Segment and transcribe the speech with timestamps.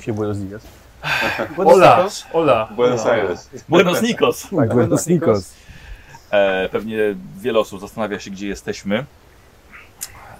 [0.00, 0.62] A właśnie Buenos Dias.
[1.56, 2.68] Hola, hola.
[2.76, 3.50] Buenos Aires.
[3.68, 4.48] Buenos Nikos.
[4.56, 5.52] Tak, Buenos Nikos.
[6.30, 6.98] E, pewnie
[7.40, 9.04] wiele osób zastanawia się, gdzie jesteśmy.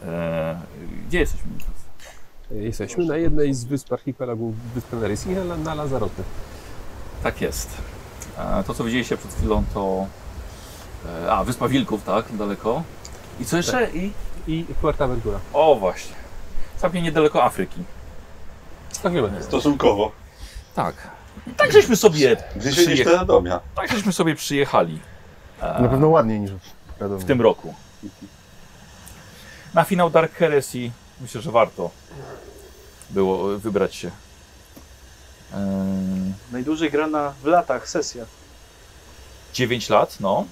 [0.07, 0.61] E,
[1.09, 1.51] gdzie jesteśmy?
[2.51, 6.23] Jesteśmy na jednej z wysp archipelagu Wyspy Larysy na, na Lanzarote.
[7.23, 7.71] Tak jest.
[8.39, 10.07] E, to, co widzieliście przed chwilą, to...
[11.27, 12.37] E, a, Wyspa Wilków, tak?
[12.37, 12.83] Daleko.
[13.41, 13.91] I co jeszcze?
[13.95, 14.13] I...
[14.47, 15.39] I Fuerteventura.
[15.53, 16.15] O, właśnie.
[16.77, 17.85] Całkiem niedaleko Afryki.
[19.01, 19.43] 100 km.
[19.43, 20.13] Stosunkowo.
[20.75, 20.95] Tak.
[21.57, 23.05] Tak żeśmy sobie niż przyjechali.
[23.05, 23.61] te Radomia.
[23.75, 24.99] Tak żeśmy sobie przyjechali.
[25.61, 27.21] E, Na pewno ładniej niż w Radomiu.
[27.21, 27.75] w tym roku.
[29.75, 30.91] Na finał Dark Heresy
[31.21, 31.91] myślę, że warto
[33.11, 34.11] było wybrać się.
[35.55, 38.25] Ehm, Najdłużej grana w latach sesja.
[39.53, 40.45] 9 lat, no.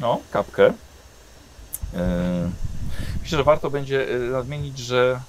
[0.00, 0.66] No, kapkę.
[0.66, 2.52] Ehm,
[3.22, 5.20] myślę, że warto będzie e, nadmienić, że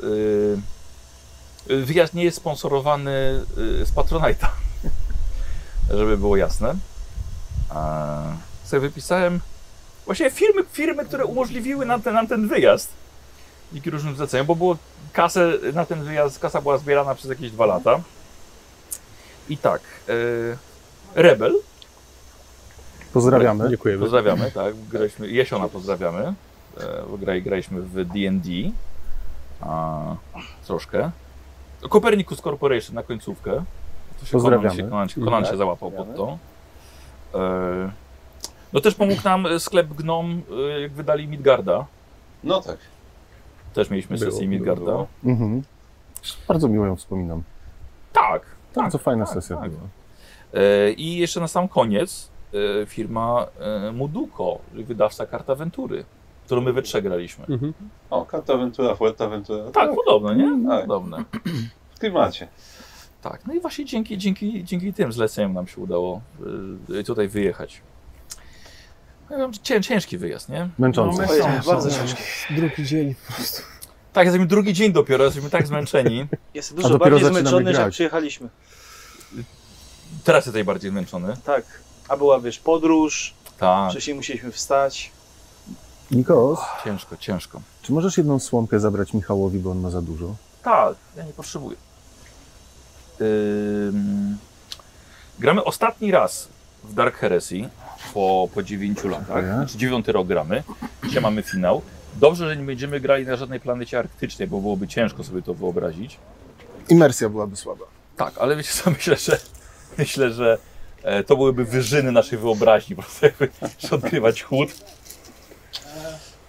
[0.00, 0.04] e,
[1.68, 3.10] wyjazd nie jest sponsorowany
[3.80, 4.48] e, z Patronite'a.
[5.98, 6.74] Żeby było jasne.
[7.70, 8.22] A
[8.64, 9.40] sobie wypisałem
[10.04, 12.88] właśnie firmy, firmy, które umożliwiły nam ten, nam ten wyjazd.
[13.72, 14.76] Dzięki różnym zleceniom, bo było
[15.12, 18.00] kasę na ten wyjazd, kasa była zbierana przez jakieś dwa lata.
[19.48, 20.12] I tak, e,
[21.22, 21.54] Rebel,
[23.12, 23.68] Pozdrawiamy.
[23.68, 24.00] Dziękujemy.
[24.00, 26.34] pozdrawiamy, tak, graliśmy, Jesiona pozdrawiamy,
[27.26, 28.50] e, graliśmy w D&D,
[29.60, 30.16] a,
[30.66, 31.10] troszkę.
[31.90, 33.64] Copernicus Corporation na końcówkę.
[34.20, 34.68] To się Pozdrawiamy.
[34.68, 36.38] Konan się, Konan, się, Konan się Tak, załapał pod to.
[37.34, 37.90] E,
[38.72, 40.42] no też pomógł nam sklep Gnom,
[40.76, 41.86] e, jak wydali Midgarda.
[42.44, 42.76] No tak.
[43.74, 44.84] Też mieliśmy Było, sesję Midgarda.
[44.84, 45.06] było.
[45.24, 45.62] Mhm.
[46.48, 47.42] Bardzo miło ją wspominam.
[48.12, 48.42] Tak,
[48.76, 49.70] Bardzo fajna tak, sesja tak.
[49.70, 49.82] była.
[50.54, 52.30] E, I jeszcze na sam koniec
[52.82, 53.46] e, firma
[53.88, 56.04] e, Muduko, wydawca Karta Aventury,
[56.46, 57.44] którą my we trzech graliśmy.
[57.48, 57.72] Mhm.
[58.10, 59.70] O, Cartaventura, Fuerteventura.
[59.70, 60.68] Tak, podobne, nie?
[60.68, 60.80] Tak.
[60.80, 61.24] Podobne.
[61.94, 62.48] W klimacie.
[63.22, 66.20] Tak, no i właśnie dzięki, dzięki, dzięki tym zleceniom nam się udało
[66.90, 67.82] y, tutaj wyjechać.
[69.62, 70.68] Cię, ciężki wyjazd, nie?
[70.78, 71.26] Męczący.
[71.28, 72.22] Ojej, bardzo ciężkie.
[72.50, 73.14] Drugi dzień.
[74.12, 76.26] Tak, jesteśmy drugi dzień dopiero, jesteśmy tak zmęczeni.
[76.54, 78.48] Jestem dużo bardziej zmęczony, niż jak przyjechaliśmy.
[80.24, 81.36] Teraz jesteś bardziej zmęczony.
[81.44, 81.64] Tak.
[82.08, 85.10] A była, wiesz, podróż, Tak, wcześniej musieliśmy wstać.
[86.10, 87.60] Nikos, ciężko, ciężko.
[87.82, 90.34] czy możesz jedną słomkę zabrać Michałowi, bo on ma za dużo?
[90.62, 91.76] Tak, ja nie potrzebuję.
[93.20, 94.36] Ym,
[95.38, 96.48] gramy ostatni raz
[96.84, 97.68] w Dark Heresy
[98.14, 99.44] po, po 9 latach.
[99.44, 100.62] Znaczy 9 rok gramy.
[101.04, 101.82] Dzisiaj mamy finał.
[102.16, 106.18] Dobrze, że nie będziemy grali na żadnej planecie arktycznej, bo byłoby ciężko sobie to wyobrazić.
[106.88, 107.84] Imersja byłaby słaba.
[108.16, 109.38] Tak, ale wiecie co, myślę, że
[109.98, 110.58] myślę, że
[111.02, 113.48] e, to byłyby wyżyny naszej wyobraźni, po prostu jakby
[113.90, 114.70] odkrywać chłód.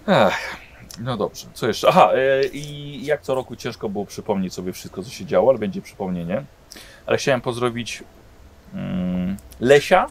[0.06, 0.56] Ech,
[1.00, 1.88] no dobrze, co jeszcze?
[1.88, 5.58] Aha, e, i jak co roku ciężko było przypomnieć sobie wszystko, co się działo, ale
[5.58, 6.44] będzie przypomnienie.
[7.06, 8.02] Ale chciałem pozdrowić
[8.74, 10.06] mm, Lesia,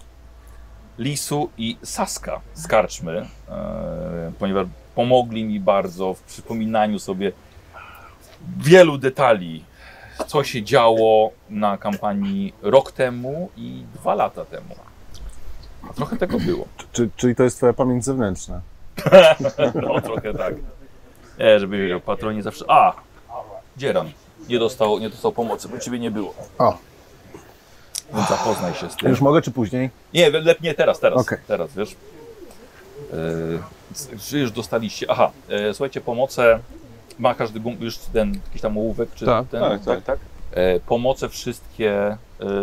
[1.00, 7.32] Lisu i Saska z Karczmy, e, ponieważ pomogli mi bardzo w przypominaniu sobie
[8.58, 9.64] wielu detali
[10.28, 14.76] co się działo na kampanii rok temu i dwa lata temu.
[15.96, 16.66] Trochę tego było.
[16.92, 18.62] Czy, czyli to jest twoja pamięć zewnętrzna?
[19.84, 20.54] No trochę tak.
[21.40, 22.66] Nie, żeby wiedział, patronie zawsze...
[22.68, 22.94] A!
[23.78, 24.12] Dzieran.
[24.50, 26.34] Nie dostał, nie dostał pomocy, bo ciebie nie było.
[26.60, 26.78] O.
[28.16, 29.10] Więc zapoznaj się z tym.
[29.10, 29.90] Już mogę, czy później?
[30.14, 31.22] Nie, lepiej nie teraz, teraz.
[31.22, 31.38] Okej.
[31.48, 31.96] Teraz, wiesz.
[33.14, 35.06] Yy, czy już dostaliście...
[35.10, 36.60] Aha, yy, słuchajcie, pomoce...
[37.20, 39.62] Ma każdy gum, już ten jakiś tam ołówek, czy Tak, ten...
[39.62, 40.04] tak, tak.
[40.04, 40.20] tak.
[40.52, 42.18] E, pomoce wszystkie e,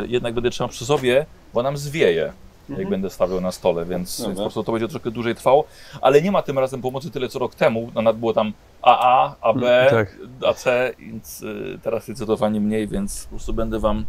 [0.07, 2.33] jednak będę trzymał przy sobie, bo nam zwieje,
[2.69, 4.29] jak będę stawiał na stole, więc, Dobra.
[4.29, 5.65] więc po prostu to będzie troszkę dłużej trwało.
[6.01, 7.91] Ale nie ma tym razem pomocy tyle co rok temu.
[7.95, 8.53] No, nad było tam
[8.83, 10.17] AA, AB, Tak.
[10.47, 10.65] AC,
[10.99, 11.43] więc
[11.75, 14.05] e, teraz zdecydowanie mniej, więc po prostu będę wam,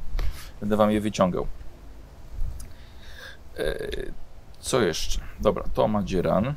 [0.60, 1.48] będę wam je wyciągał.
[3.58, 3.76] E,
[4.60, 5.20] co jeszcze?
[5.40, 6.54] Dobra, to ma dzieran.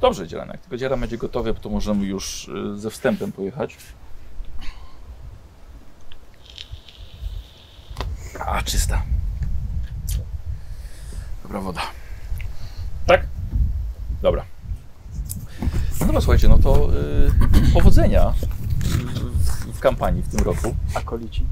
[0.00, 0.48] Dobrze, dzieran.
[0.48, 3.76] Jak tylko dzieran będzie gotowy, to możemy już e, ze wstępem pojechać.
[8.46, 9.02] A, czysta.
[11.50, 11.80] Dobra woda.
[13.06, 13.26] Tak?
[14.22, 14.44] Dobra.
[16.00, 16.88] No dobra, słuchajcie, no to
[17.68, 20.76] y, powodzenia w, w kampanii w tym roku.
[20.94, 21.46] Akolici.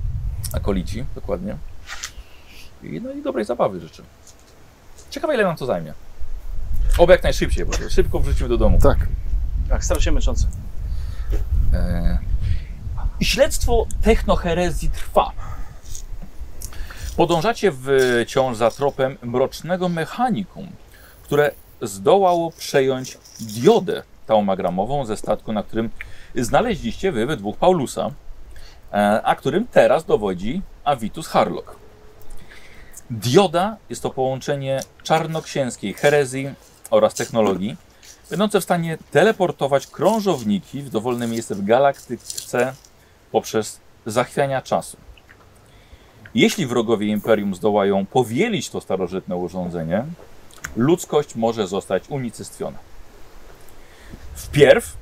[0.53, 1.57] Akolici, dokładnie.
[2.83, 4.03] I, no i dobrej zabawy życzę.
[5.11, 5.95] Ciekawe ile nam to zajmie.
[6.99, 8.79] Oby jak najszybciej, bo szybko wrócimy do domu.
[8.83, 9.07] Tak.
[9.69, 10.47] Tak, strasznie męczące.
[11.73, 12.19] E,
[13.21, 15.33] Śledztwo technoherezji trwa.
[17.19, 20.69] Podążacie wciąż za tropem mrocznego mechanikum,
[21.23, 21.51] które
[21.83, 25.91] zdołało przejąć diodę taumagramową ze statku, na którym
[26.35, 28.11] znaleźliście wy we dwóch Paulusa,
[28.93, 31.77] e, a którym teraz dowodzi Avitus Harlock.
[33.11, 36.49] Dioda jest to połączenie czarnoksięskiej herezji
[36.91, 37.77] oraz technologii,
[38.31, 42.75] będące w stanie teleportować krążowniki w dowolne miejsce w galaktyce
[43.33, 45.08] poprzez zachwiania czasu.
[46.35, 50.05] Jeśli wrogowie Imperium zdołają powielić to starożytne urządzenie,
[50.77, 52.79] ludzkość może zostać unicestwiona.
[54.35, 54.97] Wpierw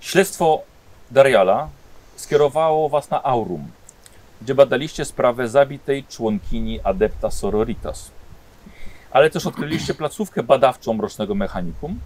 [0.00, 0.62] śledztwo
[1.10, 1.68] Dariala
[2.16, 3.68] skierowało was na Aurum,
[4.42, 8.10] gdzie badaliście sprawę zabitej członkini Adepta Sororitas.
[9.10, 12.00] Ale też odkryliście placówkę badawczą Mrocznego Mechanikum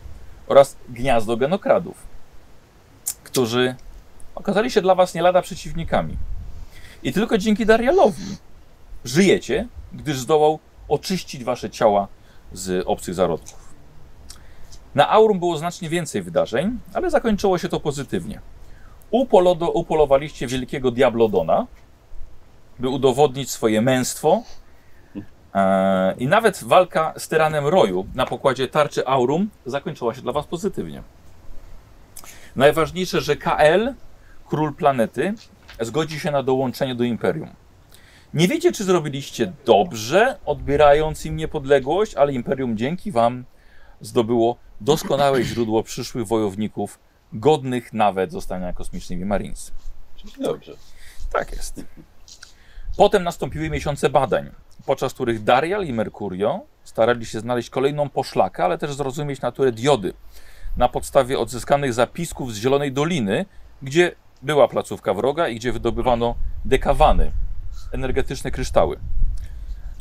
[0.47, 1.97] oraz gniazdo genokradów,
[3.25, 3.75] którzy
[4.35, 6.17] okazali się dla was nie lada przeciwnikami.
[7.03, 8.37] I tylko dzięki Darialowi
[9.05, 10.59] żyjecie, gdyż zdołał
[10.89, 12.09] oczyścić wasze ciała
[12.53, 13.73] z obcych zarodków.
[14.95, 18.41] Na Aurum było znacznie więcej wydarzeń, ale zakończyło się to pozytywnie.
[19.11, 21.67] Upolodo, upolowaliście wielkiego Diablodona,
[22.79, 24.43] by udowodnić swoje męstwo
[25.55, 30.47] e, i nawet walka z tyranem Roju na pokładzie tarczy Aurum zakończyła się dla was
[30.47, 31.03] pozytywnie.
[32.57, 33.95] Najważniejsze, że KL,
[34.49, 35.35] król planety,
[35.81, 37.51] zgodzi się na dołączenie do Imperium.
[38.35, 43.45] Nie wiecie, czy zrobiliście dobrze, odbierając im niepodległość, ale Imperium dzięki wam
[44.01, 46.99] zdobyło doskonałe źródło przyszłych wojowników,
[47.33, 49.73] godnych nawet zostania kosmicznymi Marines.
[50.39, 50.73] Dobrze.
[51.33, 51.85] Tak jest.
[52.97, 54.51] Potem nastąpiły miesiące badań,
[54.87, 60.13] podczas których Darial i Mercurio starali się znaleźć kolejną poszlakę, ale też zrozumieć naturę diody
[60.77, 63.47] na podstawie odzyskanych zapisków z Zielonej Doliny,
[63.83, 64.13] gdzie
[64.43, 66.35] była placówka wroga i gdzie wydobywano
[66.65, 67.33] dekawany,
[67.93, 68.97] energetyczne kryształy.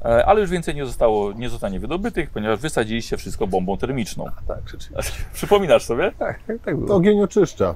[0.06, 4.26] E, Ale już więcej nie, zostało, nie zostanie wydobytych, ponieważ wysadziliście wszystko bombą termiczną.
[4.48, 5.14] Tak, rzeczywiście.
[5.34, 6.12] Przypominasz sobie?
[6.20, 6.96] Tak, tak, tak To było.
[6.96, 7.76] ogień oczyszcza.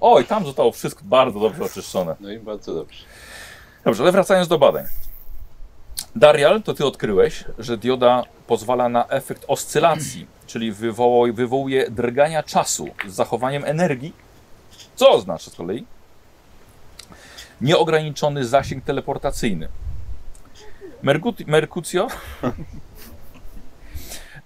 [0.00, 2.16] Oj, tam zostało wszystko bardzo dobrze oczyszczone.
[2.20, 3.04] No i bardzo dobrze.
[3.84, 4.84] Dobrze, ale wracając do badań.
[6.16, 12.88] Darial, to ty odkryłeś, że dioda pozwala na efekt oscylacji, czyli wywoł, wywołuje drgania czasu
[13.08, 14.12] z zachowaniem energii,
[14.98, 15.86] co oznacza z kolei
[17.60, 19.68] nieograniczony zasięg teleportacyjny.
[21.02, 22.06] Mergut, Merkucjo,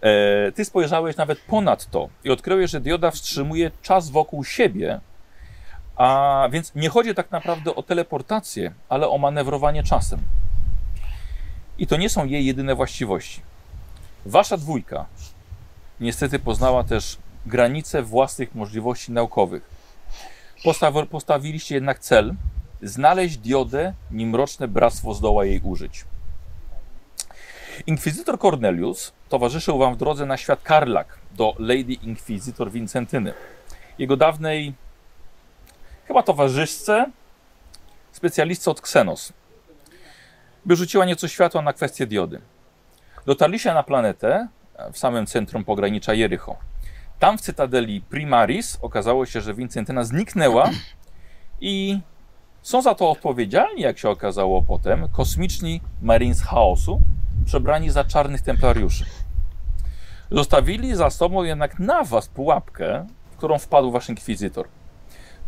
[0.00, 5.00] e, ty spojrzałeś nawet ponad to i odkryłeś, że dioda wstrzymuje czas wokół siebie,
[5.96, 10.20] a więc nie chodzi tak naprawdę o teleportację, ale o manewrowanie czasem.
[11.78, 13.40] I to nie są jej jedyne właściwości.
[14.26, 15.06] Wasza dwójka
[16.00, 19.81] niestety poznała też granice własnych możliwości naukowych.
[20.64, 22.34] Postaw, postawiliście jednak cel
[22.82, 26.04] znaleźć diodę, nim mroczne bractwo zdoła jej użyć.
[27.86, 33.34] Inkwizytor Cornelius towarzyszył wam w drodze na świat Karlak do Lady Inkwizytor Wincentyny.
[33.98, 34.74] Jego dawnej
[36.06, 37.10] chyba towarzyszce,
[38.12, 39.32] specjalistce od Xenos,
[40.64, 42.40] by rzuciła nieco światła na kwestię diody.
[43.26, 44.48] Dotarliście na planetę
[44.92, 46.56] w samym centrum pogranicza Jericho.
[47.22, 50.70] Tam w cytadeli Primaris okazało się, że Vincentyna zniknęła
[51.60, 52.00] i
[52.62, 57.00] są za to odpowiedzialni, jak się okazało potem, kosmiczni Marines Chaosu,
[57.46, 59.04] przebrani za czarnych templariuszy.
[60.30, 64.68] Zostawili za sobą jednak na was pułapkę, w którą wpadł wasz inkwizytor.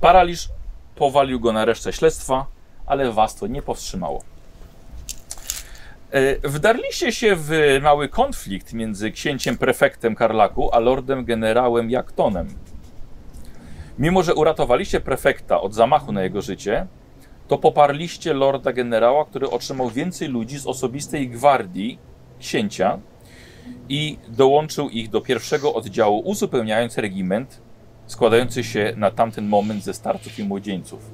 [0.00, 0.48] Paraliż
[0.96, 2.46] powalił go na resztę śledztwa,
[2.86, 4.22] ale was to nie powstrzymało.
[6.14, 12.48] E, Wdarliście się w mały konflikt między księciem prefektem Karlaku a lordem generałem Jaktonem.
[13.98, 16.86] Mimo, że uratowaliście prefekta od zamachu na jego życie,
[17.48, 21.98] to poparliście lorda generała, który otrzymał więcej ludzi z osobistej gwardii
[22.40, 22.98] księcia
[23.88, 27.60] i dołączył ich do pierwszego oddziału, uzupełniając regiment
[28.06, 31.10] składający się na tamten moment ze starców i młodzieńców.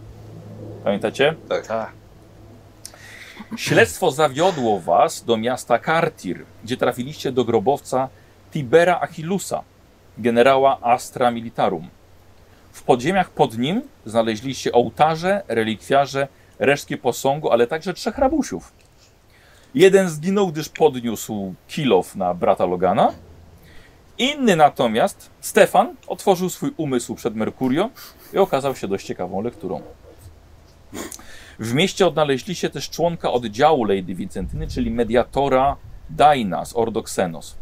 [0.84, 1.34] Pamiętacie?
[1.48, 1.99] Tak.
[3.56, 8.08] Śledztwo zawiodło was do miasta Kartir, gdzie trafiliście do grobowca
[8.52, 9.62] Tibera Achillusa,
[10.18, 11.88] generała Astra Militarum.
[12.72, 16.28] W podziemiach pod nim znaleźliście ołtarze, relikwiarze,
[16.58, 18.72] resztki posągu, ale także trzech rabusiów.
[19.74, 23.12] Jeden zginął, gdyż podniósł kilof na brata Logana.
[24.18, 27.90] Inny natomiast, Stefan, otworzył swój umysł przed Merkurio
[28.32, 29.82] i okazał się dość ciekawą lekturą.
[31.60, 35.76] W mieście odnaleźliście też członka oddziału Lady Vincentyny, czyli mediatora
[36.10, 37.54] Daina z Ordo Xenos.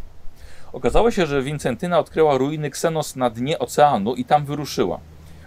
[0.73, 5.01] Okazało się, że Vincentyna odkryła ruiny Xenos na dnie oceanu i tam wyruszyła.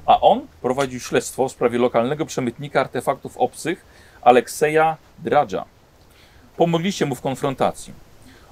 [0.05, 3.85] A on prowadził śledztwo w sprawie lokalnego przemytnika artefaktów obcych
[4.21, 5.65] Alekseja Dradża.
[6.57, 7.93] Pomogliście mu w konfrontacji.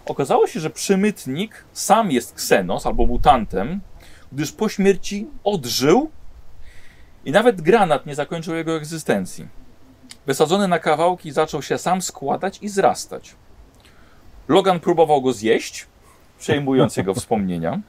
[0.05, 3.81] Okazało się, że przemytnik sam jest Xenos albo mutantem,
[4.31, 6.09] gdyż po śmierci odżył
[7.25, 9.58] i nawet granat nie zakończył jego egzystencji.
[10.29, 13.35] Wysadzony na kawałki zaczął się sam składać i zrastać.
[14.47, 15.87] Logan próbował go zjeść,
[16.39, 17.79] przejmując jego wspomnienia,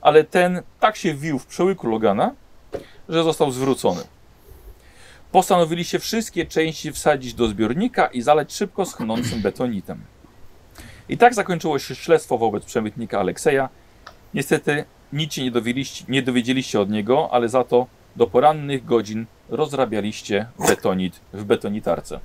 [0.00, 2.34] ale ten tak się wił w przełyku Logana,
[3.08, 4.00] że został zwrócony.
[5.32, 10.00] Postanowiliście wszystkie części wsadzić do zbiornika i zalać szybko schnącym betonitem.
[11.08, 13.68] I tak zakończyło się śledztwo wobec przemytnika Alekseja.
[14.34, 17.86] Niestety nic się nie dowiedzieliście, nie dowiedzieliście od niego, ale za to
[18.16, 22.20] do porannych godzin rozrabialiście betonit w betonitarce.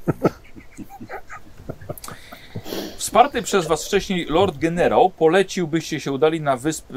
[2.97, 6.95] Wsparty przez was wcześniej Lord Generał polecił, byście się udali na wyspę,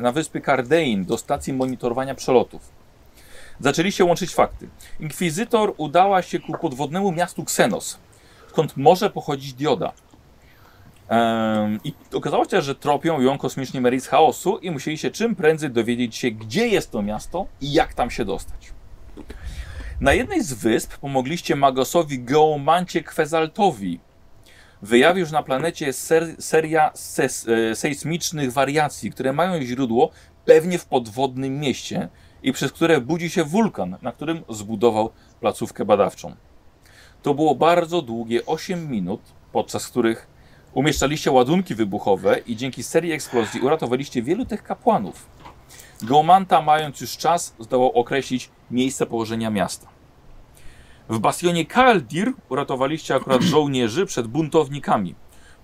[0.00, 2.62] na wyspy Cardein do stacji monitorowania przelotów.
[3.60, 4.68] Zaczęliście łączyć fakty.
[5.00, 7.98] Inkwizytor udała się ku podwodnemu miastu Xenos,
[8.48, 9.92] skąd może pochodzić dioda.
[11.08, 15.70] Em, I okazało się, że tropią ją kosmiczni z chaosu i musieli się czym prędzej
[15.70, 18.72] dowiedzieć się, gdzie jest to miasto i jak tam się dostać.
[20.00, 24.00] Na jednej z wysp pomogliście Magosowi Geomancie Kwezaltowi.
[24.82, 30.10] Wyjawił, że na planecie ser, seria ses, e, sejsmicznych wariacji, które mają źródło
[30.44, 32.08] pewnie w podwodnym mieście
[32.42, 36.36] i przez które budzi się wulkan, na którym zbudował placówkę badawczą.
[37.22, 39.20] To było bardzo długie 8 minut,
[39.52, 40.26] podczas których
[40.74, 45.26] umieszczaliście ładunki wybuchowe i dzięki serii eksplozji uratowaliście wielu tych kapłanów.
[46.02, 49.89] Geomanta, mając już czas, zdołał określić miejsce położenia miasta.
[51.10, 55.14] W bastionie Kaldir uratowaliście akurat żołnierzy przed buntownikami.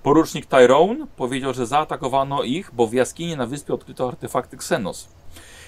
[0.02, 5.08] Porucznik Tyrone powiedział, że zaatakowano ich, bo w jaskini na wyspie odkryto artefakty Xenos.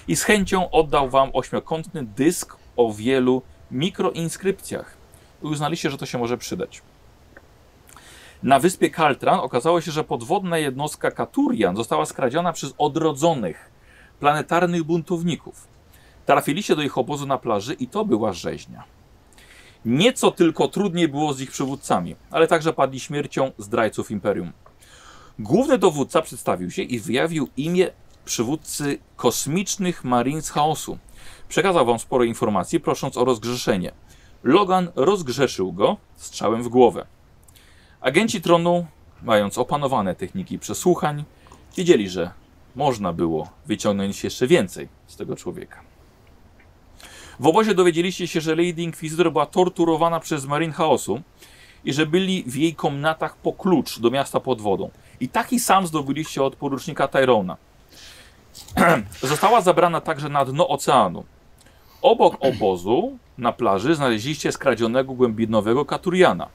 [0.07, 4.97] I z chęcią oddał wam ośmiokątny dysk o wielu mikroinskrypcjach.
[5.43, 6.81] I uznaliście, że to się może przydać.
[8.43, 13.71] Na wyspie Kaltran okazało się, że podwodna jednostka Katurian została skradziona przez odrodzonych,
[14.19, 15.67] planetarnych buntowników.
[16.25, 18.98] Trafiliście do ich obozu na plaży i to była rzeźnia.
[19.85, 24.51] Nieco tylko trudniej było z ich przywódcami, ale także padli śmiercią zdrajców Imperium.
[25.39, 27.91] Główny dowódca przedstawił się i wyjawił imię
[28.25, 30.97] przywódcy kosmicznych Marines Chaosu.
[31.49, 33.91] Przekazał wam sporo informacji, prosząc o rozgrzeszenie.
[34.43, 37.05] Logan rozgrzeszył go strzałem w głowę.
[38.01, 38.85] Agenci tronu,
[39.23, 41.23] mając opanowane techniki przesłuchań,
[41.77, 42.31] wiedzieli, że
[42.75, 45.88] można było wyciągnąć jeszcze więcej z tego człowieka.
[47.39, 51.21] W obozie dowiedzieliście się, że Lady Inquisitor była torturowana przez Marine Chaosu
[51.85, 54.89] i że byli w jej komnatach po klucz do miasta pod wodą.
[55.19, 57.57] I taki sam zdobyliście od porucznika Tyrona.
[59.21, 61.23] Została zabrana także na dno oceanu.
[62.01, 66.47] Obok obozu na plaży znaleźliście skradzionego głębinowego Katuriana.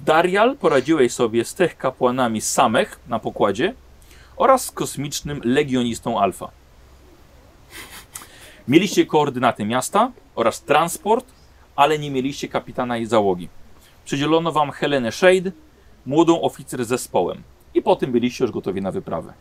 [0.00, 3.74] Darial poradziłeś sobie z tych kapłanami Samech na pokładzie
[4.36, 6.50] oraz z kosmicznym legionistą Alfa.
[8.68, 11.26] Mieliście koordynaty miasta oraz transport,
[11.76, 13.48] ale nie mieliście kapitana i załogi.
[14.04, 15.52] Przydzielono wam Helenę Shade,
[16.06, 17.42] młodą oficer z zespołem
[17.74, 19.32] i po tym byliście już gotowi na wyprawę.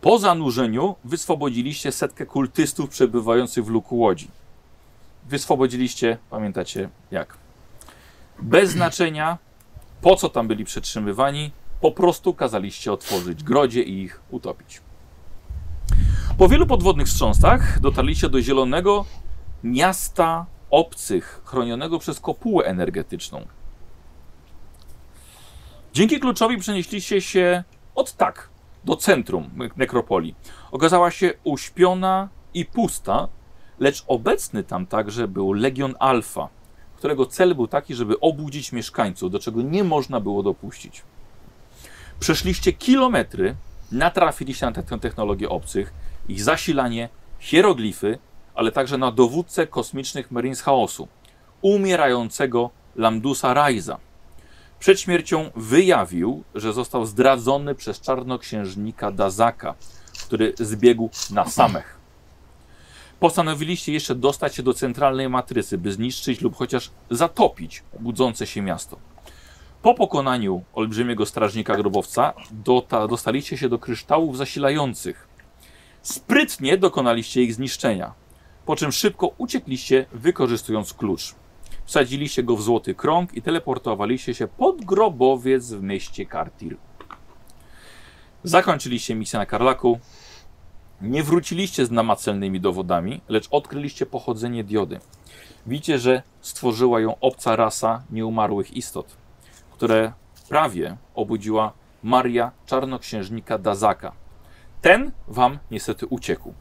[0.00, 4.28] Po zanurzeniu wyswobodziliście setkę kultystów przebywających w luku łodzi.
[5.28, 7.38] Wyswobodziliście, pamiętacie jak?
[8.38, 9.38] Bez znaczenia,
[10.02, 14.80] po co tam byli przetrzymywani, po prostu kazaliście otworzyć grodzie i ich utopić.
[16.38, 19.04] Po wielu podwodnych wstrząsach dotarliście do zielonego
[19.64, 23.46] miasta obcych, chronionego przez kopułę energetyczną.
[25.92, 28.48] Dzięki kluczowi przenieśliście się od tak
[28.84, 30.34] do centrum nekropolii.
[30.72, 33.28] Okazała się uśpiona i pusta,
[33.78, 36.48] lecz obecny tam także był Legion Alfa,
[36.96, 41.02] którego cel był taki, żeby obudzić mieszkańców, do czego nie można było dopuścić.
[42.20, 43.56] Przeszliście kilometry,
[43.92, 45.92] natrafiliście na tę technologię obcych,
[46.30, 47.08] ich zasilanie,
[47.38, 48.18] hieroglify,
[48.54, 51.08] ale także na dowódcę kosmicznych Marines Chaosu,
[51.62, 53.98] umierającego Lamdusa Raiza.
[54.78, 59.74] Przed śmiercią wyjawił, że został zdradzony przez czarnoksiężnika Dazaka,
[60.26, 62.00] który zbiegł na samech.
[63.20, 68.96] Postanowiliście jeszcze dostać się do centralnej matrycy, by zniszczyć lub chociaż zatopić budzące się miasto.
[69.82, 75.29] Po pokonaniu olbrzymiego strażnika grobowca dota, dostaliście się do kryształów zasilających.
[76.02, 78.12] Sprytnie dokonaliście ich zniszczenia,
[78.66, 81.34] po czym szybko uciekliście, wykorzystując klucz.
[81.84, 86.76] Wsadziliście go w złoty krąg i teleportowaliście się pod grobowiec w mieście Kartir.
[88.44, 89.98] Zakończyliście misję na Karlaku.
[91.00, 95.00] Nie wróciliście z namacalnymi dowodami, lecz odkryliście pochodzenie diody.
[95.66, 99.16] Widzicie, że stworzyła ją obca rasa nieumarłych istot,
[99.72, 100.12] które
[100.48, 104.19] prawie obudziła Maria Czarnoksiężnika Dazaka.
[104.80, 106.54] Ten wam niestety uciekł.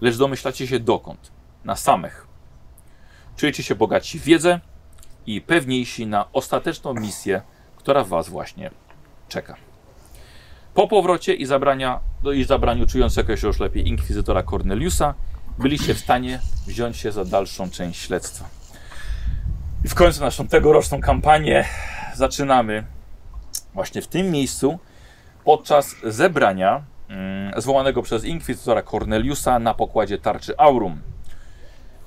[0.00, 1.32] lecz domyślacie się dokąd.
[1.64, 2.26] Na samych.
[3.36, 4.60] Czujecie się bogaci w wiedzę
[5.26, 7.42] i pewniejsi na ostateczną misję,
[7.76, 8.70] która was właśnie
[9.28, 9.56] czeka.
[10.74, 15.14] Po powrocie i, zabrania, no i zabraniu czującego się już lepiej inkwizytora Corneliusa,
[15.58, 18.48] byliście w stanie wziąć się za dalszą część śledztwa.
[19.84, 21.64] I w końcu naszą tegoroczną kampanię
[22.14, 22.84] zaczynamy
[23.74, 24.78] właśnie w tym miejscu
[25.44, 26.82] podczas zebrania
[27.56, 31.00] zwołanego przez inkwizytora Corneliusa na pokładzie tarczy Aurum.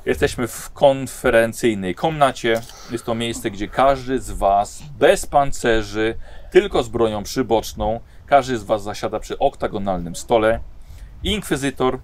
[0.05, 2.61] Jesteśmy w konferencyjnej komnacie.
[2.91, 6.15] Jest to miejsce, gdzie każdy z Was bez pancerzy,
[6.51, 10.59] tylko z bronią przyboczną, każdy z Was zasiada przy oktagonalnym stole.
[11.23, 11.99] Inkwizytor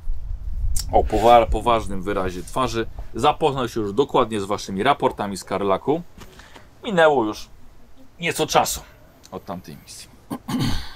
[0.91, 6.01] o powa- poważnym wyrazie twarzy zapoznał się już dokładnie z Waszymi raportami z Karlaku.
[6.83, 7.49] Minęło już
[8.19, 8.81] nieco czasu
[9.31, 10.09] od tamtej misji.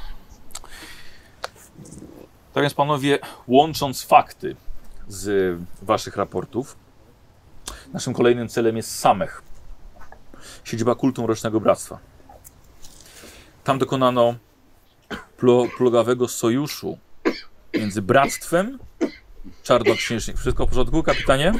[2.59, 4.55] Tak więc, panowie, łącząc fakty
[5.07, 6.77] z Waszych raportów,
[7.93, 9.41] naszym kolejnym celem jest Samech,
[10.63, 11.99] siedziba kultu Mrocznego Bractwa.
[13.63, 14.35] Tam dokonano
[15.37, 16.97] plo, plugawego sojuszu
[17.73, 18.79] między Bractwem
[19.63, 20.37] Czarnoksiężnik.
[20.37, 21.53] Wszystko w porządku, kapitanie?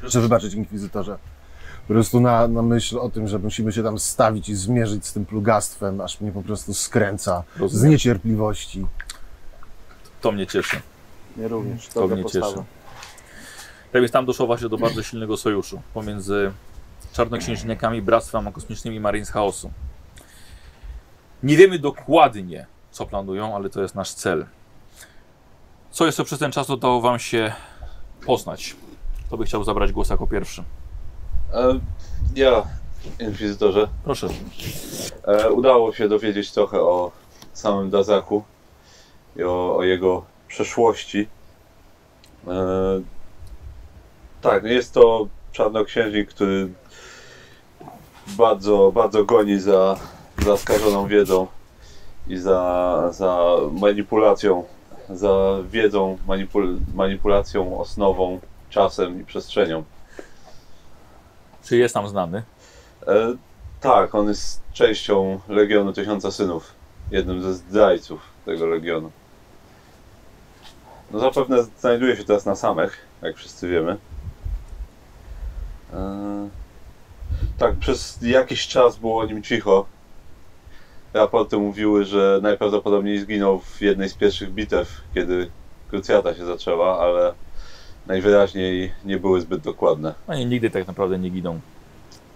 [0.00, 1.18] Proszę wybaczyć, inkwizytorze.
[1.88, 5.12] Po prostu na, na myśl o tym, że musimy się tam stawić i zmierzyć z
[5.12, 7.90] tym plugastwem, aż mnie po prostu skręca z Rozumiem.
[7.90, 8.86] niecierpliwości.
[10.20, 10.80] To mnie cieszy.
[11.36, 11.88] Nie również.
[11.88, 12.46] To mnie postawa.
[12.46, 12.62] cieszy.
[13.92, 16.52] Tak więc tam doszło właśnie do bardzo silnego sojuszu pomiędzy
[17.12, 19.70] czarnoksiężnikami, bractwem a kosmicznymi Marines Chaosu.
[21.42, 24.46] Nie wiemy dokładnie, co planują, ale to jest nasz cel.
[25.90, 27.52] Co jeszcze przez ten czas udało wam się
[28.26, 28.76] poznać?
[29.30, 30.64] To by chciał zabrać głos jako pierwszy.
[31.54, 31.80] E,
[32.36, 32.62] ja,
[33.20, 34.28] inkwizytorze, Proszę.
[35.26, 37.10] e, udało się dowiedzieć trochę o
[37.52, 38.42] samym Dazaku
[39.36, 41.28] i o, o jego przeszłości.
[42.48, 43.00] E,
[44.42, 46.68] tak, no jest to czarnoksiężnik, który
[48.26, 49.96] bardzo, bardzo goni za,
[50.44, 51.46] za skażoną wiedzą
[52.28, 54.64] i za, za manipulacją,
[55.10, 58.40] za wiedzą, manipul, manipulacją osnową,
[58.70, 59.84] czasem i przestrzenią.
[61.64, 62.42] Czy jest nam znany?
[63.06, 63.36] E,
[63.80, 66.72] tak, on jest częścią Legionu Tysiąca Synów.
[67.10, 69.10] Jednym ze zdrajców tego Legionu.
[71.10, 73.96] No zapewne znajduje się teraz na samych, jak wszyscy wiemy.
[75.92, 76.48] E,
[77.58, 79.86] tak, przez jakiś czas było o nim cicho.
[81.14, 85.50] Raporty mówiły, że najprawdopodobniej zginął w jednej z pierwszych bitew, kiedy
[85.90, 87.34] krucjata się zaczęła, ale
[88.06, 90.14] najwyraźniej nie były zbyt dokładne.
[90.26, 91.60] Oni nigdy tak naprawdę nie giną.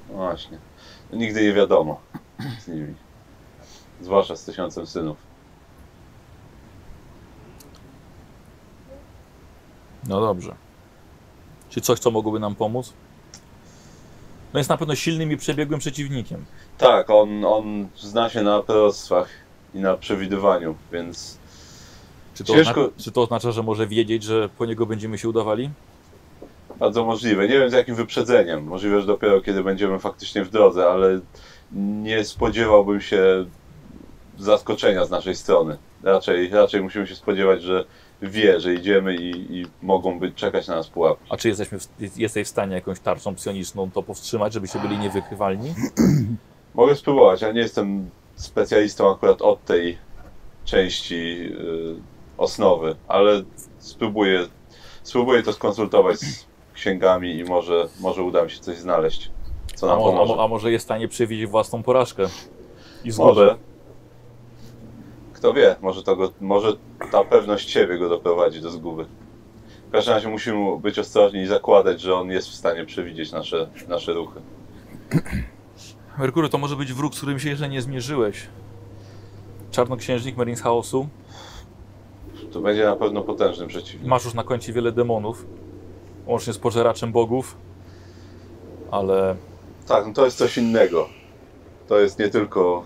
[0.09, 0.59] No właśnie.
[1.13, 2.01] Nigdy nie wiadomo
[2.65, 2.95] z nimi.
[4.01, 5.17] Zwłaszcza z tysiącem synów.
[10.09, 10.55] No dobrze.
[11.71, 12.93] Czy coś, co mogłoby nam pomóc?
[14.53, 16.45] No jest na pewno silnym i przebiegłym przeciwnikiem.
[16.79, 19.29] Tak, on, on zna się na proroctwach
[19.75, 21.39] i na przewidywaniu, więc
[22.39, 25.29] Czy to, Ciężko- oznacza, czy to oznacza, że może wiedzieć, że po niego będziemy się
[25.29, 25.71] udawali?
[26.79, 27.49] bardzo możliwe.
[27.49, 28.65] Nie wiem z jakim wyprzedzeniem.
[28.65, 31.21] Możliwe, że dopiero kiedy będziemy faktycznie w drodze, ale
[31.73, 33.45] nie spodziewałbym się
[34.39, 35.77] zaskoczenia z naszej strony.
[36.03, 37.85] Raczej, raczej musimy się spodziewać, że
[38.23, 41.27] wie, że idziemy i, i mogą być czekać na nas pułapki.
[41.31, 45.75] A czy jesteśmy w, jesteś w stanie jakąś tarczą psioniczną to powstrzymać, żebyście byli niewykrywalni?
[46.75, 47.43] Mogę spróbować.
[47.43, 49.99] Ja nie jestem specjalistą akurat od tej
[50.65, 53.43] części y, osnowy, ale
[53.79, 54.47] spróbuję,
[55.03, 59.31] spróbuję to skonsultować z księgami i może, może uda mi się coś znaleźć,
[59.75, 60.35] co A, nam a, pomoże.
[60.37, 62.27] mo- a może jest w stanie przewidzieć własną porażkę?
[63.05, 63.29] I zgubę.
[63.29, 63.57] Może.
[65.33, 66.73] Kto wie, może, to go, może
[67.13, 69.07] ta pewność siebie go doprowadzi do zguby.
[69.89, 73.69] W każdym razie musimy być ostrożni i zakładać, że on jest w stanie przewidzieć nasze,
[73.89, 74.41] nasze ruchy.
[76.19, 78.47] Merkury, to może być wróg, z którym się jeszcze nie zmierzyłeś.
[79.71, 81.09] Czarnoksiężnik Marines Chaosu.
[82.53, 84.09] To będzie na pewno potężny przeciwnik.
[84.09, 85.47] Masz już na koncie wiele demonów.
[86.27, 87.57] Łącznie z pożeraczem bogów.
[88.91, 89.37] Ale
[89.89, 91.09] Tak, no to jest coś innego.
[91.89, 92.83] To jest nie tylko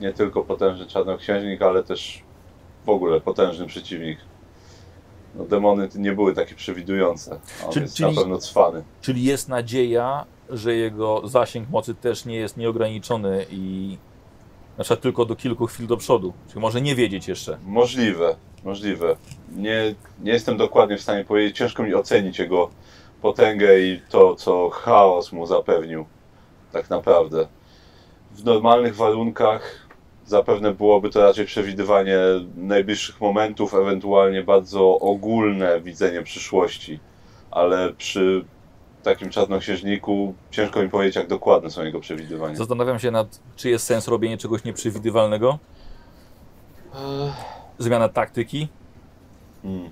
[0.00, 2.22] nie tylko potężny czarnoksiężnik, ale też
[2.84, 4.18] w ogóle potężny przeciwnik.
[5.34, 7.40] No, demony nie były takie przewidujące.
[7.66, 8.82] On Czyli- jest czyli- na pewno cwany.
[9.00, 13.98] Czyli jest nadzieja, że jego zasięg mocy też nie jest nieograniczony i
[14.78, 16.32] na przykład tylko do kilku chwil do przodu.
[16.48, 17.58] Czyli może nie wiedzieć jeszcze.
[17.66, 19.16] Możliwe, możliwe.
[19.56, 21.56] Nie, nie jestem dokładnie w stanie powiedzieć.
[21.56, 22.70] Ciężko mi ocenić jego
[23.22, 26.06] potęgę i to, co chaos mu zapewnił.
[26.72, 27.46] Tak naprawdę.
[28.32, 29.88] W normalnych warunkach
[30.26, 32.18] zapewne byłoby to raczej przewidywanie
[32.56, 37.00] najbliższych momentów, ewentualnie bardzo ogólne widzenie przyszłości,
[37.50, 38.44] ale przy
[39.04, 42.56] takim czarnoksiężniku ciężko mi powiedzieć, jak dokładne są jego przewidywania.
[42.56, 45.58] Zastanawiam się nad, czy jest sens robienie czegoś nieprzewidywalnego?
[47.78, 48.68] Zmiana taktyki?
[49.62, 49.90] Hmm.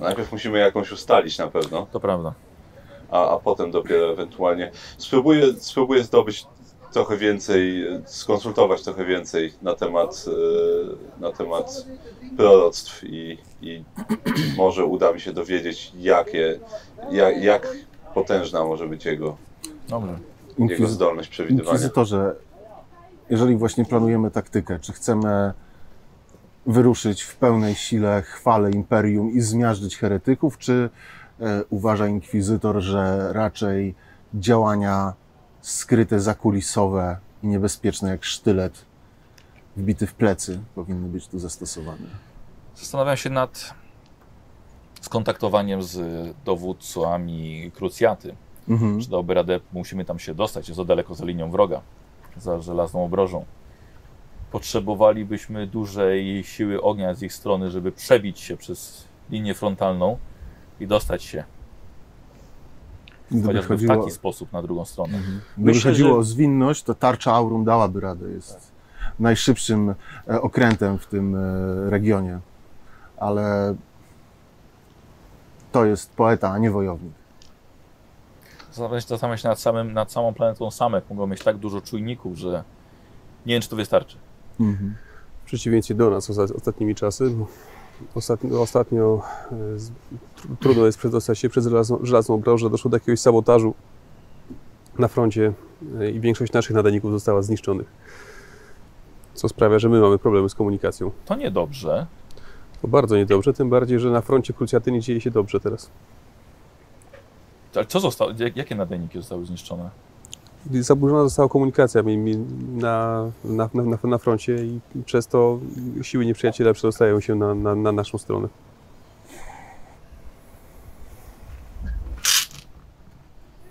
[0.00, 1.86] Najpierw musimy jakąś ustalić na pewno.
[1.92, 2.34] To prawda.
[3.10, 6.46] a, a potem dopiero ewentualnie spróbuję, spróbuję zdobyć
[6.92, 10.24] trochę więcej, skonsultować trochę więcej na temat,
[11.18, 11.86] e, na temat
[12.36, 13.84] proroctw i, i
[14.56, 16.60] może uda mi się dowiedzieć, jakie,
[17.10, 17.68] jak, jak
[18.14, 19.36] potężna może być jego,
[19.88, 20.18] Dobrze.
[20.58, 21.70] jego zdolność przewidywania.
[21.70, 22.34] Inkwizytorze,
[23.30, 25.52] jeżeli właśnie planujemy taktykę, czy chcemy
[26.66, 30.90] wyruszyć w pełnej sile chwale imperium i zmiażdżyć heretyków, czy
[31.40, 33.94] e, uważa inkwizytor, że raczej
[34.34, 35.12] działania
[35.68, 38.84] skryte, zakulisowe i niebezpieczne jak sztylet
[39.76, 42.06] wbity w plecy powinny być tu zastosowane?
[42.74, 43.74] Zastanawiam się nad
[45.00, 45.98] skontaktowaniem z
[46.44, 48.34] dowódcami krucjaty.
[48.68, 49.00] Mhm.
[49.00, 51.80] Czy dałoby radę, musimy tam się dostać, jest za daleko za linią wroga,
[52.36, 53.44] za żelazną obrożą.
[54.50, 60.18] Potrzebowalibyśmy dużej siły ognia z ich strony, żeby przebić się przez linię frontalną
[60.80, 61.44] i dostać się
[63.30, 65.18] Gdyby chociażby w chodziło, taki sposób na drugą stronę.
[65.18, 65.40] gdyby
[65.72, 68.28] Myślę, chodziło że- o zwinność, to tarcza Aurum dałaby radę.
[68.30, 68.72] Jest
[69.18, 69.94] najszybszym
[70.28, 72.38] e, okrętem w tym e, regionie.
[73.16, 73.74] Ale
[75.72, 77.12] to jest poeta, a nie wojownik.
[78.72, 81.04] Zastanawiam się, nad, samym, nad samą planetą Samek.
[81.10, 82.64] Mogą mieć tak dużo czujników, że
[83.46, 84.16] nie wiem, czy to wystarczy.
[84.60, 84.94] Mhm.
[85.42, 87.30] W przeciwieństwie do nas osta- ostatnimi czasy.
[88.14, 92.70] Ostatnio, ostatnio e, trudno jest przedostać się przez żelazną, żelazną obrożę.
[92.70, 93.74] Doszło do jakiegoś sabotażu
[94.98, 95.52] na froncie
[96.00, 97.86] e, i większość naszych nadajników została zniszczonych.
[99.34, 101.10] Co sprawia, że my mamy problemy z komunikacją.
[101.24, 102.06] To niedobrze.
[102.82, 105.90] To bardzo niedobrze, tym bardziej, że na froncie krucjaty nie dzieje się dobrze teraz.
[107.74, 108.30] Ale co zostało?
[108.38, 109.90] Jak- Jakie nadajniki zostały zniszczone?
[110.72, 112.02] Zaburzona została komunikacja
[112.74, 115.58] na, na, na, na- froncie i przez to
[116.02, 118.48] siły nieprzyjaciela przedostają się na, na, na naszą stronę.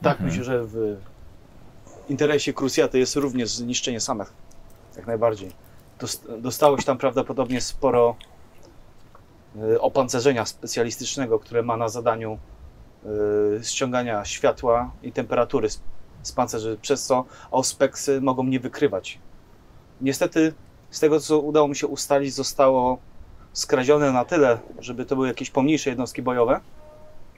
[0.02, 0.30] Tak, Mhm.
[0.30, 0.97] myślę, że w
[2.10, 4.34] interesie Krucjaty jest również zniszczenie samych.
[4.97, 5.52] Jak najbardziej.
[6.00, 8.15] Dost- Dostało się tam prawdopodobnie sporo
[9.56, 12.38] y, opancerzenia specjalistycznego, które ma na zadaniu
[13.60, 15.67] y, ściągania światła i temperatury
[16.32, 19.20] pancerzy, przez co auspeksy mogą nie wykrywać.
[20.02, 20.54] Niestety,
[20.92, 22.98] z tego co udało mi się ustalić, zostało
[23.54, 26.60] skradzione na tyle, żeby to były jakieś pomniejsze jednostki bojowe,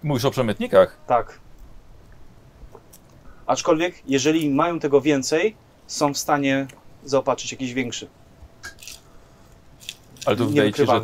[0.04, 0.97] Mówisz o przemytnikach?
[1.08, 1.39] tak.
[3.47, 5.56] Aczkolwiek, jeżeli mają tego więcej,
[5.88, 6.67] są w stanie
[7.06, 8.08] zaopatrzyć jakiś większy.
[10.25, 11.02] Ale to wydaje ci się, że,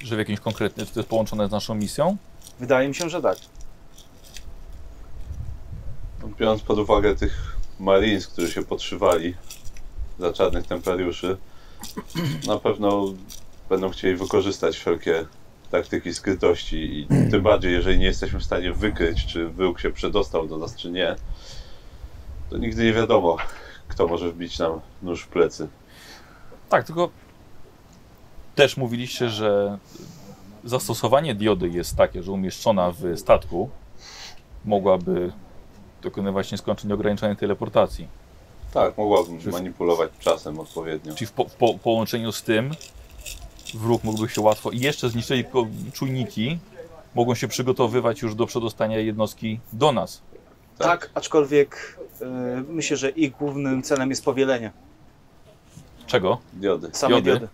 [0.00, 2.16] że w jakimś konkretnym, to jest połączone z naszą misją?
[2.60, 3.38] Wydaje mi się, że tak.
[6.38, 9.34] Biorąc pod uwagę tych Marines, którzy się podszywali
[10.18, 11.36] za czarnych templariuszy,
[12.46, 13.04] na pewno
[13.68, 15.26] będą chcieli wykorzystać wszelkie
[15.70, 20.48] taktyki skrytości i tym bardziej, jeżeli nie jesteśmy w stanie wykryć, czy wróg się przedostał
[20.48, 21.16] do nas, czy nie,
[22.50, 23.36] to nigdy nie wiadomo,
[23.88, 25.68] kto może wbić nam nóż w plecy.
[26.68, 27.10] Tak, tylko
[28.54, 29.78] też mówiliście, że
[30.64, 33.70] zastosowanie diody jest takie, że umieszczona w statku
[34.64, 35.32] mogłaby
[36.06, 38.08] dokonywać nieskończenie ograniczonej teleportacji.
[38.74, 41.14] Tak, mogłabym manipulować czasem odpowiednio.
[41.14, 42.70] Czyli w, po, w po, połączeniu z tym
[43.74, 45.44] wróg mógłby się łatwo i jeszcze zniszczyli
[45.92, 46.58] czujniki,
[47.14, 50.22] mogą się przygotowywać już do przedostania jednostki do nas.
[50.78, 51.10] Tak, Tak.
[51.14, 52.24] aczkolwiek y,
[52.68, 54.70] myślę, że ich głównym celem jest powielenie
[56.06, 56.38] Czego?
[56.52, 56.90] Diody.
[56.92, 57.38] samej Diody?
[57.40, 57.52] diody.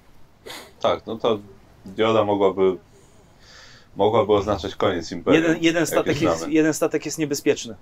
[0.81, 1.39] Tak, no to
[1.87, 2.77] dioda mogłaby
[3.97, 5.43] mogłaby oznaczać koniec imperium.
[5.43, 7.75] Jeden, jeden, statek jest, jeden statek jest niebezpieczny,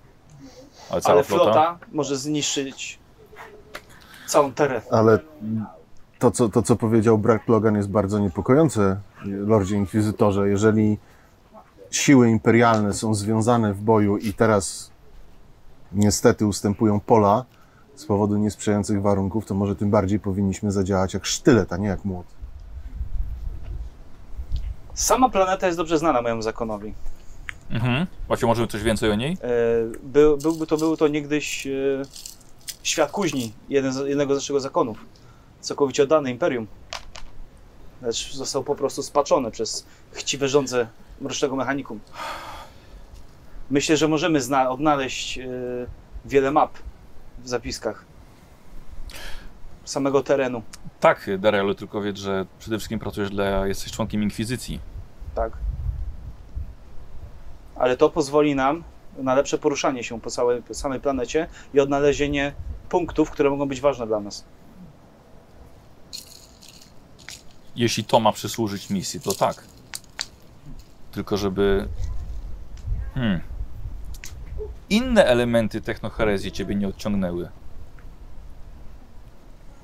[0.90, 1.44] Ale cała ale flota?
[1.44, 2.98] flota może zniszczyć
[4.26, 4.82] całą terę.
[4.90, 5.18] Ale
[6.18, 10.48] to co, to, co powiedział Brad Logan, jest bardzo niepokojące, Lordzie Inkwizytorze.
[10.48, 10.98] Jeżeli
[11.90, 14.90] siły imperialne są związane w boju i teraz
[15.92, 17.44] niestety ustępują pola
[17.94, 22.04] z powodu niesprzyjających warunków, to może tym bardziej powinniśmy zadziałać jak sztylet, a nie jak
[22.04, 22.26] młot.
[24.94, 26.94] Sama planeta jest dobrze znana mojemu zakonowi.
[27.70, 28.06] Mhm.
[28.26, 29.32] Właśnie możemy coś więcej o niej?
[29.42, 29.48] E,
[30.02, 31.70] Był, byłby to, był to niegdyś e,
[32.82, 35.04] świat kuźni, jeden z, jednego z naszego zakonów,
[35.60, 36.66] całkowicie oddany imperium.
[38.02, 40.86] Lecz został po prostu spaczony przez chciwe żądze
[41.20, 42.00] mrocznego mechanikum.
[43.70, 45.44] Myślę, że możemy zna- odnaleźć e,
[46.24, 46.72] wiele map
[47.38, 48.04] w zapiskach.
[49.84, 50.62] samego terenu.
[51.00, 53.66] Tak, Darelu, tylko wiedz, że przede wszystkim pracujesz dla...
[53.66, 54.80] jesteś członkiem Inkwizycji.
[55.34, 55.52] Tak.
[57.80, 58.84] Ale to pozwoli nam
[59.18, 62.52] na lepsze poruszanie się po całej, po samej planecie i odnalezienie
[62.88, 64.44] punktów, które mogą być ważne dla nas.
[67.76, 69.64] Jeśli to ma przysłużyć misji, to tak.
[71.12, 71.88] Tylko żeby...
[73.14, 73.40] Hmm.
[74.90, 77.48] Inne elementy technoherezji ciebie nie odciągnęły.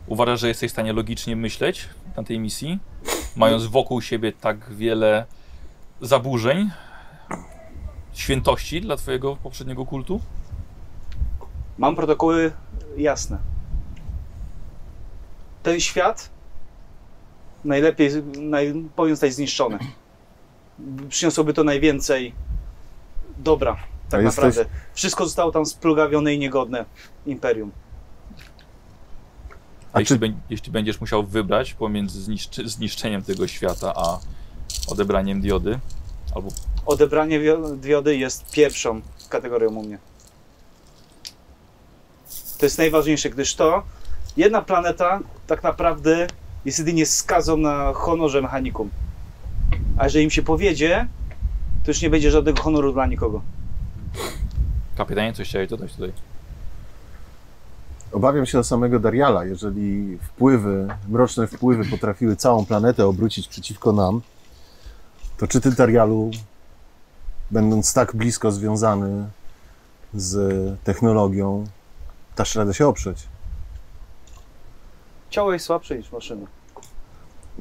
[0.06, 2.78] Uważasz, że jesteś w stanie logicznie myśleć na tej misji?
[3.36, 5.26] Mając wokół siebie tak wiele
[6.00, 6.70] zaburzeń,
[8.20, 10.20] świętości dla twojego poprzedniego kultu?
[11.78, 12.52] Mam protokoły
[12.96, 13.38] jasne.
[15.62, 16.30] Ten świat
[17.64, 19.78] najlepiej naj, powinien zostać zniszczony.
[21.08, 22.34] Przyniosłoby to najwięcej
[23.38, 23.76] dobra,
[24.08, 24.70] tak A jesteś- naprawdę.
[24.94, 26.84] Wszystko zostało tam splugawione i niegodne
[27.26, 27.70] imperium.
[29.92, 34.18] A A jeśli, czy- jeśli będziesz musiał wybrać pomiędzy zniszczy, zniszczeniem tego świata, a
[34.88, 35.78] odebraniem diody,
[36.36, 36.48] albo
[36.86, 37.40] Odebranie
[37.76, 39.98] diody jest pierwszą kategorią u mnie.
[42.58, 43.82] To jest najważniejsze, gdyż to
[44.36, 46.26] jedna planeta tak naprawdę
[46.64, 48.90] jest jedynie skazą na honorze mechanikum.
[49.98, 51.06] A jeżeli im się powiedzie,
[51.84, 53.42] to już nie będzie żadnego honoru dla nikogo.
[54.96, 56.12] kapitanie, coś chciałeś dodać tutaj?
[58.12, 59.44] Obawiam się o samego Dariala.
[59.44, 64.20] Jeżeli wpływy, mroczne wpływy potrafiły całą planetę obrócić przeciwko nam,
[65.36, 66.30] to czy ty, Darialu,
[67.50, 69.28] będąc tak blisko związany
[70.14, 71.64] z technologią,
[72.36, 73.28] dasz radę się oprzeć?
[75.30, 76.46] Ciało jest słabsze niż maszyna.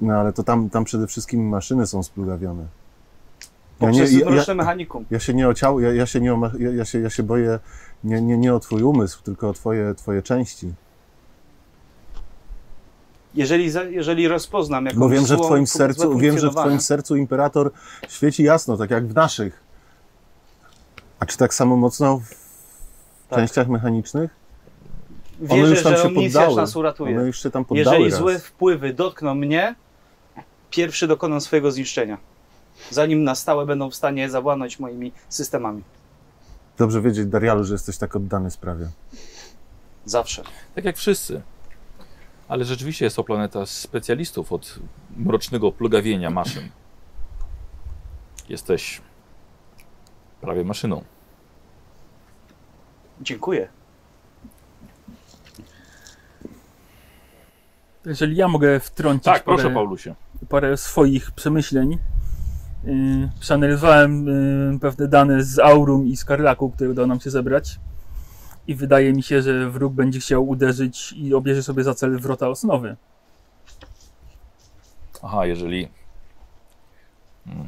[0.01, 2.65] No ale to tam, tam przede wszystkim maszyny są splugawione.
[3.81, 5.05] Ja, nie, ja, ja, mechanikum.
[5.11, 7.23] ja się nie o ciało, ja, ja, się nie o, ja, ja, się, ja się
[7.23, 7.59] boję
[8.03, 10.73] nie, nie, nie o twój umysł, tylko o twoje, twoje części.
[13.35, 17.15] Jeżeli, jeżeli rozpoznam jakąś Bo wiem, że w twoim sercu, wiem, że w twoim sercu
[17.15, 17.71] imperator
[18.09, 19.63] świeci jasno, tak jak w naszych.
[21.19, 22.29] A czy tak samo mocno w
[23.29, 23.39] Tak.
[23.39, 24.31] częściach mechanicznych?
[25.49, 26.55] One Wierzę, już tam że się poddały.
[26.55, 27.17] nas uratuje.
[27.17, 28.19] One już się tam poddały Jeżeli raz.
[28.19, 29.75] złe wpływy dotkną mnie,
[30.69, 32.17] pierwszy dokonam swojego zniszczenia.
[32.89, 35.83] Zanim na stałe będą w stanie zawładnąć moimi systemami.
[36.77, 38.89] Dobrze wiedzieć, Darialu, że jesteś tak oddany sprawie.
[40.05, 40.43] Zawsze.
[40.75, 41.41] Tak jak wszyscy.
[42.47, 44.79] Ale rzeczywiście jest to planeta specjalistów od
[45.17, 46.69] mrocznego plugawienia maszyn.
[48.49, 49.01] Jesteś
[50.41, 51.03] prawie maszyną.
[53.21, 53.69] Dziękuję.
[58.05, 60.15] Jeżeli ja mogę wtrącić Tak, parę, proszę Paulusie.
[60.49, 61.97] parę swoich przemyśleń.
[62.83, 64.27] Yy, przeanalizowałem
[64.73, 67.79] yy, pewne dane z Aurum i z Karlaku, które udało nam się zebrać.
[68.67, 72.49] I wydaje mi się, że wróg będzie chciał uderzyć i obierze sobie za cel wrota
[72.49, 72.95] osnowy.
[75.23, 75.87] Aha, jeżeli.
[77.45, 77.67] Hmm.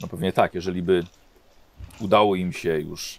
[0.00, 1.02] No pewnie tak, jeżeli by
[2.00, 3.18] udało im się już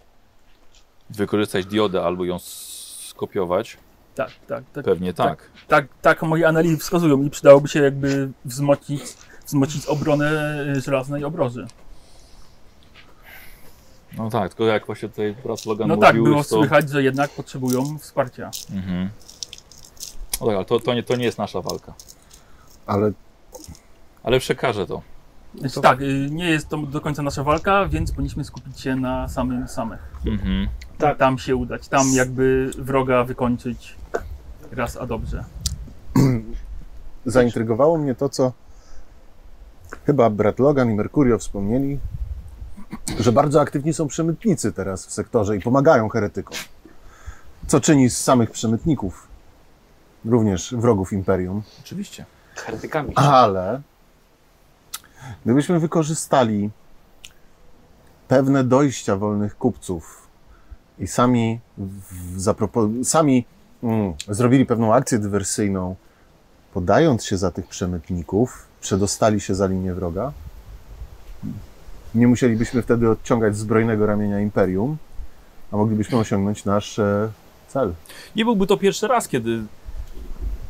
[1.10, 3.76] wykorzystać diodę albo ją skopiować,
[4.14, 4.84] Tak, tak, tak.
[4.84, 5.50] pewnie tak.
[5.68, 9.02] Tak, tak moje analizy wskazują i przydałoby się jakby wzmocnić,
[9.46, 11.66] wzmocnić obronę y, żelaznej obroży.
[14.18, 16.44] No tak, tylko jak właśnie tutaj raz Logan No mówił, tak, było to...
[16.44, 18.50] słychać, że jednak potrzebują wsparcia.
[18.72, 19.10] Mhm.
[20.40, 21.94] No tak, ale to, to, nie, to nie jest nasza walka.
[22.86, 23.12] Ale
[24.22, 25.02] Ale przekażę to.
[25.54, 29.28] Znaczy, tak, y, nie jest to do końca nasza walka, więc powinniśmy skupić się na
[29.28, 30.12] samym samych.
[30.26, 30.68] Mhm.
[30.98, 31.18] Tak.
[31.18, 33.96] Tam się udać, tam jakby wroga wykończyć
[34.72, 35.44] raz a dobrze.
[37.26, 38.52] zaintrygowało mnie to, co
[40.06, 41.98] chyba brat Logan i Mercurio wspomnieli,
[43.18, 46.56] że bardzo aktywni są przemytnicy teraz w sektorze i pomagają heretykom.
[47.66, 49.28] Co czyni z samych przemytników
[50.24, 51.62] również wrogów Imperium.
[51.80, 52.24] Oczywiście.
[52.54, 53.12] Heretykami.
[53.14, 53.80] Ale
[55.44, 56.70] gdybyśmy wykorzystali
[58.28, 60.28] pewne dojścia wolnych kupców
[60.98, 61.60] i sami,
[63.02, 63.46] sami
[63.82, 65.96] mm, zrobili pewną akcję dywersyjną,
[66.74, 70.32] podając się za tych przemytników, przedostali się za linię wroga,
[72.16, 74.96] nie musielibyśmy wtedy odciągać zbrojnego ramienia Imperium,
[75.72, 77.28] a moglibyśmy osiągnąć nasz e,
[77.68, 77.92] cel.
[78.36, 79.62] Nie byłby to pierwszy raz, kiedy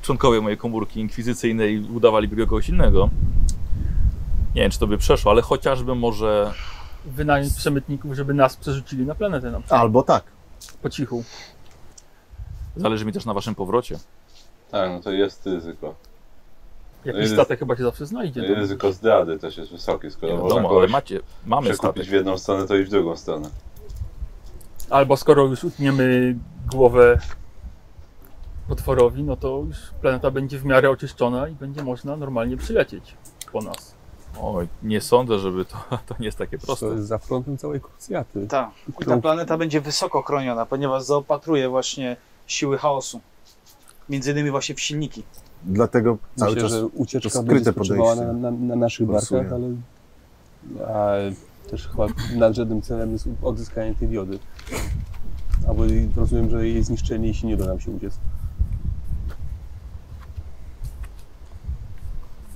[0.02, 3.10] członkowie mojej komórki inkwizycyjnej udawaliby kogoś innego.
[4.54, 6.52] Nie wiem, czy to by przeszło, ale chociażby może
[7.06, 10.24] Wynająć przemytników, żeby nas przerzucili na planetę na przykład, Albo tak.
[10.82, 11.24] po cichu.
[12.76, 13.98] zależy mi też na waszym powrocie.
[14.70, 15.94] Tak, no to jest ryzyko.
[17.06, 18.40] Jakiś statek chyba się zawsze znajdzie.
[18.54, 22.10] Ryzyko zdrady też jest wysokie, Nie skoro można wiadomo, ale kogoś macie, mamy przekupić statek.
[22.10, 23.48] w jedną stronę, to i w drugą stronę.
[24.90, 26.36] Albo skoro już utniemy
[26.70, 27.18] głowę
[28.68, 33.14] potworowi, no to już planeta będzie w miarę oczyszczona i będzie można normalnie przylecieć
[33.52, 33.94] po nas.
[34.42, 36.86] Oj, nie sądzę, żeby to, to nie jest takie proste.
[36.86, 38.46] To jest za frontem całej krucjaty.
[38.46, 38.70] Tak.
[39.02, 42.16] I ta planeta będzie wysoko chroniona, ponieważ zaopatruje właśnie
[42.46, 43.20] siły chaosu.
[44.08, 45.22] Między innymi właśnie w silniki.
[45.66, 49.68] Dlatego cały Myślę, czas że ucieczka to skryte podejście na, na, na naszych barkach, ale
[50.86, 51.14] a
[51.70, 54.38] też chyba nadrzędnym celem jest odzyskanie tej diody.
[55.68, 55.82] Albo
[56.16, 58.18] rozumiem, że jej zniszczenie, jeśli nie uda nam się uciec.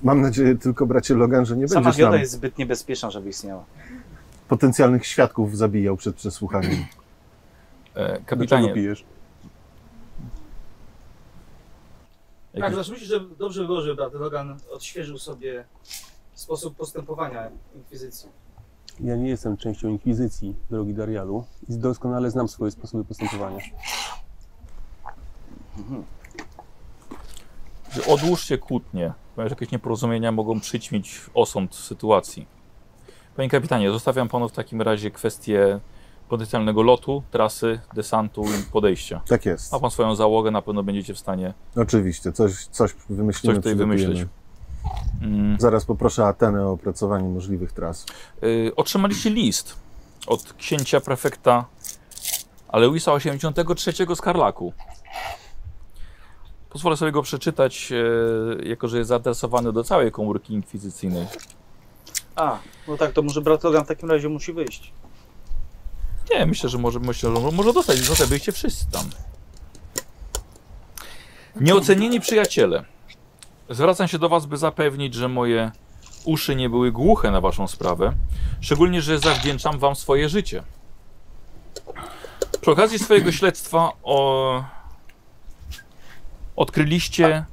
[0.03, 3.29] Mam nadzieję tylko, bracie Logan, że nie Sama będziesz dioda nam jest zbyt niebezpieczna, żeby
[3.29, 3.63] istniała.
[4.47, 6.85] potencjalnych świadków zabijał przed przesłuchaniem.
[7.95, 9.05] E, kapitanie, pijesz?
[12.53, 15.65] Jakiś- Tak, znaczy myślę, że dobrze żeby brat Logan odświeżył sobie
[16.33, 18.29] sposób postępowania Inkwizycji.
[18.99, 23.57] Ja nie jestem częścią inkwizycji, drogi Darialu, i doskonale znam swoje sposoby postępowania.
[27.91, 32.47] że odłóżcie kłótnie, ponieważ jakieś nieporozumienia mogą przyćmić osąd sytuacji.
[33.35, 35.79] Panie kapitanie, zostawiam panu w takim razie kwestię
[36.31, 39.21] potencjalnego lotu, trasy, desantu i podejścia.
[39.27, 39.71] Tak jest.
[39.71, 43.75] Ma pan swoją załogę, na pewno będziecie w stanie Oczywiście, coś, coś wymyślimy, coś tutaj
[43.75, 44.25] wymyślić.
[45.21, 45.59] Mm.
[45.59, 48.05] Zaraz poproszę Atenę o opracowanie możliwych tras.
[48.43, 49.75] Y, otrzymaliście list
[50.27, 51.65] od księcia prefekta
[52.67, 54.73] Aloisa 83 z Karlaku.
[56.69, 61.27] Pozwolę sobie go przeczytać, e, jako że jest zaadresowany do całej komórki inkwizycyjnej.
[62.35, 64.93] A, no tak, to może brat Logan w takim razie musi wyjść.
[66.33, 69.05] Nie, myślę, że może, myślę, że może dostać, zostać, byliście wszyscy tam.
[71.55, 72.85] Nieocenieni przyjaciele,
[73.69, 75.71] zwracam się do was, by zapewnić, że moje
[76.25, 78.13] uszy nie były głuche na waszą sprawę,
[78.61, 80.63] szczególnie, że zawdzięczam wam swoje życie.
[82.61, 84.63] Przy okazji swojego śledztwa o...
[86.55, 87.45] odkryliście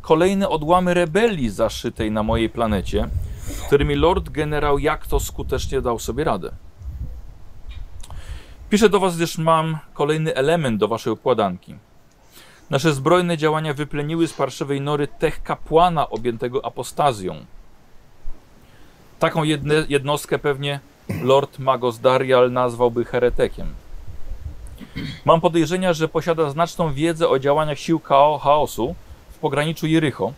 [0.00, 3.08] kolejne odłamy rebelii zaszytej na mojej planecie,
[3.66, 6.50] którymi Lord Generał Jakto skutecznie dał sobie radę.
[8.74, 11.74] Piszę do Was, gdyż mam kolejny element do Waszej układanki.
[12.70, 17.36] Nasze zbrojne działania wypleniły z parszywej nory tech kapłana objętego apostazją.
[19.18, 20.80] Taką jedne, jednostkę pewnie
[21.22, 23.66] Lord Magos Darial nazwałby heretykiem.
[25.24, 28.94] Mam podejrzenia, że posiada znaczną wiedzę o działaniach sił chao- chaosu
[29.30, 30.32] w pograniczu Jericho,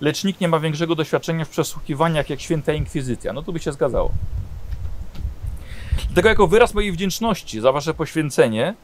[0.00, 3.32] lecz nikt nie ma większego doświadczenia w przesłuchiwaniach jak święta inkwizycja.
[3.32, 4.10] No to by się zgadzało.
[6.06, 8.74] Dlatego jako wyraz mojej wdzięczności za wasze poświęcenie,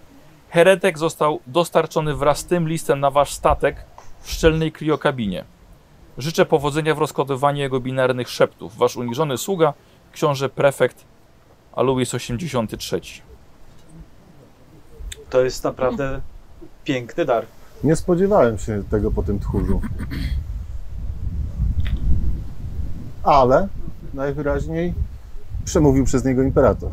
[0.50, 3.84] heretek został dostarczony wraz z tym listem na wasz statek
[4.20, 5.44] w szczelnej kriokabinie.
[6.18, 8.76] Życzę powodzenia w rozkodowaniu jego binarnych szeptów.
[8.76, 9.74] Wasz uniżony sługa,
[10.12, 11.04] książę prefekt
[11.72, 13.00] Aluis 83.
[15.30, 16.20] To jest naprawdę
[16.84, 17.46] piękny dar.
[17.84, 19.80] Nie spodziewałem się tego po tym tchórzu.
[23.22, 23.68] Ale
[24.14, 24.94] najwyraźniej
[25.68, 26.90] przemówił przez niego imperator.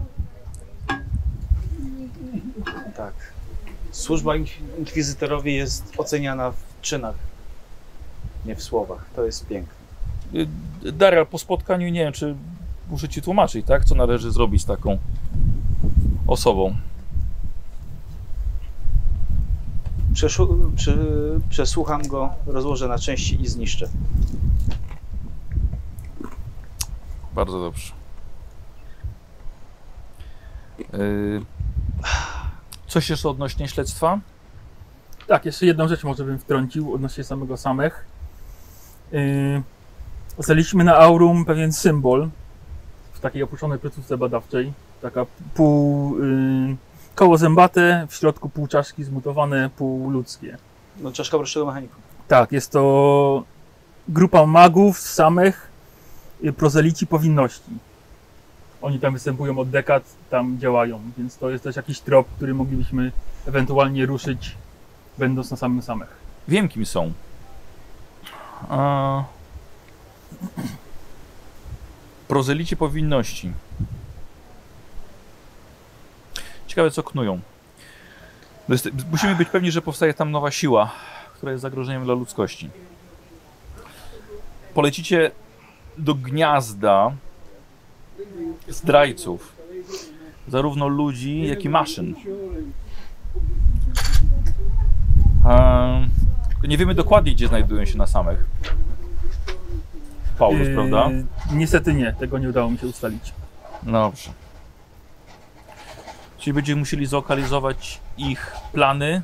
[2.97, 3.13] Tak.
[3.91, 7.15] Służba ink- inkwizytorowi jest oceniana w czynach,
[8.45, 9.05] nie w słowach.
[9.15, 9.73] To jest piękne.
[10.85, 12.35] Y, Daria, po spotkaniu nie wiem, czy
[12.89, 13.85] muszę ci tłumaczyć, tak?
[13.85, 14.97] Co należy zrobić z taką
[16.27, 16.75] osobą.
[20.13, 20.97] Przeszu- przy,
[21.49, 23.89] przesłucham go, rozłożę na części i zniszczę.
[27.35, 27.94] Bardzo dobrze.
[30.79, 31.41] Y,
[32.87, 34.19] Coś jeszcze odnośnie śledztwa?
[35.27, 38.05] Tak, jeszcze jedną rzecz może bym wtrącił odnośnie samego samych.
[39.11, 42.29] Yy, na Aurum pewien symbol
[43.13, 44.73] w takiej opuszczonej placówce badawczej.
[45.01, 46.75] Taka pół yy,
[47.15, 50.57] koło zębate, w środku pół czaszki zmutowane, pół ludzkie.
[50.99, 51.95] No, czaszka prostszego mechaniku.
[52.27, 53.43] Tak, jest to
[54.07, 55.71] grupa magów samych
[56.43, 57.71] y, prozelici powinności.
[58.85, 63.11] Oni tam występują od dekad, tam działają, więc to jest też jakiś trop, który moglibyśmy
[63.47, 64.55] ewentualnie ruszyć,
[65.17, 66.09] będąc na samym samych.
[66.47, 67.13] Wiem, kim są.
[68.69, 69.23] A...
[72.27, 73.51] Prozelici powinności.
[76.67, 77.39] Ciekawe, co knują.
[78.69, 80.91] Jest- Musimy być pewni, że powstaje tam nowa siła,
[81.33, 82.69] która jest zagrożeniem dla ludzkości.
[84.73, 85.31] Polecicie
[85.97, 87.11] do gniazda
[88.67, 89.55] zdrajców,
[90.47, 92.15] zarówno ludzi, jak i maszyn.
[95.45, 96.09] Ehm,
[96.67, 98.45] nie wiemy dokładnie, gdzie znajdują się na samych.
[100.37, 101.09] Paulus, Yy, prawda?
[101.53, 103.33] Niestety nie, tego nie udało mi się ustalić.
[103.83, 104.31] Dobrze.
[106.37, 109.21] Czyli będziemy musieli zlokalizować ich plany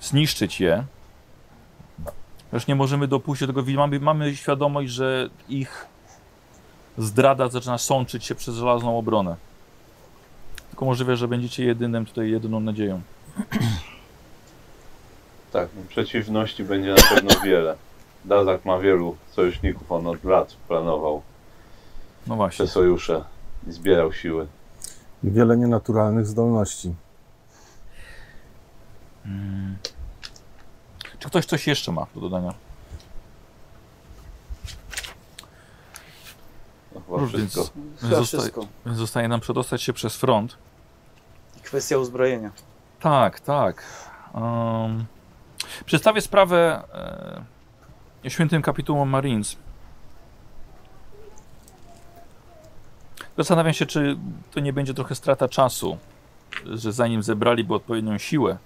[0.00, 0.84] zniszczyć je.
[2.52, 3.72] Już nie możemy dopuścić do tego.
[3.76, 5.86] Mamy, mamy świadomość, że ich
[6.98, 9.36] zdrada zaczyna sączyć się przez żelazną obronę.
[10.70, 13.00] Tylko możliwe, że będziecie jedynym tutaj, jedyną nadzieją.
[15.52, 17.76] Tak, no, przeciwności będzie na pewno wiele.
[18.24, 21.22] Dazak ma wielu sojuszników, on od lat planował
[22.26, 22.66] No właśnie.
[22.66, 23.24] te sojusze
[23.68, 24.46] i zbierał siły.
[25.24, 26.94] I wiele nienaturalnych zdolności.
[29.26, 29.76] Mm.
[31.18, 32.54] Czy ktoś coś jeszcze ma do dodania?
[36.94, 38.66] No, Więc- wszystko.
[38.86, 40.56] Więc zostaje nam przedostać się przez front.
[41.62, 42.50] Kwestia uzbrojenia.
[43.00, 43.84] Tak, tak.
[44.34, 45.04] Um,
[45.84, 46.82] przedstawię sprawę
[48.24, 49.56] e, świętym kapitułom Marines.
[53.36, 54.16] Zastanawiam się, czy
[54.50, 55.98] to nie będzie trochę strata czasu,
[56.66, 58.58] że zanim zebraliby odpowiednią siłę,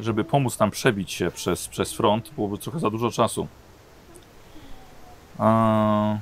[0.00, 3.46] żeby pomóc nam przebić się przez, przez front, byłoby trochę za dużo czasu.
[5.38, 6.16] A...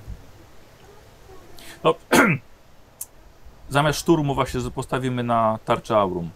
[1.85, 1.95] No,
[3.69, 6.31] zamiast szturmu właśnie postawimy na tarczę Aurum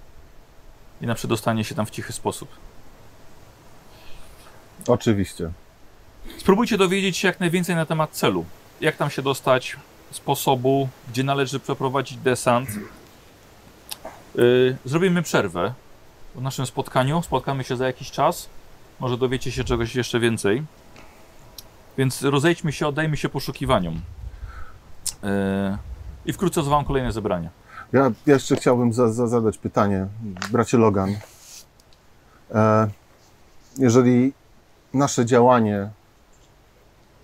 [1.01, 2.49] i na przedostanie się tam w cichy sposób.
[4.89, 5.51] Oczywiście.
[6.39, 8.45] Spróbujcie dowiedzieć się jak najwięcej na temat celu.
[8.81, 9.77] Jak tam się dostać,
[10.11, 12.69] sposobu, gdzie należy przeprowadzić desant.
[14.35, 15.75] Yy, zrobimy przerwę
[16.35, 17.23] w naszym spotkaniu.
[17.23, 18.49] Spotkamy się za jakiś czas.
[19.01, 20.63] Może dowiecie się czegoś jeszcze więcej.
[21.99, 24.01] Więc rozejdźmy się, oddajmy się poszukiwaniom.
[25.27, 25.79] Yy,
[26.27, 27.51] I wkrótce zwołam kolejne zebranie.
[27.93, 30.07] Ja jeszcze chciałbym za, za, zadać pytanie,
[30.53, 31.11] bracie Logan.
[32.55, 32.89] E,
[33.79, 34.33] jeżeli
[34.95, 35.91] nasze działanie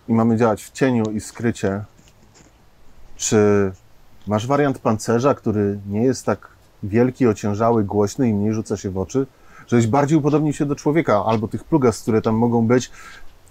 [0.08, 1.84] i mamy działać w cieniu i skrycie,
[3.16, 3.72] czy
[4.26, 6.48] masz wariant pancerza, który nie jest tak
[6.82, 9.26] wielki, ociężały, głośny i mniej rzuca się w oczy?
[9.66, 12.90] Żebyś bardziej upodobnił się do człowieka albo tych plugas, które tam mogą być,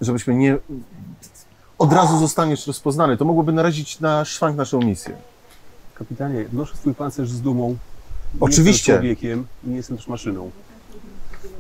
[0.01, 0.57] żebyśmy nie...
[1.81, 3.17] Od razu zostaniesz rozpoznany.
[3.17, 5.17] To mogłoby narazić na szwank naszą misję.
[5.95, 7.69] Kapitanie, noszę swój pancerz z dumą.
[7.69, 7.77] Nie
[8.39, 8.91] Oczywiście.
[8.91, 10.51] Jestem człowiekiem i nie jestem też maszyną.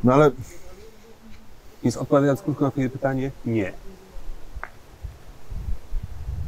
[0.03, 0.31] No ale
[1.83, 3.73] Więc odpowiadając krótko na twoje pytanie, nie.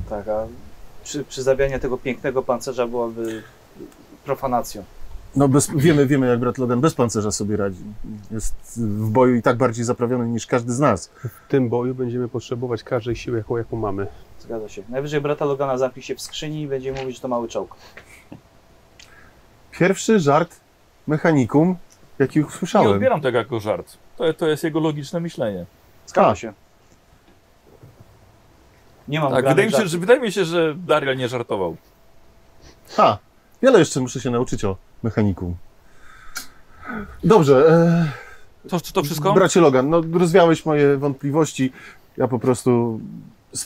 [0.10, 0.48] Tak, a
[1.04, 3.44] przy, przyzawianie tego pięknego pancerza byłoby
[4.26, 4.84] profanacją.
[5.36, 7.84] No bez, wiemy, wiemy jak brat Logan bez pancerza sobie radzi.
[8.32, 11.08] Jest w boju i tak bardziej zaprawiony niż każdy z nas.
[11.08, 14.08] W tym boju będziemy potrzebować każdej siły, jaką, jaką mamy.
[14.40, 14.84] Zgadza się.
[14.90, 17.76] Najwyżej brata Logana zamknie się w skrzyni i będzie mówić, że to mały czołg.
[19.72, 20.60] Pierwszy żart
[21.08, 21.76] mechanikum,
[22.20, 22.92] jaki Nie usłyszałem.
[22.92, 23.98] odbieram tego jako żart.
[24.18, 25.66] To, to jest jego logiczne myślenie.
[26.08, 26.38] Zgadza Tak.
[26.38, 26.54] się.
[29.08, 31.76] Nie mam Tak, wydaje mi, się, że, wydaje mi się, że Daryl nie żartował.
[32.90, 33.18] Ha,
[33.62, 35.56] wiele jeszcze muszę się nauczyć o mechanikum.
[37.24, 39.34] Dobrze, e, To, to wszystko?
[39.34, 41.72] bracie Logan, no rozwiałeś moje wątpliwości.
[42.18, 43.00] Ja po prostu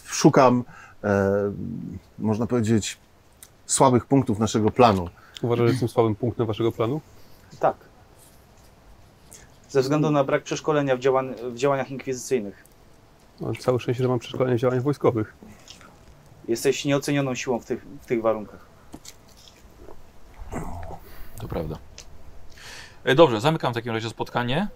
[0.06, 0.64] szukam,
[1.04, 1.32] e,
[2.20, 2.98] można powiedzieć,
[3.66, 5.10] słabych punktów naszego planu.
[5.42, 7.02] Uważasz, że jestem słabym punktem waszego planu?
[7.60, 7.76] Tak.
[9.70, 12.64] Ze względu na brak przeszkolenia w, działan w działaniach inkwizycyjnych.
[13.42, 15.34] No, całe szczęście, że mam przeszkolenie w działaniach wojskowych.
[16.48, 18.67] Jesteś nieocenioną siłą w tych, w tych warunkach.
[21.48, 21.78] To prawda.
[23.04, 24.68] E, Dobrze, zamykam w takim razie spotkanie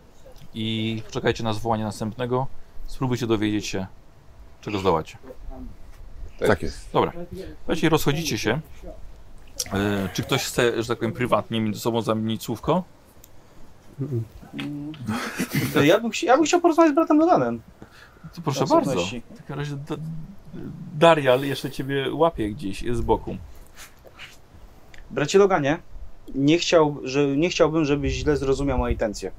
[0.53, 2.47] i czekajcie na zwołanie następnego.
[2.87, 3.87] Spróbujcie dowiedzieć się,
[4.61, 5.17] czego zdołacie.
[6.39, 6.91] Tak jest.
[6.93, 7.11] Dobra,
[7.57, 8.59] słuchajcie, rozchodzicie się.
[9.73, 12.83] E, czy ktoś chce, że tak powiem, prywatnie między sobą zamienić słówko?
[15.83, 17.61] Ja bym, ja bym chciał porozmawiać z bratem Loganem.
[18.35, 19.05] To proszę bardzo.
[19.05, 19.95] W takim razie da,
[20.93, 23.37] Darial jeszcze ciebie łapie gdzieś z boku.
[25.11, 25.79] Bracie Loganie,
[26.35, 29.31] nie, chciał, że, nie chciałbym, żebyś źle zrozumiał moje intencje.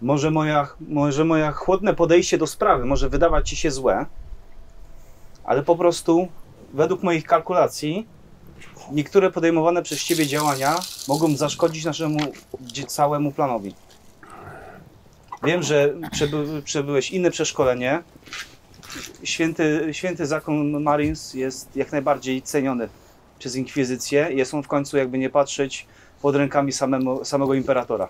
[0.00, 4.06] Może moja, może moja chłodne podejście do sprawy może wydawać ci się złe,
[5.44, 6.28] ale po prostu
[6.74, 8.06] według moich kalkulacji
[8.92, 10.76] niektóre podejmowane przez ciebie działania
[11.08, 12.18] mogą zaszkodzić naszemu
[12.86, 13.74] całemu planowi.
[15.42, 18.02] Wiem, że przeby, przebyłeś inne przeszkolenie,
[19.24, 22.88] święty, święty zakon Marines jest jak najbardziej ceniony
[23.38, 24.28] przez Inkwizycję.
[24.30, 25.86] Jest on w końcu, jakby nie patrzeć,
[26.22, 28.08] pod rękami samemu, samego imperatora.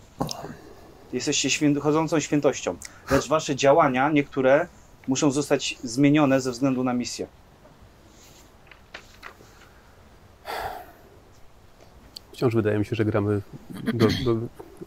[1.12, 2.76] Jesteście święty, chodzącą świętością.
[3.10, 4.66] Lecz wasze działania, niektóre,
[5.08, 7.26] muszą zostać zmienione ze względu na misję.
[12.32, 13.40] Wciąż wydaje mi się, że gramy,
[13.94, 14.36] do, do,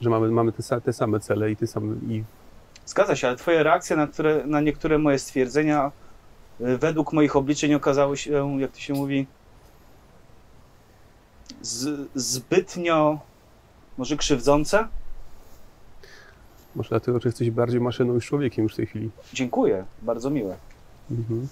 [0.01, 1.95] że mamy, mamy te, te same cele i te same...
[2.09, 2.23] I
[2.85, 5.91] Zgadza się, ale twoje reakcje na, które, na niektóre moje stwierdzenia
[6.61, 9.27] y, według moich obliczeń okazały się, jak to się mówi,
[11.61, 13.19] z, zbytnio
[13.97, 14.87] Może krzywdzące?
[16.75, 19.09] Może dlatego, że jesteś bardziej maszyną niż człowiekiem już w tej chwili.
[19.33, 20.55] Dziękuję, bardzo miłe.
[21.11, 21.47] Mhm.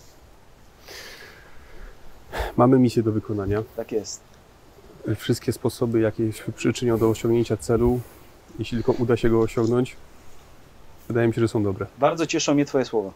[2.58, 3.64] Mamy misję do wykonania.
[3.76, 4.22] Tak jest.
[5.16, 8.00] Wszystkie sposoby, jakie się przyczynią do osiągnięcia celu,
[8.60, 9.96] jeśli tylko uda się go osiągnąć,
[11.08, 11.86] wydaje mi się, że są dobre.
[11.98, 13.12] Bardzo cieszą mnie Twoje słowa.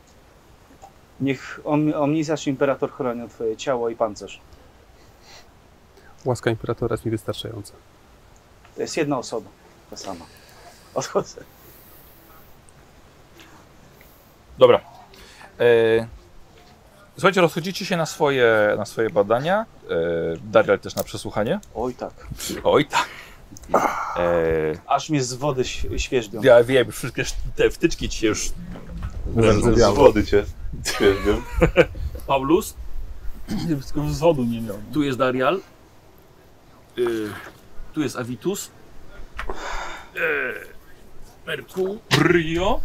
[1.20, 4.42] Niech om, Omnisjasz Imperator chronią Twoje ciało i pancerz.
[6.26, 7.74] Łaska imperatora jest mi wystarczająca.
[8.76, 9.50] To jest jedna osoba,
[9.90, 10.26] ta sama.
[10.94, 11.44] Odchodzę.
[14.58, 14.82] Dobra.
[15.60, 15.64] E,
[17.14, 19.66] słuchajcie, rozchodzicie się na swoje, na swoje badania.
[19.90, 19.96] E,
[20.44, 21.60] Darial też na przesłuchanie.
[21.76, 22.14] Oj tak.
[22.64, 23.10] Oj tak.
[24.18, 24.22] E,
[24.88, 25.64] Aż mnie z wody
[25.98, 26.41] świeżbią.
[26.43, 28.52] ja wiem, wszystkie sz- te wtyczki ci się już...
[29.76, 30.46] Z wody cię
[30.84, 31.36] twierdzę.
[32.28, 32.74] Paulus,
[33.68, 34.78] Tylko z wodu nie miał.
[34.93, 35.60] tu jest Darial.
[36.98, 37.30] Y,
[37.93, 38.72] tu jest Avitus.
[40.16, 40.20] E,
[41.48, 42.80] Mercurio.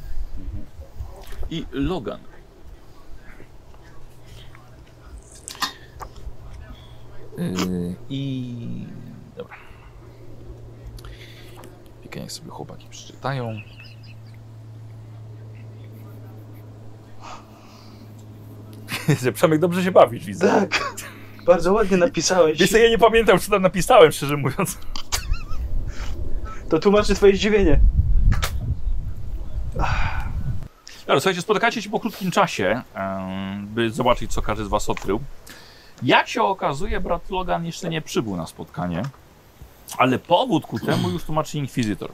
[1.50, 2.20] I Logan.
[7.38, 8.86] Y, I...
[9.36, 9.56] Dobra.
[12.10, 13.54] Pikę niech sobie chłopaki przeczytają.
[19.34, 20.48] Przemek dobrze się bawisz, widzę.
[20.48, 20.94] Tak.
[21.46, 22.58] Bardzo ładnie napisałeś.
[22.58, 24.78] Wiesz ja nie pamiętam, co tam napisałem, szczerze mówiąc.
[26.68, 27.80] To tłumaczy Twoje zdziwienie.
[31.06, 32.82] Dobra, słuchajcie, spotykacie się po krótkim czasie,
[33.62, 35.20] by zobaczyć, co każdy z was odkrył.
[36.02, 39.02] Jak się okazuje, brat Logan jeszcze nie przybył na spotkanie,
[39.98, 42.10] ale powód ku temu już tłumaczy Inkwizytor.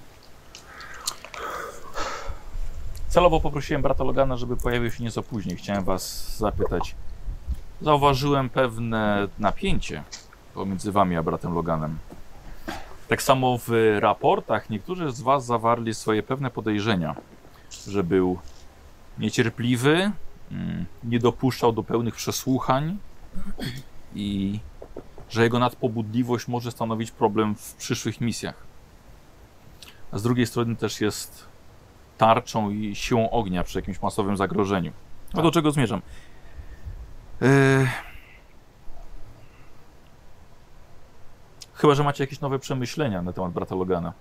[3.08, 5.56] Celowo poprosiłem brata Logana, żeby pojawił się nieco później.
[5.56, 6.94] Chciałem was zapytać.
[7.80, 10.02] Zauważyłem pewne napięcie
[10.54, 11.98] pomiędzy wami a bratem Loganem.
[13.08, 17.14] Tak samo w raportach niektórzy z was zawarli swoje pewne podejrzenia,
[17.88, 18.38] że był
[19.18, 20.10] niecierpliwy,
[20.50, 22.98] mm, nie dopuszczał do pełnych przesłuchań
[24.14, 24.58] i
[25.28, 28.66] że jego nadpobudliwość może stanowić problem w przyszłych misjach.
[30.12, 31.46] A z drugiej strony też jest
[32.18, 34.92] tarczą i siłą ognia przy jakimś masowym zagrożeniu.
[35.34, 36.02] A do czego zmierzam?
[37.40, 37.88] Yy...
[41.74, 44.12] Chyba, że macie jakieś nowe przemyślenia na temat brata Logana.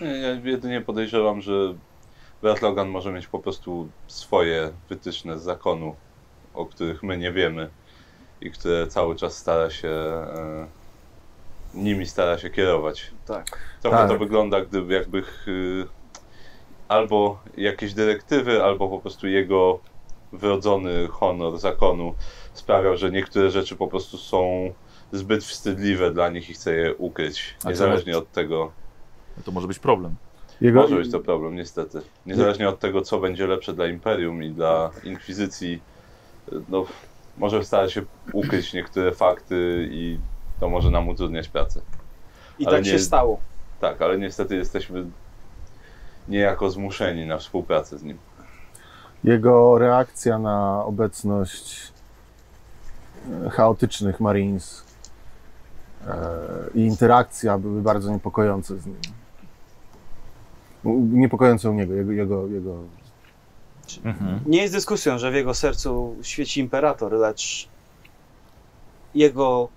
[0.00, 1.52] Ja jedynie podejrzewam, że
[2.42, 5.96] brat Logan może mieć po prostu swoje wytyczne z zakonu,
[6.54, 7.70] o których my nie wiemy
[8.40, 10.66] i które cały czas stara się e,
[11.74, 13.10] nimi stara się kierować.
[13.26, 13.58] Tak.
[13.82, 14.08] Trochę Tak.
[14.08, 15.86] to wygląda, gdyby jakby y,
[16.88, 19.78] albo jakieś dyrektywy, albo po prostu jego
[20.32, 22.14] wrodzony honor zakonu
[22.52, 24.72] sprawiał, że niektóre rzeczy po prostu są
[25.12, 27.54] zbyt wstydliwe dla nich i chce je ukryć.
[27.64, 28.72] Niezależnie od tego,
[29.44, 30.14] To może być problem.
[30.60, 32.00] Jego, może być to problem, niestety.
[32.26, 35.80] Niezależnie od tego, co będzie lepsze dla Imperium i dla Inkwizycji,
[36.68, 36.86] no,
[37.38, 40.18] może starać się ukryć niektóre fakty i
[40.60, 41.80] to może nam utrudniać pracę.
[42.58, 43.40] I Ale tak nie- się stało.
[43.80, 45.04] Tak, ale niestety jesteśmy
[46.28, 48.18] niejako zmuszeni na współpracę z nim.
[49.24, 51.92] jego reakcja na obecność
[53.46, 54.84] e, chaotycznych Marines
[56.06, 56.14] e,
[56.74, 58.96] i interakcja były bardzo niepokojące z nim.
[61.12, 62.74] Niepokojące u niego, jego, jego, jego
[64.04, 64.40] Mhm.
[64.46, 67.68] Nie jest dyskusją, że w jego sercu świeci imperator, lecz
[69.14, 69.68] jego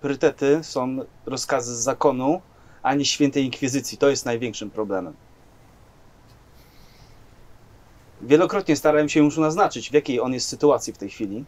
[0.00, 2.40] priorytety są rozkazy z zakonu,
[2.82, 3.98] a nie świętej inkwizycji.
[3.98, 5.14] To jest największym problemem.
[8.22, 11.44] Wielokrotnie starałem się już naznaczyć, w jakiej on jest sytuacji w tej chwili,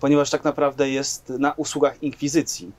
[0.00, 2.72] ponieważ tak naprawdę jest na usługach inkwizycji.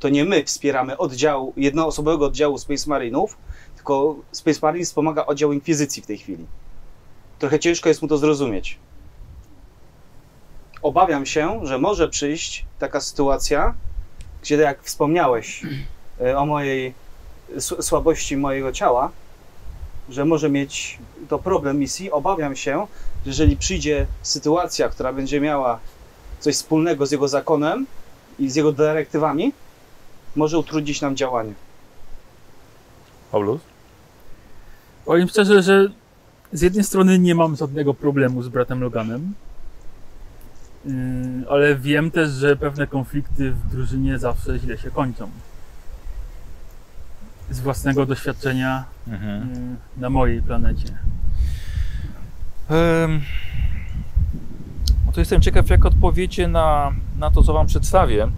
[0.00, 3.38] To nie my wspieramy oddział, jednoosobowego oddziału Space Marinów,
[3.76, 6.46] tylko Space Marines pomaga oddział inkwizycji w tej chwili.
[7.38, 8.78] Trochę ciężko jest mu to zrozumieć.
[10.82, 13.74] Obawiam się, że może przyjść taka sytuacja,
[14.42, 15.62] gdzie jak wspomniałeś
[16.20, 16.94] e, o mojej
[17.56, 19.10] s- słabości mojego ciała,
[20.08, 22.10] że może mieć to problem misji.
[22.10, 22.86] Obawiam się,
[23.24, 25.78] że jeżeli przyjdzie sytuacja, która będzie miała
[26.40, 27.86] coś wspólnego z jego zakonem
[28.38, 29.52] i z jego dyrektywami,
[30.36, 31.52] może utrudnić nam działanie.
[33.32, 33.60] Paulus?
[35.04, 35.88] Powiem szczerze, że
[36.56, 39.34] z jednej strony nie mam żadnego problemu z bratem Loganem,
[40.84, 40.92] yy,
[41.50, 45.30] ale wiem też, że pewne konflikty w drużynie zawsze źle się kończą.
[47.50, 49.54] Z własnego doświadczenia Mhm.
[49.96, 50.98] yy, na mojej planecie.
[55.06, 58.28] No to jestem ciekaw, jak odpowiecie na, na to, co Wam przedstawię.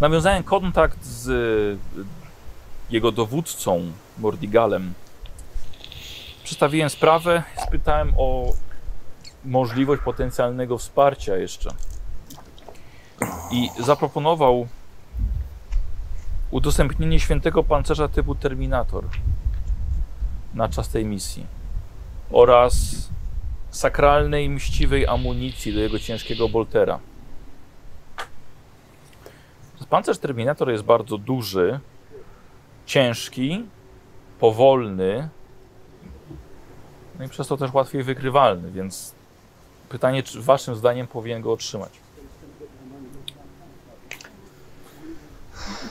[0.00, 1.78] Nawiązałem kontakt z
[2.90, 4.94] jego dowódcą, Mordigalem.
[6.44, 8.52] Przedstawiłem sprawę, spytałem o
[9.44, 11.70] możliwość potencjalnego wsparcia jeszcze.
[13.50, 14.68] I zaproponował
[16.50, 19.04] udostępnienie świętego pancerza typu Terminator
[20.54, 21.46] na czas tej misji
[22.30, 23.08] oraz
[23.70, 26.98] sakralnej, mściwej amunicji do jego ciężkiego boltera.
[29.90, 31.80] Pancerz Terminator jest bardzo duży,
[32.88, 33.64] ciężki,
[34.40, 35.28] powolny,
[37.18, 39.14] no i przez to też łatwiej wykrywalny, więc
[39.88, 41.90] pytanie, czy waszym zdaniem powinien go otrzymać?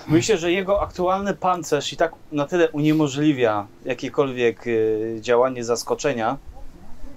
[0.07, 6.37] Myślę, że jego aktualny pancerz i tak na tyle uniemożliwia jakiekolwiek y, działanie zaskoczenia,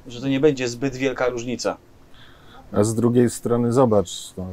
[0.07, 1.77] że to nie będzie zbyt wielka różnica.
[2.73, 4.47] A z drugiej strony zobacz, no,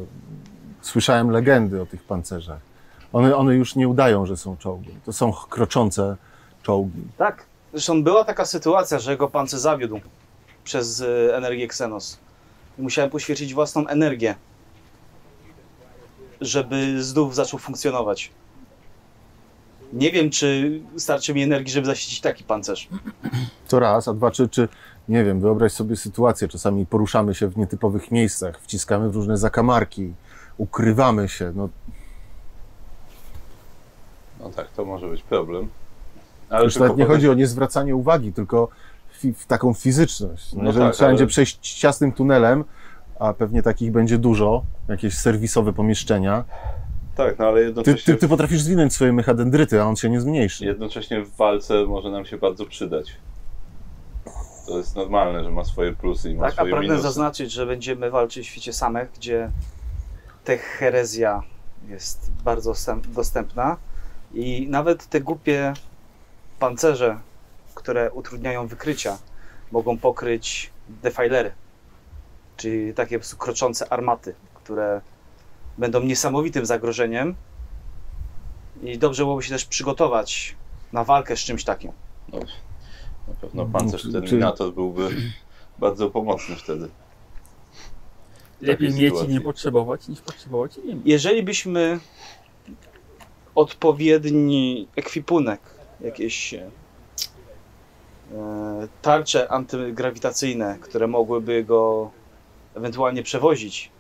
[0.82, 2.67] słyszałem legendy o tych pancerzach.
[3.14, 4.92] One, one już nie udają, że są czołgi.
[5.06, 6.18] To są kroczące
[6.64, 7.02] czołgi.
[7.18, 7.46] Tak.
[7.74, 10.00] Zresztą była taka sytuacja, że jego pancerz zawiódł
[10.64, 12.20] przez y, energię Xenos.
[12.78, 14.36] Musiałem poświęcić własną energię,
[16.42, 18.32] żeby znów zaczął funkcjonować.
[19.94, 22.88] Nie wiem, czy starczy mi energii, żeby zaświecić taki pancerz.
[23.68, 24.68] To raz, a dwa, czy, czy
[25.10, 30.14] nie wiem, wyobraź sobie sytuację, czasami poruszamy się w nietypowych miejscach, wciskamy w różne zakamarki,
[30.58, 31.70] ukrywamy się, no
[34.48, 35.70] No tak, to może być problem.
[36.50, 38.68] Ale już nawet nie podejść- chodzi o niezwracanie uwagi, tylko
[39.12, 40.54] fi, w taką fizyczność.
[40.54, 42.64] No, No Jeżeli tak, trzeba będzie ale- przejść ciasnym tunelem,
[43.20, 46.44] a pewnie takich będzie dużo, jakieś serwisowe pomieszczenia,
[47.16, 50.22] Tak, no ale ty, jednocześnie, ty, ty potrafisz zwinąć swoje mechadendryty, a on się nie
[50.22, 50.66] zmniejszy.
[50.66, 53.12] jednocześnie w walce może nam się bardzo przydać.
[54.68, 57.04] To jest normalne, że ma swoje plusy i ma Tak, a swoje pragnę minusy.
[57.04, 59.50] zaznaczyć, że będziemy walczyć w świecie samych, gdzie
[60.44, 61.44] tech herezja
[61.90, 63.78] jest bardzo dostęp- dostępna
[64.34, 65.74] i nawet te głupie
[66.60, 67.20] pancerze,
[67.76, 69.18] które utrudniają wykrycia,
[69.72, 71.52] mogą pokryć defilery,
[72.58, 75.02] czyli takie po prostu kroczące armaty, które
[75.78, 77.36] będą niesamowitym zagrożeniem
[78.84, 80.56] i dobrze byłoby się też przygotować
[80.94, 81.92] na walkę z czymś takim.
[82.34, 82.40] No,
[83.28, 85.10] na pewno pancerz Czy- Terminator byłby
[85.80, 86.90] bardzo pomocny wtedy.
[88.62, 91.04] Lepiej mieć i nie potrzebować, niż potrzebować i nie mieć.
[91.06, 92.00] jeżeli byśmy
[93.58, 95.60] odpowiedni ekwipunek,
[96.02, 96.70] jakieś e,
[99.02, 102.12] tarcze antygrawitacyjne, które mogłyby go
[102.76, 103.92] ewentualnie przewozić,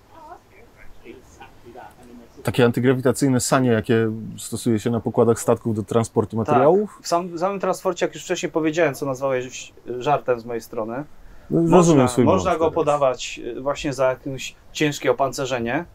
[2.43, 6.99] Takie antygrawitacyjne sanie, jakie stosuje się na pokładach statków do transportu materiałów?
[7.01, 11.03] w sam, w samym transporcie, jak już wcześniej powiedziałem, co nazwałeś żartem z mojej strony,
[11.49, 12.74] No, można, można go teraz.
[12.76, 15.86] podawać e, właśnie za jakieś ciężkie opancerzenie.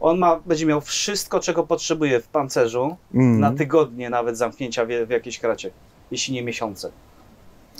[0.00, 3.40] On ma, będzie miał wszystko, czego potrzebuje w pancerzu, Mm.
[3.40, 5.70] na tygodnie nawet zamknięcia w, w jakiejś kracie,
[6.10, 6.90] jeśli nie miesiące.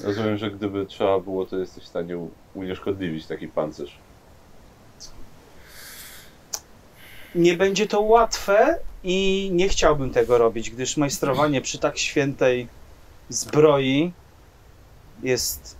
[0.04, 3.98] Rozumiem, że gdyby trzeba było, to jesteś w stanie unieszkodliwić taki pancerz.
[7.34, 12.68] Nie będzie to łatwe i nie chciałbym tego robić, gdyż majstrowanie przy tak świętej
[13.28, 14.12] zbroi
[15.22, 15.76] jest.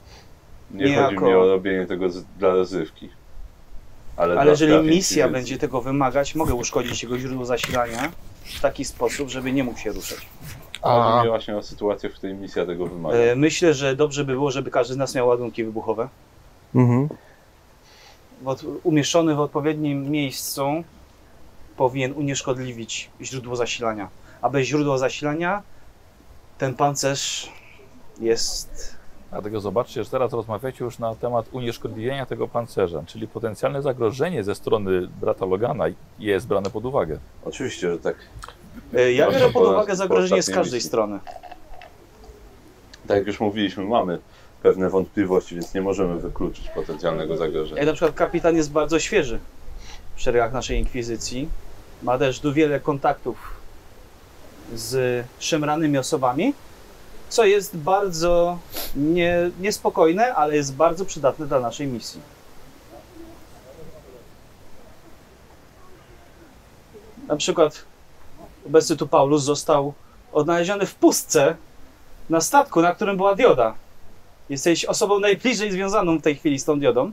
[0.71, 3.09] Nie Niejako- chodzi mi o robienie tego z, dla rozrywki.
[4.17, 8.13] Ale, Ale jeżeli misja będzie tego wymagać, mogę uszkodzić jego źródło zasilania
[8.45, 10.19] w taki sposób, żeby nie mógł się ruszać.
[10.81, 13.17] Chodzi A, mi właśnie o sytuację, w której misja tego wymaga.
[13.17, 16.09] E, Myślę, że dobrze by było, żeby każdy z nas miał ładunki wybuchowe.
[16.75, 17.09] mhm.
[18.43, 20.85] W od, umieszczony w odpowiednim miejscu
[21.77, 24.09] powinien unieszkodliwić źródło zasilania.
[24.43, 25.63] A bez źródła zasilania
[26.59, 27.53] ten pancerz
[28.21, 28.96] jest
[29.31, 34.55] Dlatego zobaczcie, że teraz rozmawiacie już na temat unieszkodliwienia tego pancerza, czyli potencjalne zagrożenie ze
[34.55, 35.85] strony brata Logana
[36.19, 37.19] jest brane pod uwagę.
[37.45, 38.17] Oczywiście, że tak.
[38.95, 40.89] E, Ja biorę pod po- uwagę zagrożenie z każdej misji.
[40.89, 41.19] strony.
[43.09, 44.19] Tak jak już mówiliśmy, mamy
[44.63, 47.79] pewne wątpliwości, więc nie możemy wykluczyć potencjalnego zagrożenia.
[47.79, 49.39] Jak na przykład kapitan jest bardzo świeży
[50.17, 51.49] w szeregach naszej inkwizycji,
[52.03, 53.37] ma też tu wiele kontaktów
[54.75, 56.55] z szemranymi osobami,
[57.29, 58.59] co jest bardzo
[58.97, 62.21] nie, niespokojne, ale jest bardzo przydatne dla naszej misji.
[67.29, 67.85] Na przykład
[68.67, 69.95] obecny tu Paulus został
[70.33, 71.57] odnaleziony w pustce
[72.31, 73.75] na statku, na którym była dioda.
[74.49, 77.13] Jesteś osobą najbliżej związaną w tej chwili z tą diodą.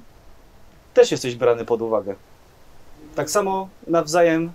[0.93, 2.15] Też jesteś brany pod uwagę.
[3.15, 4.51] Tak samo nawzajem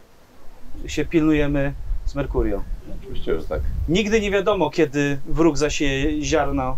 [0.86, 1.74] się pilnujemy
[2.06, 2.62] z Merkurio.
[3.02, 3.60] Oczywiście, że tak.
[3.88, 6.76] Nigdy nie wiadomo, kiedy wróg zasieje ziarno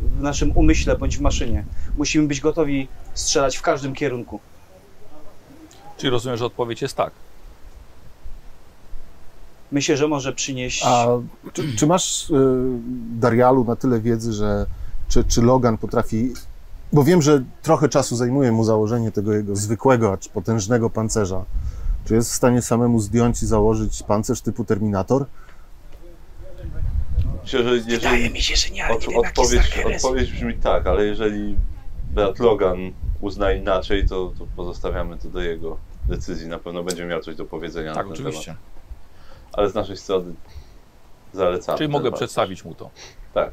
[0.00, 1.64] w naszym umyśle bądź w maszynie.
[1.96, 4.40] Musimy być gotowi strzelać w każdym kierunku.
[5.96, 7.10] Czyli rozumiem, że odpowiedź jest tak.
[9.72, 10.82] myślę, że może przynieść...
[10.86, 11.06] A
[11.52, 12.34] czy, czy masz, y,
[13.20, 14.66] Darialu, na tyle wiedzy, że
[15.08, 16.32] czy, czy Logan potrafi...
[16.92, 21.44] Bo wiem, że trochę czasu zajmuje mu założenie tego jego zwykłego, acz potężnego pancerza.
[22.06, 25.26] Czy jest w stanie samemu zdjąć i założyć pancerz typu Terminator?
[27.42, 30.86] Myślę, że Wydaje jeżeli mi się, że nie, ale od, nie odpowiedź, odpowiedź brzmi tak,
[30.86, 31.56] ale jeżeli
[32.10, 32.78] brat Logan
[33.20, 35.76] uzna inaczej, to, to pozostawiamy to do jego
[36.08, 36.48] decyzji.
[36.48, 38.44] Na pewno będzie miał coś do powiedzenia Tak, na ten oczywiście.
[38.44, 38.60] temat.
[39.52, 40.34] Ale z naszej strony
[41.32, 41.78] zalecamy.
[41.78, 42.18] Czyli mogę pancerz.
[42.18, 42.90] przedstawić mu to.
[43.34, 43.50] Tak.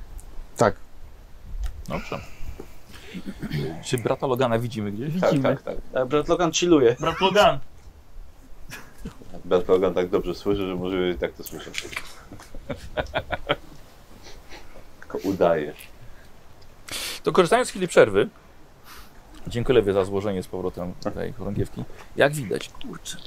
[0.58, 0.76] Tak.
[1.89, 2.20] Dobrze.
[3.84, 5.22] Czy brata Logana widzimy gdzieś?
[5.22, 5.56] Tak, Widzimy.
[5.56, 6.08] tak, tak.
[6.08, 6.95] Brat Logan chilluje.
[6.99, 7.60] Brat Logan.
[9.46, 11.72] Brat Logan tak dobrze słyszy, że możliwe i tak to słyszę.
[15.02, 15.74] Tylko udaje.
[17.24, 18.30] To korzystając z chwili przerwy,
[19.48, 21.84] dziękuję Lewie za złożenie z powrotem tej chorągiewki.
[22.16, 23.18] Jak widać, kurczę.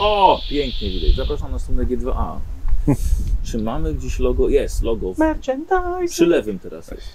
[0.00, 1.14] O, pięknie widać.
[1.16, 2.36] Zapraszam na następne G2A.
[3.44, 4.48] Czy mamy gdzieś logo?
[4.48, 5.14] Jest, logo.
[5.14, 6.08] W, Merchandise.
[6.10, 7.08] przy lewym teraz jest.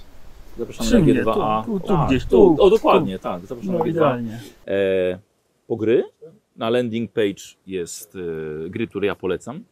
[0.58, 1.66] Zapraszam Przy na mnie, G2A.
[1.66, 2.30] tu, tu, tu Tak, gdzieś, tu.
[2.30, 3.42] tu, O, dokładnie, tak.
[3.46, 3.90] Zapraszam No na G2A.
[3.90, 4.40] idealnie.
[4.68, 5.20] E,
[5.68, 6.04] po gry.
[6.60, 9.64] Na landing page jest e, gry, które ja polecam.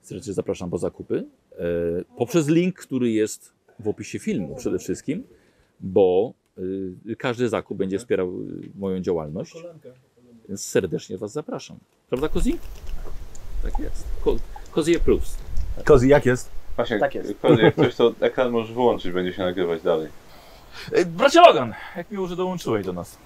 [0.00, 1.24] Serdecznie zapraszam po zakupy.
[1.52, 1.64] E,
[2.16, 5.24] poprzez link, który jest w opisie filmu przede wszystkim,
[5.80, 9.54] bo y, każdy zakup będzie wspierał y, moją działalność.
[10.48, 11.78] Więc serdecznie Was zapraszam.
[12.08, 12.58] Prawda, Kozi?
[13.62, 14.04] Tak jest.
[14.24, 14.36] Ko
[14.70, 15.36] Kozie Plus.
[15.84, 16.50] Kozi, jak jest?
[16.76, 17.34] Właśnie, Tak jest.
[17.42, 20.08] jak- jak coś to ekran możesz wyłączyć, będzie się nagrywać dalej.
[20.92, 23.18] E, Bracie Logan, jak miło, że dołączyłeś do nas.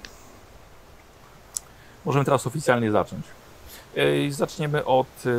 [2.09, 3.27] Możemy teraz oficjalnie zacząć.
[3.97, 5.31] E, Zaczniemy od e,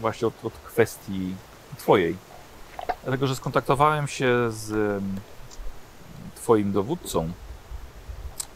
[0.00, 1.34] właśnie od, od kwestii
[1.78, 2.16] twojej.
[3.02, 5.02] Dlatego, że skontaktowałem się z
[6.34, 7.32] twoim dowódcą,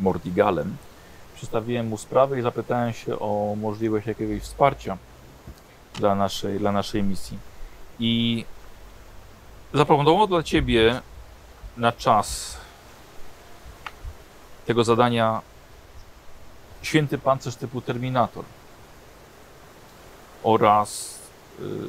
[0.01, 0.77] Mordigalem.
[1.35, 4.99] Przedstawiłem mu sprawę i zapytałem się o możliwość jakiegoś wsparcia
[5.95, 7.39] dla naszej, dla naszej misji.
[7.99, 8.45] I
[9.75, 11.01] zaproponował dla ciebie
[11.77, 12.57] na czas
[14.67, 15.52] tego zadania
[16.83, 18.45] święty pancerz typu Terminator
[20.43, 21.19] oraz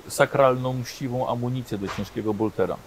[0.07, 2.77] y, sakralną, mściwą amunicję do ciężkiego boltera.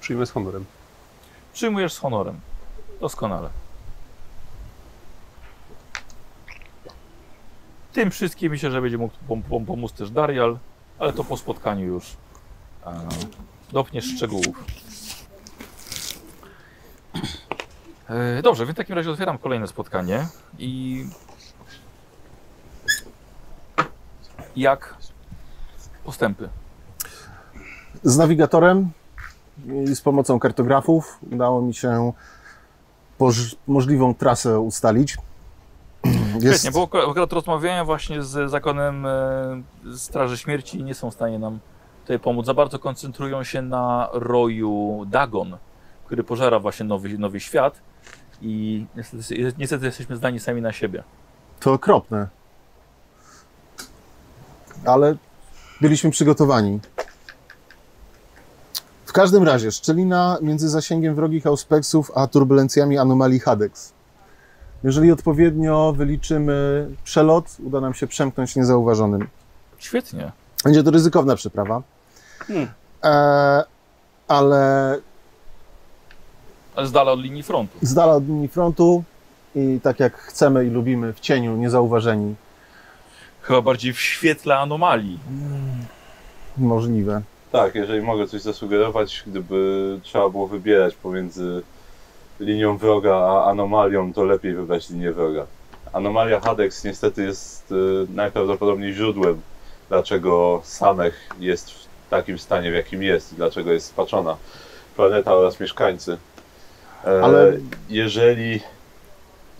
[0.00, 0.64] Przyjmę z honorem.
[1.52, 2.40] Przyjmujesz z honorem.
[3.00, 3.48] Doskonale.
[7.92, 10.58] Tym wszystkim myślę, że będzie mógł pom pom pomóc też Darial,
[10.98, 12.16] ale to po spotkaniu już
[12.84, 12.92] a,
[13.72, 14.64] dopniesz szczegółów.
[17.14, 17.20] E,
[18.42, 20.26] dobrze, więc w takim razie otwieram kolejne spotkanie
[20.58, 21.04] i
[24.56, 24.94] jak
[26.04, 26.48] postępy?
[28.02, 28.90] Z nawigatorem
[29.84, 32.12] i z pomocą kartografów udało mi się
[33.66, 35.16] możliwą trasę ustalić.
[36.40, 39.62] Jest, Świetnie, bo ak- akurat rozmawiałem właśnie z zakonem e,
[39.96, 41.58] Straży Śmierci i nie są w stanie nam
[42.02, 42.46] tutaj pomóc.
[42.46, 45.56] Za bardzo koncentrują się na roju Dagon,
[46.06, 47.80] który pożera właśnie nowy, nowy świat
[48.42, 51.02] i niestety, niestety jesteśmy zdani sami na siebie.
[51.60, 52.28] To okropne.
[54.84, 55.16] Ale
[55.80, 56.80] byliśmy przygotowani.
[59.06, 63.92] W każdym razie, szczelina między zasięgiem wrogich auspexów a turbulencjami anomalii Hadex.
[64.84, 69.28] Jeżeli odpowiednio wyliczymy przelot, uda nam się przemknąć niezauważonym.
[69.78, 70.32] Świetnie.
[70.64, 71.82] Będzie to ryzykowna przeprawa.
[72.38, 72.68] Hmm.
[73.04, 73.64] E,
[74.28, 74.94] ale
[76.78, 77.78] Ale z dala od linii frontu.
[77.82, 79.04] z dala od linii frontu
[79.54, 82.34] i tak jak chcemy i lubimy, w cieniu, niezauważeni.
[83.42, 85.18] Chyba bardziej w świetle anomalii.
[86.56, 87.22] Możliwe.
[87.52, 91.62] Tak, jeżeli mogę coś zasugerować, gdyby trzeba było wybierać pomiędzy
[92.40, 95.46] linią wroga a anomalią, to lepiej wybrać linię wroga.
[95.92, 99.40] Anomalia Hadex niestety jest y, najprawdopodobniej źródłem,
[99.88, 104.36] dlaczego Samech jest w takim stanie, w jakim jest i dlaczego jest spaczona
[104.96, 106.18] planeta oraz mieszkańcy.
[107.04, 107.52] E, Ale-
[107.88, 108.60] jeżeli,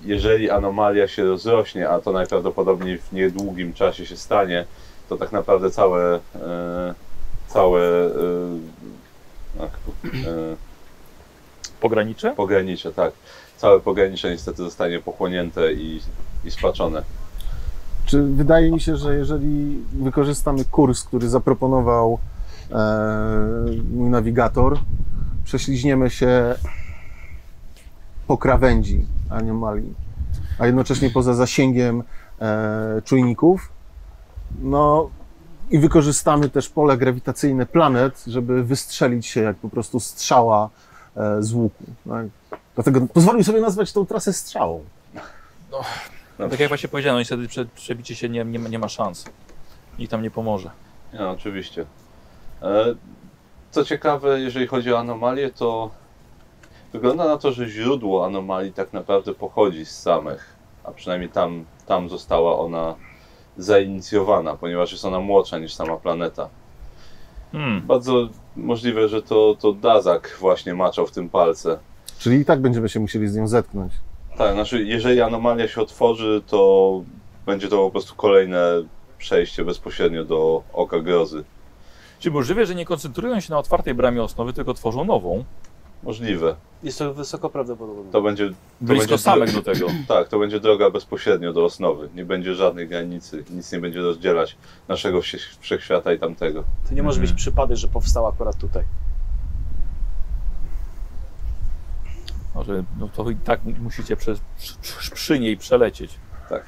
[0.05, 4.65] jeżeli anomalia się rozrośnie, a to najprawdopodobniej w niedługim czasie się stanie,
[5.09, 6.95] to tak naprawdę całe, e,
[7.49, 9.69] całe e,
[11.81, 12.35] Pogranicze?
[12.37, 13.13] pogranicze, tak.
[13.57, 16.01] Całe pogranicze niestety zostanie pochłonięte i,
[16.45, 17.03] i spaczone.
[18.07, 22.19] Czy wydaje mi się, że jeżeli wykorzystamy kurs, który zaproponował
[22.71, 22.77] e,
[23.93, 24.79] mój nawigator,
[25.45, 26.55] prześliźniemy się
[28.29, 29.95] po krawędzi anomalii,
[30.59, 32.03] a jednocześnie poza zasięgiem
[32.41, 33.73] e, czujników,
[34.63, 35.11] no
[35.71, 40.71] i wykorzystamy też pole grawitacyjne planet, żeby wystrzelić się jak po prostu strzała
[41.17, 41.85] e, z łuku.
[42.09, 42.27] Tak?
[42.75, 44.85] Dlatego pozwolił sobie nazwać tą trasę strzałą.
[46.39, 48.89] No, Tak jak właśnie powiedziałem, no niestety prze, przebicie się nie, nie, ma- nie ma
[48.89, 49.25] szans.
[49.99, 50.71] Nikt tam nie pomoże.
[51.13, 51.85] No, oczywiście.
[52.63, 52.95] E,
[53.71, 55.91] Co ciekawe, jeżeli chodzi o anomalie, to
[56.93, 62.09] wygląda na to, że źródło anomalii tak naprawdę pochodzi z samych, a przynajmniej tam, tam
[62.09, 62.95] została ona
[63.57, 66.49] zainicjowana, ponieważ jest ona młodsza niż sama planeta.
[67.53, 67.83] Hmm.
[67.87, 71.79] Bardzo możliwe, że to, to Dazak właśnie maczał w tym palce.
[72.19, 73.93] Czyli i tak będziemy się musieli z nią zetknąć.
[74.39, 77.03] Tak, znaczy jeżeli anomalia się otworzy, to
[77.47, 78.83] będzie to po prostu kolejne
[79.19, 81.45] przejście bezpośrednio do Oka Grozy.
[82.19, 85.45] Czy możliwe, że nie koncentrują się na otwartej bramie osnowy, tylko tworzą nową?
[86.03, 86.55] Możliwe.
[86.83, 88.13] Jest to wysoko prawdopodobne.
[88.13, 89.87] To będzie Blisko będzie dro- do tego.
[90.09, 92.09] Tak, to będzie droga bezpośrednio do osnowy.
[92.15, 94.57] Nie będzie żadnej granicy, nic nie będzie rozdzielać
[94.89, 95.21] naszego
[95.61, 96.65] wszechświata i tamtego.
[96.89, 97.37] To nie może być Mhm.
[97.37, 98.85] przypadek, że powstała akurat tutaj.
[102.55, 104.41] Może, no to i tak musicie przez,
[104.83, 106.19] przy, przy niej przelecieć.
[106.49, 106.65] Tak.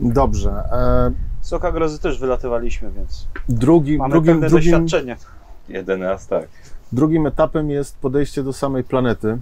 [0.00, 0.50] Dobrze.
[0.50, 5.16] E, Z Oka Grozy też wylatywaliśmy, więc drugi, mamy drugim, pewne drugim, doświadczenie.
[5.68, 6.48] Jeden raz tak.
[6.92, 9.38] Drugim etapem jest podejście do samej planety.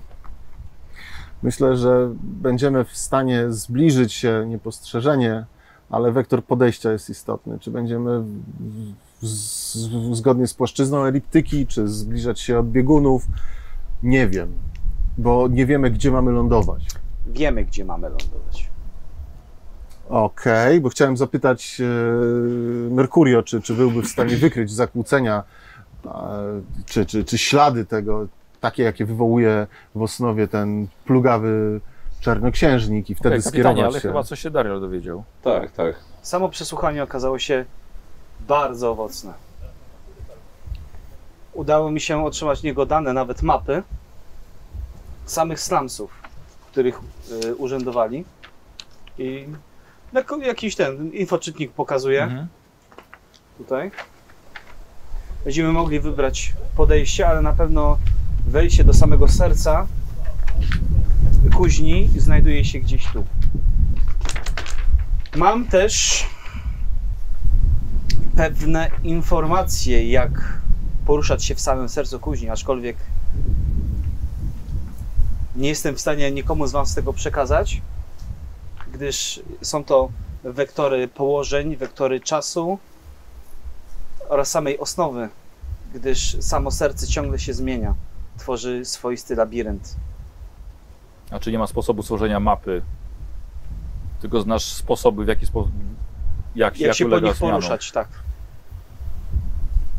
[1.43, 5.45] Myślę, że będziemy w stanie zbliżyć się niepostrzeżenie,
[5.91, 7.59] ale wektor podejścia jest istotny.
[7.59, 8.23] Czy będziemy
[9.23, 13.27] z- zgodnie z płaszczyzną eliptyki, czy zbliżać się od biegunów?
[14.03, 14.53] Nie wiem,
[15.19, 16.87] bo nie wiemy, gdzie mamy lądować.
[17.27, 18.71] Wiemy, gdzie mamy lądować.
[20.09, 21.85] Okej, bo chciałem zapytać e,
[22.95, 25.43] Merkurio, czy, czy byłby w stanie wykryć zakłócenia,
[26.87, 28.27] czy, czy, czy ślady tego,
[28.61, 31.81] takie jakie wywołuje w osnowie ten plugawy
[32.21, 34.09] czarnoksiężnik i wtedy kapitanie, skierować ale się.
[34.09, 35.25] chyba coś się Daryl dowiedział.
[35.43, 35.97] Tak, tak.
[36.23, 37.65] Samo przesłuchanie okazało się
[38.49, 39.33] bardzo owocne.
[41.53, 43.83] Udało mi się otrzymać niego dane, nawet mapy
[45.27, 46.11] samych slumsów,
[46.61, 47.01] w których
[47.45, 48.25] y, urzędowali.
[49.19, 49.47] I
[50.13, 52.47] jako- jakiś ten infoczytnik pokazuje Mhm.
[53.59, 53.91] tutaj.
[55.45, 57.99] Będziemy mogli wybrać podejście, ale na pewno
[58.47, 59.87] wejście do samego serca
[61.57, 63.25] kuźni znajduje się gdzieś tu.
[65.37, 66.25] Mam też
[68.37, 70.59] pewne informacje, jak
[71.07, 72.97] poruszać się w samym sercu kuźni, aczkolwiek
[75.57, 77.83] nie jestem w stanie nikomu z Was tego przekazać,
[78.93, 80.09] gdyż są to
[80.45, 82.79] wektory położeń, wektory czasu
[84.29, 85.29] oraz samej osnowy,
[85.95, 87.95] gdyż samo serce ciągle się zmienia,
[88.39, 89.97] tworzy swoisty labirynt.
[91.31, 92.83] A czy nie ma sposobu stworzenia mapy?
[94.21, 95.73] Tylko znasz sposoby, w jaki sposób.
[96.55, 97.61] Jak, Jak, się po nich zmianom.
[97.61, 98.09] poruszać, tak.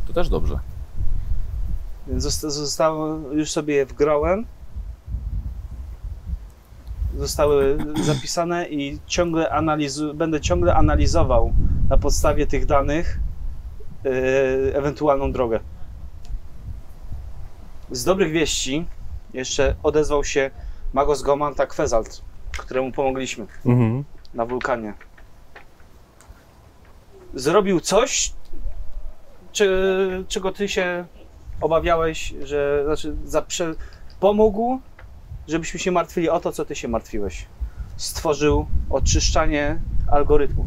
[0.07, 0.59] To też dobrze.
[2.07, 4.45] Więc zosta- zostało, już sobie je wgrałem.
[7.17, 11.53] Zostały zapisane i ciągle analizu- będę ciągle analizował
[11.89, 13.19] na podstawie tych danych
[14.73, 15.59] ewentualną drogę.
[17.91, 18.85] Z dobrych wieści
[19.33, 20.51] jeszcze odezwał się
[20.93, 22.21] Magos Gomanta Kwezalt,
[22.57, 24.03] któremu pomogliśmy Mhm.
[24.33, 24.93] na wulkanie.
[27.33, 28.33] Zrobił coś,
[29.51, 31.05] czy, czego ty się
[31.61, 33.73] obawiałeś, że znaczy zaprze,
[34.19, 34.79] pomógł,
[35.47, 37.45] żebyśmy się martwili o to, co ty się martwiłeś.
[37.97, 39.79] Stworzył oczyszczanie
[40.11, 40.65] algorytmów,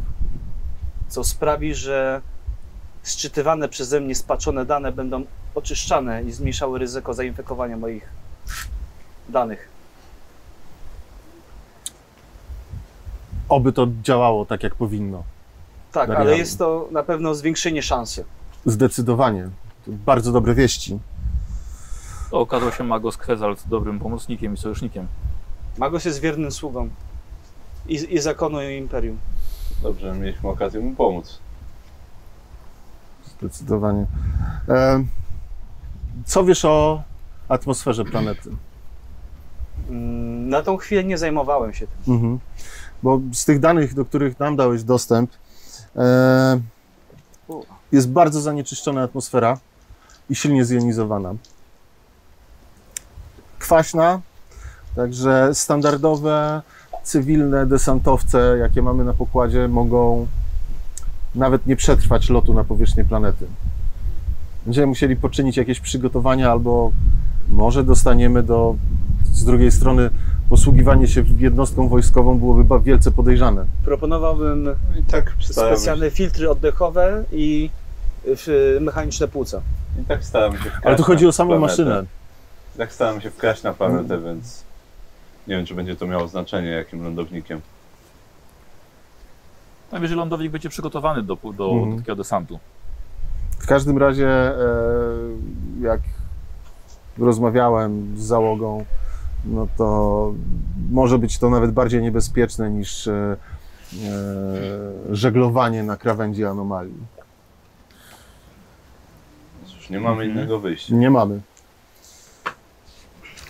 [1.09, 2.21] co sprawi, że
[3.03, 5.25] sczytywane przeze mnie spaczone dane będą
[5.55, 8.09] oczyszczane i zmniejszały ryzyko zainfekowania moich
[9.29, 9.69] danych.
[13.49, 15.23] Oby to działało tak, jak powinno.
[15.93, 16.27] Tak, Darian.
[16.27, 18.25] ale jest to na pewno zwiększenie szansy.
[18.67, 19.51] Zdecydowanie.
[19.87, 20.99] To bardzo dobre wieści.
[22.31, 25.07] To okazał się Magos Kwezalt dobrym pomocnikiem i sojusznikiem.
[25.79, 26.89] Magos jest wiernym sługą
[27.89, 29.19] i, i zakonu i imperium.
[29.83, 31.39] Dobrze, mieliśmy okazję mu pomóc.
[33.41, 34.07] Zdecydowanie.
[34.69, 35.05] E,
[36.27, 37.03] co wiesz o
[37.49, 38.51] atmosferze planety?
[40.49, 42.15] Na tą chwilę nie zajmowałem się tym.
[42.15, 42.39] Mhm.
[43.03, 45.31] Bo z tych danych, do których nam dałeś dostęp,
[45.97, 46.61] e,
[47.93, 49.59] jest bardzo zanieczyszczona atmosfera
[50.31, 51.35] i silnie zjonizowana.
[53.59, 54.21] Kwaśna,
[54.97, 56.63] także standardowe,
[57.03, 60.27] cywilne desantowce, jakie mamy na pokładzie, mogą
[61.35, 63.47] nawet nie przetrwać lotu na powierzchnię planety.
[64.65, 66.93] Będziemy musieli poczynić jakieś przygotowania, albo
[67.49, 68.77] może dostaniemy do,
[69.25, 70.11] z drugiej strony,
[70.49, 73.65] posługiwanie się jednostką wojskową byłoby wielce podejrzane.
[73.85, 77.71] Proponowałbym No i tak specjalne filtry oddechowe i
[78.81, 79.61] mechaniczne płuca.
[80.03, 81.67] i tak staramy się wkraść Ale tu chodzi o samą planetę.
[81.71, 82.05] maszynę.
[82.79, 84.65] Tak staramy się wkraść na planetę, więc
[85.47, 87.61] nie wiem, czy będzie to miało znaczenie, jakim lądownikiem.
[89.93, 91.91] Najwyżej lądownik będzie przygotowany do, do, Mhm.
[91.91, 92.59] do takiego desantu.
[93.59, 94.55] W każdym razie, e,
[95.81, 96.01] jak
[97.19, 98.85] rozmawiałem z załogą,
[99.45, 100.33] no to
[100.91, 103.37] może być to nawet bardziej niebezpieczne niż e, e,
[105.11, 106.95] żeglowanie na krawędzi anomalii.
[109.67, 110.31] Cóż, nie mamy Mhm.
[110.31, 110.95] innego wyjścia.
[110.95, 111.41] Nie mamy.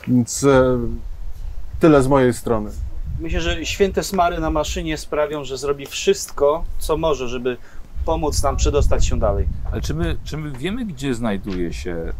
[0.09, 0.79] Więc e,
[1.81, 2.71] tyle z mojej strony.
[3.21, 7.57] Myślę, że święte smary na maszynie sprawią, że zrobi wszystko, co może, żeby
[8.05, 9.47] pomóc nam przedostać się dalej.
[9.73, 12.13] Ale czy my, czy my wiemy, gdzie znajduje się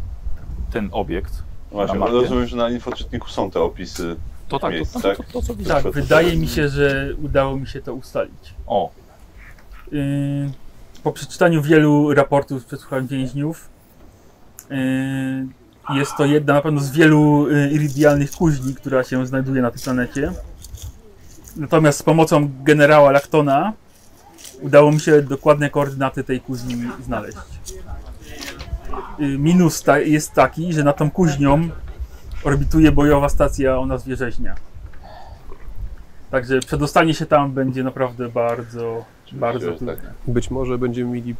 [0.71, 1.43] ten obiekt?
[1.71, 2.11] Właśnie, mapie?
[2.11, 4.15] rozumiem, że na infoczytniku są te opisy.
[4.47, 5.17] To tak, Miejsc, to, to, tak?
[5.17, 5.53] to, to.
[5.67, 8.53] Tak, to- to- wydaje mi się, że udało mi się to ustalić.
[8.67, 8.91] O,
[9.91, 10.51] Yy,
[11.03, 13.69] po przeczytaniu wielu raportów z przesłuchań więźniów,
[14.69, 19.71] yy, jest to jedna na pewno z wielu yy, iridialnych kuźni, która się znajduje na
[19.71, 20.31] tej planecie.
[21.55, 23.73] Natomiast z pomocą generała Laktona
[24.61, 26.75] udało mi się dokładne koordynaty tej kuźni
[27.05, 27.37] znaleźć.
[29.19, 31.69] Yy, minus ta, jest taki, że nad tą kuźnią
[32.43, 34.55] orbituje bojowa stacja o nazwie Rzeźnia.
[36.31, 39.95] Także przedostanie się tam będzie naprawdę bardzo, bardzo że trudne.
[39.95, 40.05] tak.
[40.27, 41.35] Być może będziemy mieli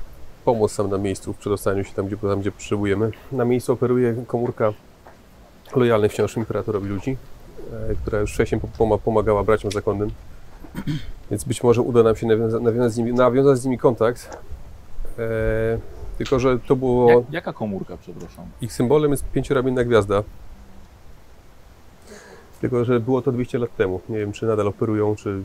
[0.45, 3.11] pomoc tam na miejscu w przedostaniu się tam, gdzie, tam, gdzie potrzebujemy.
[3.31, 4.73] Na miejscu operuje komórka
[5.75, 7.17] lojalnych wciąż imperatorowi ludzi,
[8.01, 10.09] która już wcześniej pom- pomagała braciom zakonnym.
[11.31, 14.37] Więc być może uda nam się nawiąza- nawiązać z nimi, nawiązać z nimi kontakt.
[15.19, 15.79] E,
[16.17, 17.09] tylko, że to było...
[17.11, 18.45] jak, jaka komórka, przepraszam?
[18.61, 20.23] Ich symbolem jest pięcioramienna gwiazda.
[22.61, 24.01] Tylko, że było to 200 lat temu.
[24.09, 25.41] Nie wiem, czy nadal operują, czy,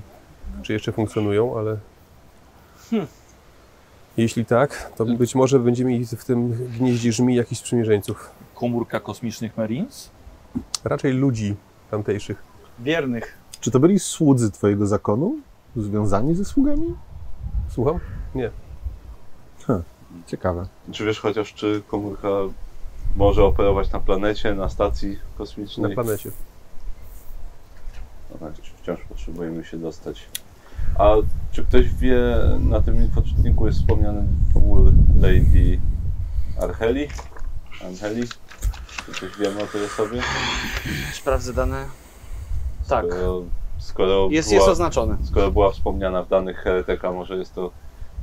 [0.62, 1.76] czy jeszcze funkcjonują, ale.
[4.16, 8.30] Jeśli tak, to być może będziemy mieli w tym gnieździe żmi jakichś sprzymierzeńców.
[8.54, 10.10] Komórka kosmicznych Marines?
[10.84, 11.54] Raczej ludzi
[11.94, 12.42] tamtejszych.
[12.78, 13.38] Wiernych.
[13.60, 15.36] Czy to byli słudzy twojego zakonu?
[15.76, 16.94] Związani ze sługami?
[17.68, 17.98] Słucham?
[20.26, 20.66] Ciekawe.
[20.92, 22.28] Czy wiesz chociaż, czy komórka
[23.16, 25.94] może operować na planecie, na stacji Na kosmicznej?
[25.94, 26.30] planecie.
[28.30, 30.28] No tak, wciąż potrzebujemy się dostać.
[30.98, 31.10] A
[31.52, 32.20] czy ktoś wie,
[32.60, 35.80] na tym infoczytniku jest wspomniany dwór Lady
[36.62, 37.08] Archeli?
[37.84, 38.22] Angeli?
[39.06, 40.22] Czy coś wiemy o tej osobie?
[41.12, 41.86] Sprawdzę dane.
[42.88, 43.04] Tak.
[43.06, 43.42] Skoro,
[43.78, 45.16] skoro, Jest, była, jest oznaczone.
[45.24, 47.70] skoro była wspomniana w danych Hereteka, może jest to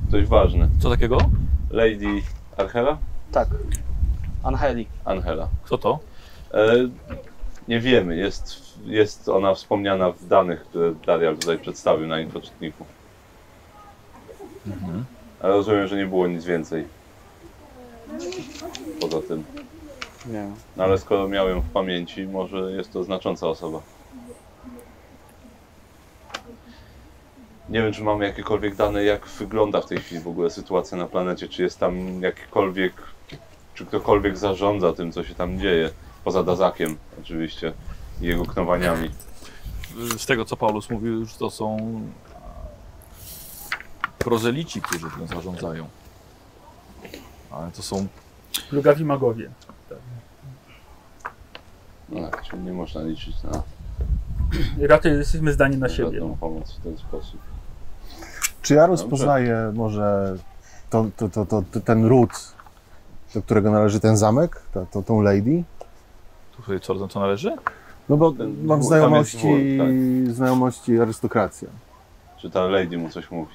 [0.08, 0.68] ktoś ważny.
[0.80, 1.18] Co takiego?
[1.70, 2.22] Lady
[2.56, 2.98] Archela?
[3.32, 3.48] Tak.
[4.42, 4.86] Angeli.
[5.04, 5.48] Angela.
[5.64, 5.98] Kto to?
[6.54, 6.74] E,
[7.68, 12.84] nie wiemy, jest, jest ona wspomniana w danych, które Darial tutaj przedstawił na infoczytniku.
[14.66, 15.04] Mhm.
[15.42, 16.84] Ale rozumiem, że nie było nic więcej.
[19.00, 19.44] Poza tym.
[20.26, 20.50] Nie.
[20.76, 23.80] No ale skoro miał ją w pamięci, może jest to znacząca osoba.
[27.68, 31.06] Nie wiem, czy mamy jakiekolwiek dane, jak wygląda w tej chwili w ogóle sytuacja na
[31.06, 31.48] planecie.
[31.48, 32.92] Czy jest tam jakikolwiek,
[33.74, 35.90] czy ktokolwiek zarządza tym, co się tam dzieje.
[36.24, 37.72] Poza Dazakiem, oczywiście,
[38.20, 39.10] i jego knowaniami.
[40.18, 42.38] Z tego, co Paulus mówił, że to są e,
[44.18, 45.88] prozelici, którzy tym zarządzają.
[47.50, 48.06] Ale to są
[48.70, 49.50] Plugawi magowie.
[52.12, 53.62] No tak, czyli nie można liczyć na
[54.88, 56.36] Raczej jesteśmy zdani na siebie.
[56.40, 57.40] pomoc w ten sposób.
[58.62, 60.36] Czy ja rozpoznaję może
[60.90, 62.30] to, to, to, to, to, ten ród,
[63.34, 65.64] do którego należy ten zamek, to, to, tą lady?
[66.56, 67.56] tutaj co, co należy?
[68.08, 71.68] No bo Ten mam znajomości, tam jest znajomości arystokracja.
[72.36, 73.54] Czy ta lady mu coś mówi?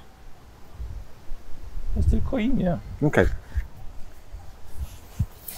[1.94, 2.78] To jest tylko imię.
[3.02, 3.26] Okej.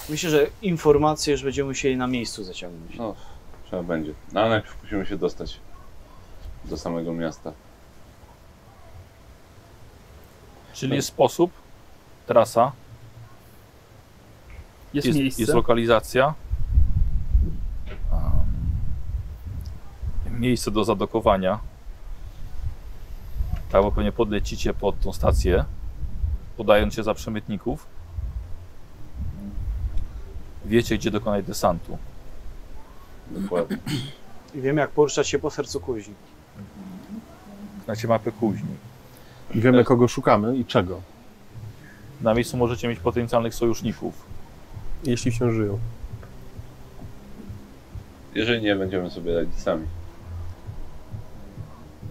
[0.09, 2.95] Myślę, że informacje już będziemy musieli na miejscu zaciągnąć.
[2.97, 3.15] No,
[3.65, 4.13] trzeba będzie.
[4.33, 5.59] No, ale najpierw musimy się dostać
[6.65, 7.51] do samego miasta.
[10.73, 11.51] Czyli jest sposób,
[12.27, 12.71] trasa,
[14.93, 15.41] Jest, jest, miejsce.
[15.41, 16.33] jest lokalizacja,
[18.11, 21.59] um, miejsce do zadokowania.
[23.71, 25.65] Tak, bo pewnie podlecicie pod tą stację,
[26.57, 27.98] podając się za przemytników.
[30.69, 31.97] Wiecie, gdzie dokonać desantu.
[33.31, 33.77] Dokładnie.
[34.55, 36.13] I wiemy, jak poruszać się po sercu kuźni.
[37.85, 38.69] Znacie mapę kuźni.
[39.55, 41.01] I wiemy, kogo szukamy i czego.
[42.21, 44.13] Na miejscu możecie mieć potencjalnych sojuszników.
[45.03, 45.79] Jeśli wciąż żyją.
[48.35, 49.87] Jeżeli nie, będziemy sobie radzić sami.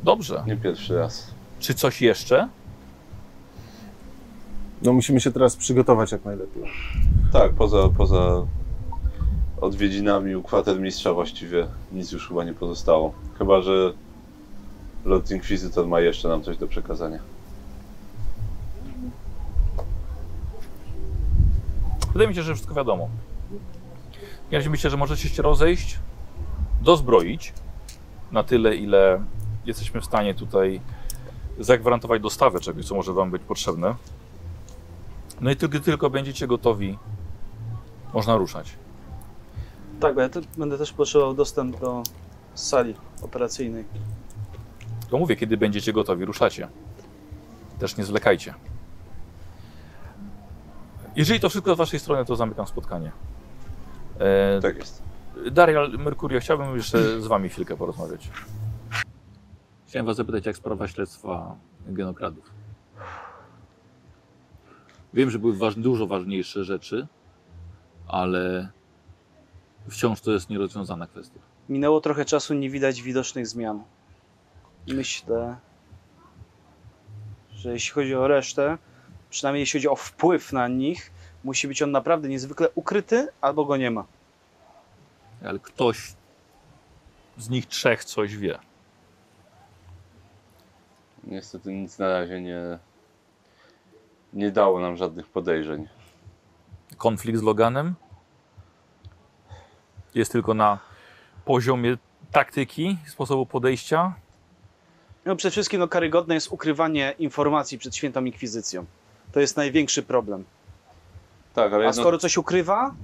[0.02, 0.44] Dobrze.
[0.46, 1.30] Nie pierwszy raz.
[1.58, 2.48] Czy coś jeszcze?
[4.82, 6.62] no musimy się teraz przygotować jak najlepiej.
[7.32, 8.46] Tak, poza, poza
[9.60, 13.12] odwiedzinami u kwatermistrza właściwie nic już chyba nie pozostało.
[13.38, 13.92] Chyba, że
[15.04, 17.18] lot Inkwizytor ma jeszcze nam coś do przekazania.
[22.12, 23.08] Wydaje mi się, że wszystko wiadomo.
[24.50, 25.98] Ja myślę, że możecie się rozejść,
[26.82, 27.52] dozbroić
[28.32, 29.22] na tyle, ile
[29.66, 30.80] jesteśmy w stanie tutaj
[31.58, 33.94] zagwarantować dostawę czegoś, co może Wam być potrzebne.
[35.40, 36.98] No i tylko, tylko będziecie gotowi,
[38.14, 38.76] można ruszać.
[40.00, 42.02] Tak, bo ja te, będę też potrzebował dostęp do
[42.54, 43.84] sali operacyjnej.
[45.10, 46.68] To mówię, kiedy będziecie gotowi, ruszacie.
[47.78, 48.54] Też nie zwlekajcie.
[51.16, 53.12] Jeżeli to wszystko z Waszej strony, to zamykam spotkanie.
[54.18, 55.02] E, Tak jest.
[55.52, 58.30] Darial, Merkurio, chciałbym jeszcze z Wami chwilkę porozmawiać.
[59.86, 62.50] Chciałem Was zapytać, jak sprawa śledztwa genokradów.
[65.14, 67.06] Wiem, że były waż, dużo ważniejsze rzeczy,
[68.08, 68.68] ale
[69.88, 71.40] wciąż to jest nierozwiązana kwestia.
[71.68, 73.82] Minęło trochę czasu, nie widać widocznych zmian.
[74.88, 75.56] Myślę,
[77.52, 78.78] że jeśli chodzi o resztę,
[79.30, 81.10] przynajmniej jeśli chodzi o wpływ na nich,
[81.44, 84.04] musi być on naprawdę niezwykle ukryty, albo go nie ma.
[85.44, 86.12] Ale ktoś
[87.38, 88.58] z nich trzech coś wie.
[91.24, 92.78] Niestety nic na razie nie,
[94.32, 95.88] nie dało nam żadnych podejrzeń.
[96.96, 97.94] Konflikt z Loganem
[100.14, 100.78] jest tylko na
[101.44, 101.96] poziomie
[102.32, 104.14] taktyki, sposobu podejścia.
[105.24, 108.84] No przede wszystkim no, karygodne jest ukrywanie informacji przed świętą inkwizycją.
[109.32, 110.44] To jest największy problem.
[111.54, 112.94] Tak, ale A jedno, skoro coś ukrywa,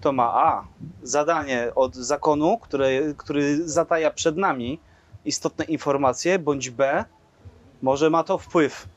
[0.00, 0.64] to ma A.
[1.02, 4.78] Zadanie od zakonu, które, który zataja przed nami
[5.24, 7.04] istotne informacje, bądź B.
[7.82, 8.88] Może ma to wpływ.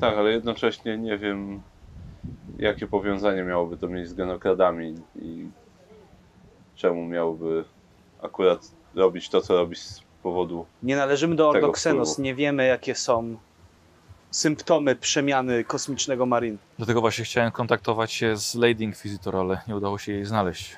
[0.00, 1.62] Tak, ale jednocześnie nie wiem,
[2.58, 5.46] jakie powiązanie miałoby to mieć z genokradami i
[6.76, 7.64] czemu miałby
[8.22, 10.66] akurat robić to, co robi z powodu.
[10.82, 12.22] Nie należymy do Ordoxenos, wpływu.
[12.22, 13.36] nie wiemy jakie są
[14.30, 16.58] symptomy przemiany kosmicznego Marin.
[16.76, 20.76] Dlatego właśnie chciałem kontaktować się z Lady Inquisitor, ale nie udało się jej znaleźć.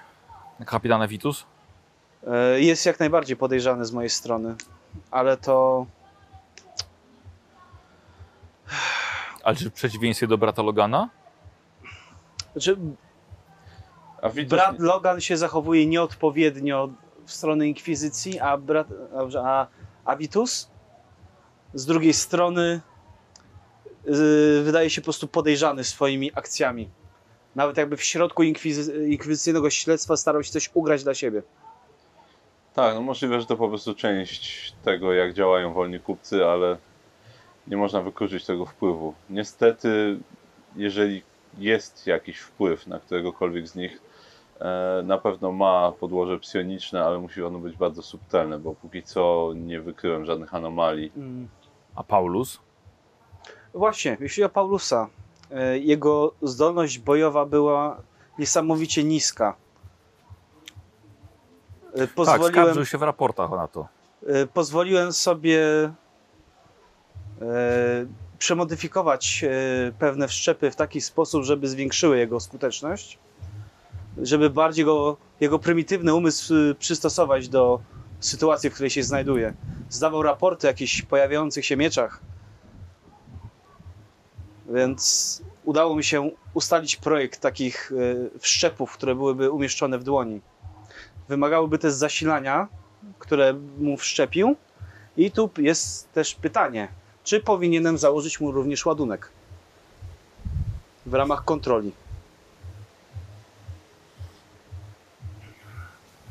[0.66, 1.44] Kapitana Vitus?
[2.26, 4.54] E, Jest jak najbardziej podejrzany z mojej strony,
[5.10, 5.86] ale to
[9.46, 11.10] Ale czy w przeciwieństwie do brata Logana?
[12.52, 12.76] znaczy,
[14.48, 16.88] brat Logan się zachowuje nieodpowiednio
[17.24, 18.86] w stronę Inkwizycji, a, brat,
[19.44, 19.66] a,
[20.04, 20.70] a Vitus
[21.74, 22.80] z drugiej strony
[24.04, 26.90] yy, wydaje się po prostu podejrzany swoimi akcjami.
[27.54, 31.42] Nawet jakby w środku inkwizy- inkwizycyjnego śledztwa starał się coś ugrać dla siebie.
[32.74, 36.78] Tak, no możliwe, że to po prostu część tego, jak działają wolni kupcy, ale
[37.66, 39.14] nie można wykluczyć tego wpływu.
[39.30, 40.18] Niestety,
[40.76, 41.22] jeżeli
[41.58, 44.00] jest jakiś wpływ na któregokolwiek z nich,
[44.60, 49.52] e, na pewno ma podłoże psioniczne, ale musi ono być bardzo subtelne, bo póki co
[49.54, 51.12] nie wykryłem żadnych anomalii.
[51.16, 51.48] Mm.
[51.94, 52.60] A Paulus?
[53.74, 55.08] Właśnie, jeśli o Paulusa,
[55.50, 58.02] e, jego zdolność bojowa była
[58.38, 59.56] niesamowicie niska.
[61.94, 63.88] E, Tak, Pozwoliłem, skarżył się w raportach na to.
[64.54, 65.60] pozwoliłem sobie
[68.38, 69.48] przemodyfikować e,
[69.98, 73.18] pewne wszczepy w taki sposób, żeby zwiększyły jego skuteczność,
[74.22, 77.80] żeby bardziej go, jego prymitywny umysł e, przystosować do
[78.20, 79.54] sytuacji, w której się znajduje.
[79.88, 82.20] Zdawał raporty o jakichś pojawiających się mieczach,
[84.68, 90.40] więc udało mi się ustalić projekt takich e, wszczepów, które byłyby umieszczone w dłoni.
[91.28, 92.68] Wymagałyby też zasilania,
[93.18, 94.56] które mu wszczepił.
[95.16, 96.88] I tu jest też pytanie,
[97.26, 99.30] czy powinienem założyć mu również ładunek
[101.06, 101.92] w ramach kontroli.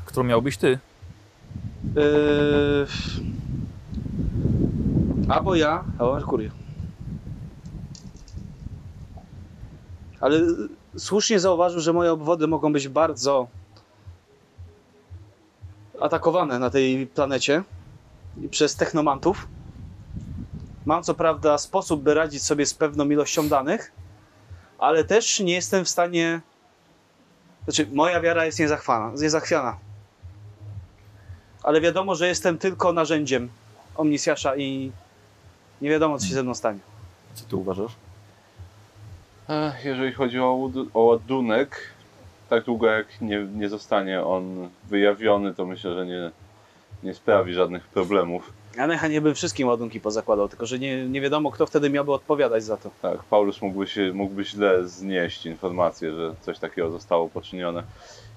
[0.06, 0.80] Którą miałbyś ty?
[1.96, 2.88] Yy...
[5.30, 6.52] Albo ja, albo Merkurio.
[10.20, 10.40] Ale
[10.98, 13.48] słusznie zauważył, że moje obwody mogą być bardzo
[16.02, 17.64] atakowane na tej planecie
[18.52, 19.48] przez technomantów.
[20.86, 23.92] Mam co prawda sposób, by radzić sobie z pewną ilością danych,
[24.80, 26.42] ale też nie jestem w stanie.
[27.64, 29.78] Znaczy, moja wiara jest niezachwana, niezachwiana.
[31.64, 33.50] Ale wiadomo, że jestem tylko narzędziem
[33.96, 34.92] Omnisjasza i
[35.82, 36.80] nie wiadomo, co się ze mną stanie.
[37.34, 37.92] Co ty uważasz?
[39.84, 41.82] Jeżeli chodzi o, o ładunek,
[42.50, 46.32] tak długo jak nie, nie zostanie on wyjawiony, to myślę, że nie,
[47.04, 48.54] nie sprawi żadnych problemów.
[48.78, 52.64] Ja najchętniej bym wszystkim ładunki pozakładał, tylko że nie, nie wiadomo, kto wtedy miałby odpowiadać
[52.64, 52.92] za to.
[53.02, 57.84] Tak, Paulus mógłby, się, mógłby źle znieść informację, że coś takiego zostało poczynione.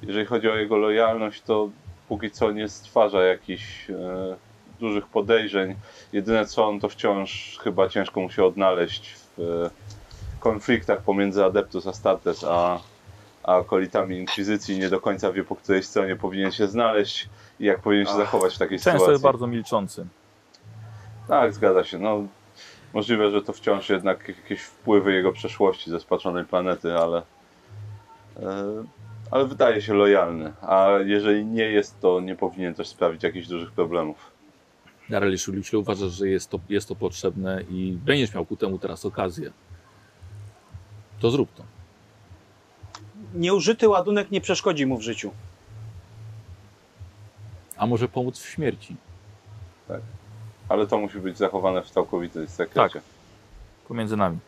[0.03, 1.69] Jeżeli chodzi o jego lojalność, to
[2.09, 4.37] póki co nie stwarza jakichś e,
[4.81, 5.75] dużych podejrzeń.
[6.13, 9.71] Jedyne co on to wciąż chyba ciężko mu się odnaleźć w,
[10.41, 12.81] konfliktach pomiędzy Adeptus Astartes a,
[13.43, 14.79] a akolitami Inkwizycji.
[14.79, 17.29] Nie do końca wie, po której stronie powinien się znaleźć
[17.61, 19.13] i jak powinien się Ach, zachować w takiej Często sytuacji.
[19.13, 20.07] jest bardzo milczący.
[21.29, 21.99] Tak, zgadza się.
[21.99, 22.27] No,
[22.93, 27.23] możliwe, że to wciąż jednak jakieś wpływy jego przeszłości ze spaczonej planety, ale,
[28.43, 28.85] e,
[29.31, 30.53] ale wydaje się lojalny.
[30.63, 34.31] A jeżeli nie jest, to nie powinien też sprawić jakichś dużych problemów.
[35.09, 39.05] Dareliszu, jeśli uważasz, że jest to, jest to potrzebne i będziesz miał ku temu teraz
[39.05, 39.51] okazję,
[41.21, 41.63] to zrób to.
[43.35, 45.33] Nieużyty ładunek nie przeszkodzi mu w życiu.
[47.77, 48.97] A może pomóc w śmierci.
[50.69, 53.01] Ale to musi być zachowane w całkowitej sekrecie.
[53.89, 54.39] Pomiędzy nami.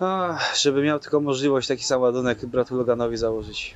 [0.00, 3.74] Ach, żeby miał tylko możliwość taki sam ładunek bratu Loganowi założyć.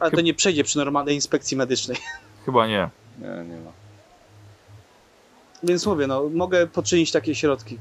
[0.00, 1.96] Ale to nie przejdzie przy normalnej inspekcji medycznej.
[2.44, 2.90] Chyba nie.
[3.18, 3.70] Nie, nie ma.
[5.62, 7.78] Więc mówię, no, mogę poczynić takie środki.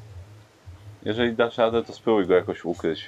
[1.04, 3.06] Jeżeli dasz radę, to spróbuj go jakoś ukryć.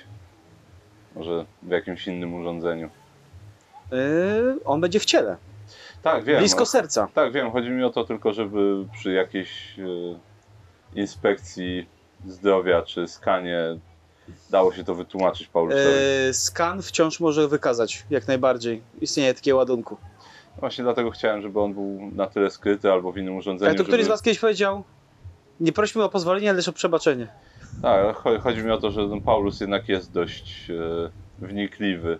[1.16, 2.90] Może w jakimś innym urządzeniu.
[3.91, 5.38] Yy, on będzie w ciele,
[6.04, 6.38] Tak, wiem.
[6.40, 6.66] blisko no.
[6.66, 7.08] serca.
[7.14, 7.52] Tak, wiem.
[7.52, 9.84] Chodzi mi o to tylko, żeby przy jakiejś e,
[11.00, 11.86] inspekcji
[12.28, 13.60] zdrowia czy skanie
[14.50, 15.84] dało się to wytłumaczyć Paulusowi.
[16.26, 19.98] Yy, skan wciąż może wykazać, jak najbardziej, istnienie takiego ładunku.
[20.58, 23.70] Właśnie dlatego chciałem, żeby on był na tyle skryty albo w innym urządzeniu.
[23.70, 24.14] Ale to któryś z żeby...
[24.14, 24.84] was kiedyś powiedział,
[25.60, 27.28] nie prośmy o pozwolenie, lecz o przebaczenie.
[27.82, 32.20] Tak, cho- chodzi mi o to, że ten Paulus jednak jest dość e, wnikliwy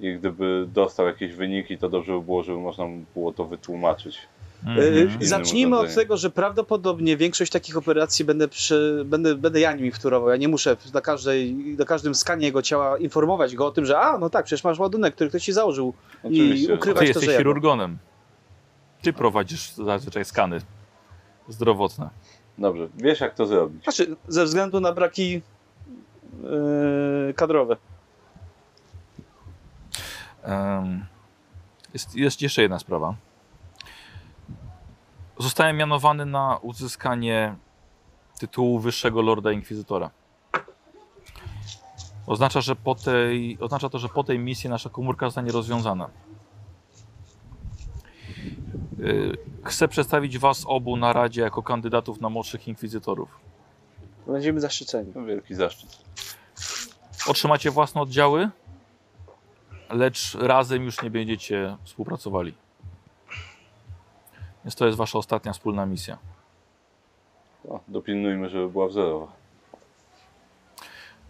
[0.00, 4.18] i gdyby dostał jakieś wyniki, to dobrze by było, żeby można było to wytłumaczyć.
[4.66, 4.94] Mhm.
[4.94, 9.90] Innym Zacznijmy od tego, że prawdopodobnie większość takich operacji będę, przy, będę, będę ja nimi
[9.90, 10.28] wtórował.
[10.30, 13.98] Ja nie muszę na, każdej, na każdym skanie jego ciała informować go o tym, że
[13.98, 15.94] a, no tak, przecież masz ładunek, który ktoś ci założył.
[16.22, 16.74] Oczywiście.
[16.74, 17.98] ukrywa- Ty to, jesteś chirurgonem.
[19.02, 20.60] Ty prowadzisz zazwyczaj skany
[21.48, 22.10] zdrowotne.
[22.58, 23.84] Dobrze, wiesz jak to zrobić.
[23.84, 25.32] Znaczy, ze względu na braki
[26.42, 27.76] yy, kadrowe.
[31.94, 33.14] Jest, jest jeszcze jedna sprawa.
[35.38, 37.56] Zostałem mianowany na uzyskanie
[38.38, 40.10] tytułu wyższego Lorda Inkwizytora.
[42.26, 46.10] Oznacza, że po tej, oznacza to, że po tej misji nasza komórka zostanie rozwiązana.
[49.00, 53.28] Y, Chcę przedstawić Was obu na Radzie jako kandydatów na młodszych inkwizytorów.
[54.26, 55.12] Będziemy zaszczyceni.
[55.12, 55.98] To wielki zaszczyt.
[57.28, 58.50] Otrzymacie własne oddziały,
[59.90, 62.54] lecz razem już nie będziecie współpracowali.
[64.64, 66.18] Więc to jest Wasza ostatnia wspólna misja.
[67.64, 69.32] No, dopilnujmy, żeby była wzorowa.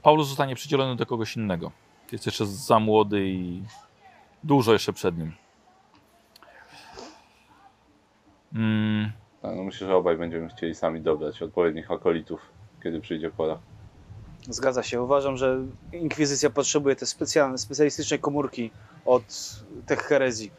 [0.02, 1.72] Paulus zostanie przydzielony do kogoś innego.
[2.12, 3.62] Jest jeszcze za młody i
[4.44, 5.32] dużo jeszcze przed nim.
[8.54, 9.12] Mm,
[9.42, 12.40] Tak, no myślę, że obaj będziemy chcieli sami dobrać odpowiednich akolitów,
[12.82, 13.58] kiedy przyjdzie pora.
[14.50, 15.02] Zgadza się.
[15.02, 15.58] Uważam, że
[15.92, 18.70] Inkwizycja potrzebuje te specjalne, specjalistyczne komórki
[19.06, 19.22] od
[19.86, 20.50] tych herezji.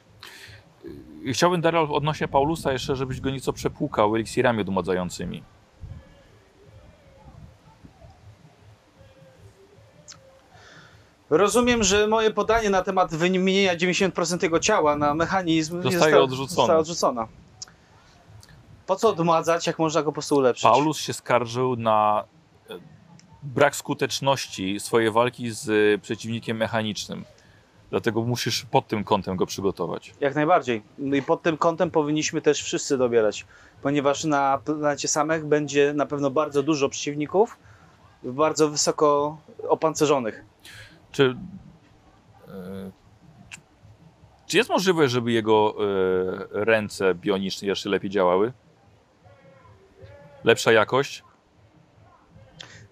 [1.34, 5.44] chciałbym, Daryl, odnośnie Paulusa jeszcze, żebyś go nieco przepłukał eliksirami odmładzającymi.
[11.30, 16.48] Rozumiem, że moje podanie na temat wymienienia 90% jego ciała na mechanizm Zostaje zostało- odrzucone.
[16.58, 17.28] Została odrzucona.
[18.88, 20.64] Po co odmładzać, jak można go po prostu ulepszyć?
[20.64, 22.24] Paulus się skarżył na
[23.44, 27.26] brak skuteczności swojej walki z e, przeciwnikiem mechanicznym.
[27.90, 30.14] Dlatego musisz pod tym kątem go przygotować.
[30.20, 30.82] Jak najbardziej.
[30.98, 33.46] No I pod tym kątem powinniśmy też wszyscy dobierać,
[33.82, 37.58] ponieważ na planecie samych będzie na pewno bardzo dużo przeciwników,
[38.24, 39.38] bardzo wysoko
[39.68, 40.46] opancerzonych.
[41.12, 41.36] Czy,
[42.48, 42.92] e,
[44.48, 48.54] czy jest możliwe, żeby jego e, ręce bioniczne jeszcze lepiej działały?
[50.44, 51.24] Lepsza jakość?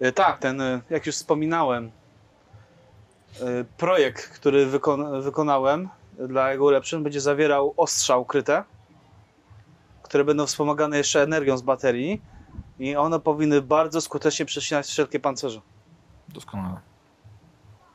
[0.00, 1.90] E, Tak, ten, e, jak już wspominałem,
[3.40, 5.88] e, projekt, który wykon wykonałem
[6.28, 8.64] dla jego ulepszeń, będzie zawierał ostrza ukryte,
[10.02, 12.22] które będą wspomagane jeszcze energią z baterii
[12.78, 15.60] i one powinny bardzo skutecznie przecinać wszelkie pancerze.
[16.28, 16.80] Doskonale.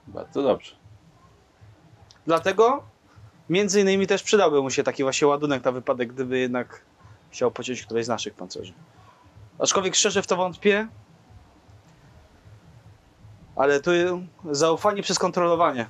[0.07, 0.75] Bardzo dobrze.
[2.25, 2.83] Dlatego
[3.49, 6.81] między innymi też przydałby mu się taki właśnie ładunek na wypadek, gdyby jednak
[7.31, 8.73] chciał pociąć któreś z naszych pancerzy.
[9.59, 10.87] Aczkolwiek szczerze w to wątpię,
[13.55, 13.91] ale tu
[14.51, 15.85] zaufanie przez kontrolowanie.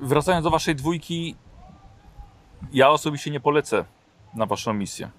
[0.00, 1.36] Wracając do waszej dwójki,
[2.72, 3.84] ja osobiście nie polecę
[4.34, 5.10] na waszą misję.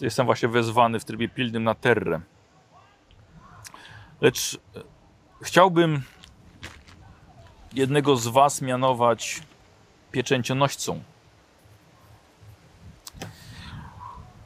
[0.00, 2.20] Jestem właśnie wezwany w trybie pilnym na Terrę.
[4.20, 4.58] Lecz e,
[5.42, 6.02] chciałbym
[7.72, 9.42] jednego z was mianować
[10.12, 11.00] pieczęcionoścą.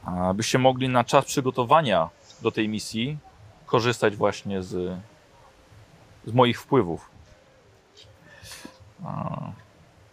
[0.05, 2.09] abyście mogli na czas przygotowania
[2.41, 3.17] do tej misji
[3.67, 4.99] korzystać właśnie z,
[6.25, 7.09] z moich wpływów.
[9.05, 9.39] A,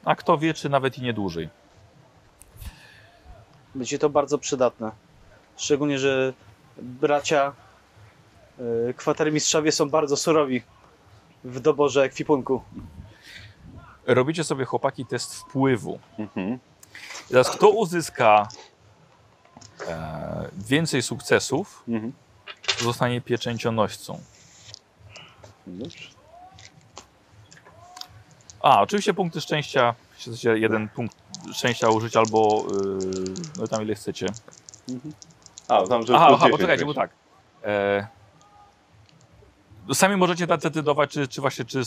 [0.05, 1.49] a kto wie, czy nawet i nie dłużej.
[3.75, 4.91] Będzie to bardzo przydatne.
[5.57, 6.33] Szczególnie, że
[6.79, 7.53] bracia
[8.59, 10.63] yy, kwatermistrzowie są bardzo surowi
[11.45, 12.63] w doborze ekwipunku.
[14.07, 15.99] Robicie sobie chłopaki test wpływu.
[16.19, 16.59] Mhm.
[17.29, 18.49] Teraz kto uzyska
[19.89, 22.13] e, więcej sukcesów, Mhm.
[22.81, 24.21] Zostanie pieczęcionoścą.
[28.63, 29.95] A, oczywiście punkty szczęścia.
[30.19, 31.17] Chcecie jeden punkt
[31.53, 34.27] szczęścia użyć albo yy, no tam ile chcecie.
[35.69, 37.11] A, tam, że Aha, aha 10 poczekajcie, bo tak.
[37.65, 38.07] E,
[39.95, 41.83] sami możecie decydować, czy, czy właśnie, czy,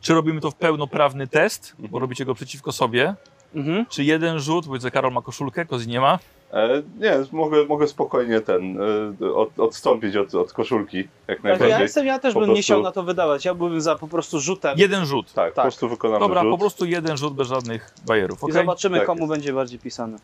[0.00, 2.00] czy robimy to w pełnoprawny test, bo Mhm.
[2.00, 3.14] robicie go przeciwko sobie,
[3.54, 3.86] Mhm.
[3.86, 6.18] czy jeden rzut, bo Karol ma koszulkę, Kozi nie ma.
[6.52, 8.78] E, nie, mogę, mogę spokojnie ten,
[9.22, 11.70] e, od, odstąpić od, od koszulki, jak Tak, najbardziej.
[11.70, 13.44] ja, jestem, ja też Po bym nie prostu- chciał na to wydawać.
[13.44, 14.78] Ja byłbym za po prostu rzutem.
[14.78, 15.32] Jeden rzut.
[15.32, 15.64] Tak, po Tak.
[15.64, 16.50] prostu wykonamy Dobra, rzut.
[16.50, 18.52] po prostu jeden rzut bez żadnych bajerów, I ok?
[18.52, 19.32] zobaczymy, Tak komu jest.
[19.32, 20.18] będzie bardziej pisane.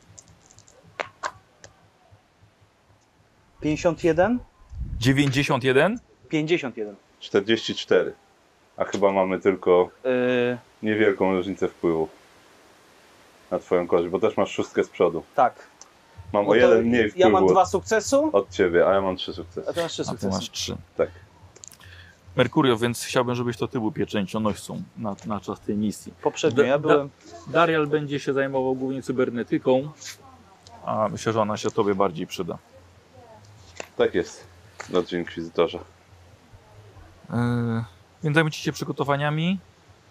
[3.61, 4.39] 51?
[5.01, 5.99] 91?
[6.28, 6.94] 51.
[7.20, 8.12] 44.
[8.77, 12.09] A chyba mamy tylko Yy, niewielką różnicę wpływu
[13.51, 15.23] na twoją korzyść, bo też masz szóstkę z przodu.
[15.35, 15.72] tak.
[16.32, 19.16] Mam No o jeden mniej wpływu Ja mam dwa sukcesu, od ciebie, a ja mam
[19.16, 19.68] trzy sukcesy.
[19.68, 20.34] a ty masz trzy A ty sukcesy.
[20.36, 20.76] masz trzy.
[20.96, 21.09] Tak.
[22.36, 26.12] Merkurio, więc chciałbym, żebyś to ty był pieczęcionoścą na, na czas tej misji.
[26.22, 27.10] Poprzednio ja Da- byłem.
[27.46, 29.88] Darial będzie się zajmował głównie cybernetyką,
[30.84, 32.59] a myślę, że ona się tobie bardziej przyda.
[33.96, 34.44] Tak jest.
[34.88, 35.78] Dobrze, Inkwizytorze.
[37.30, 37.84] Yy,
[38.24, 39.59] więc zajmujcie się przygotowaniami.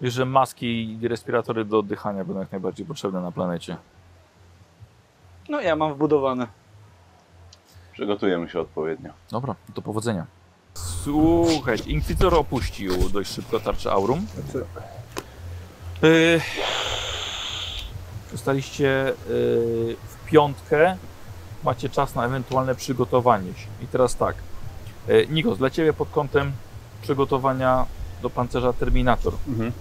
[0.02, 3.77] Że maski i respiratory do oddychania będą jak najbardziej potrzebne na planecie.
[5.52, 6.48] No ja mam wbudowane.
[7.94, 9.10] Przygotujemy się odpowiednio.
[9.32, 10.26] Dobra, do powodzenia.
[10.73, 14.28] Słuchajcie, Inkwizytor opuścił dość szybko tarczę Aurum.
[16.02, 16.41] Yy,
[18.32, 19.14] zostaliście yy,
[20.07, 20.98] w piątkę.
[21.64, 23.68] Macie czas na ewentualne przygotowanie się.
[23.82, 24.36] I teraz tak.
[25.07, 26.52] Yy, Nikos, dla Ciebie pod kątem
[27.02, 27.86] przygotowania
[28.22, 29.34] do pancerza Terminator.
[29.48, 29.72] Mhm.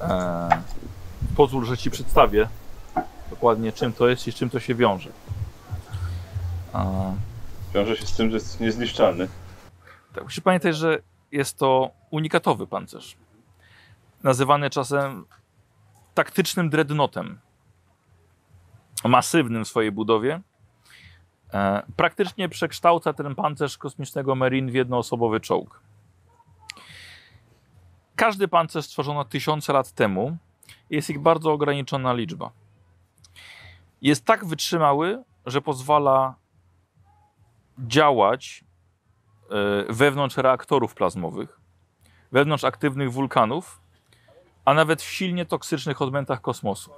[0.00, 0.62] E,
[1.36, 2.48] pozwól, że Ci przedstawię
[3.30, 5.10] dokładnie czym to jest i z czym to się wiąże.
[6.74, 7.16] E,
[7.74, 9.28] Wiąże się z tym, że jest niezniszczalny.
[10.14, 10.98] tak, musisz pamiętać, że
[11.32, 13.16] jest to unikatowy pancerz.
[14.22, 15.24] Nazywany czasem
[16.14, 17.38] taktycznym dreadnoughtem.
[19.04, 20.40] Masywnym w swojej budowie.
[21.54, 25.80] E, praktycznie przekształca ten pancerz kosmicznego Marine w jednoosobowy czołg.
[28.16, 30.36] Każdy pancerz stworzono tysiące lat temu.
[30.90, 32.50] Jest ich bardzo ograniczona liczba.
[34.02, 36.34] Jest tak wytrzymały, że pozwala
[37.78, 38.64] działać
[39.50, 41.60] e, wewnątrz reaktorów plazmowych,
[42.32, 43.80] wewnątrz aktywnych wulkanów,
[44.64, 46.90] a nawet w silnie toksycznych odmętach kosmosu.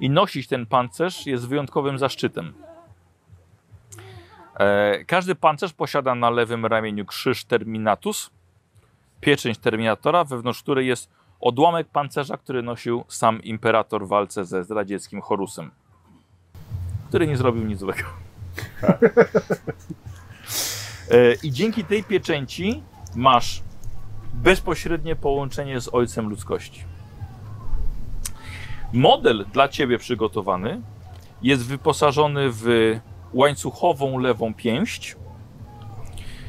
[0.00, 2.54] I nosić ten pancerz jest wyjątkowym zaszczytem.
[4.54, 8.30] E, każdy pancerz posiada na lewym ramieniu krzyż Terminatus,
[9.20, 11.10] pieczęć Terminatora, wewnątrz której jest
[11.42, 15.70] odłamek pancerza, który nosił sam imperator w walce ze zdradzieckim Horusem,
[17.08, 18.04] który nie zrobił nic złego.
[21.10, 22.82] E, I dzięki tej pieczęci
[23.14, 23.62] masz
[24.34, 26.84] bezpośrednie połączenie z Ojcem Ludzkości.
[28.92, 30.82] Model dla Ciebie przygotowany
[31.42, 32.64] jest wyposażony w
[33.32, 35.16] łańcuchową lewą pięść.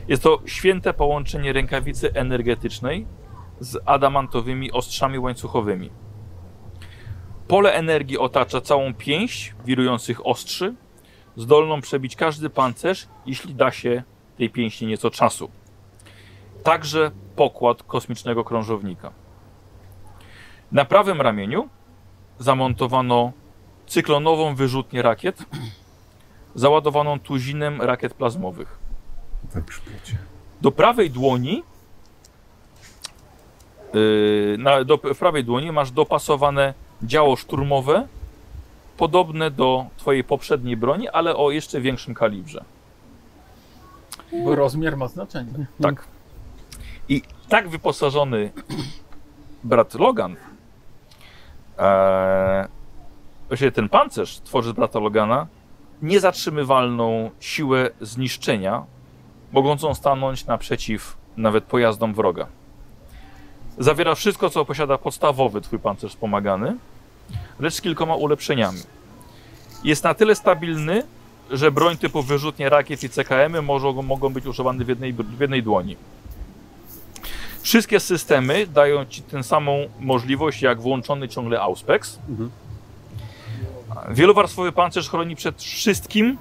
[0.07, 3.05] Jest to święte połączenie rękawicy energetycznej
[3.63, 5.89] z adamantowymi ostrzami łańcuchowymi.
[7.47, 10.75] Pole energii otacza całą pięść wirujących ostrzy,
[11.35, 14.03] zdolną przebić każdy pancerz, jeśli da się
[14.37, 15.49] tej pięści nieco czasu.
[16.63, 19.11] Także pokład kosmicznego krążownika.
[20.71, 21.69] Na prawym ramieniu
[22.39, 23.31] zamontowano
[23.87, 25.45] cyklonową wyrzutnię rakiet,
[26.55, 28.79] załadowaną tuzinem rakiet plazmowych.
[29.55, 30.17] Grzbiecie.
[30.61, 31.63] Do prawej dłoni,
[34.57, 38.07] na, do, w prawej dłoni masz dopasowane działo szturmowe,
[38.97, 42.63] podobne do twojej poprzedniej broni, ale o jeszcze większym kalibrze.
[44.43, 45.65] Bo rozmiar ma znaczenie.
[45.81, 46.05] Tak.
[47.09, 48.51] I tak wyposażony
[49.63, 50.35] brat Logan,
[51.79, 52.67] e,
[53.47, 55.47] właściwie ten pancerz tworzy z brata Logana
[56.01, 58.85] niezatrzymywalną siłę zniszczenia,
[59.51, 62.47] mogącą stanąć naprzeciw nawet pojazdom wroga.
[63.77, 66.77] Zawiera wszystko, co posiada podstawowy twój pancerz wspomagany,
[67.59, 68.79] lecz z kilkoma ulepszeniami.
[69.83, 71.03] Jest na tyle stabilny,
[71.51, 75.63] że broń typu wyrzutnie rakiet i CKM-y mogą, mogą być używane w jednej, w jednej
[75.63, 75.97] dłoni.
[77.61, 82.19] Wszystkie systemy dają Ci tę samą możliwość jak włączony ciągle Auspex.
[82.29, 82.51] Mhm.
[84.09, 86.37] Wielowarstwowy pancerz chroni przed wszystkim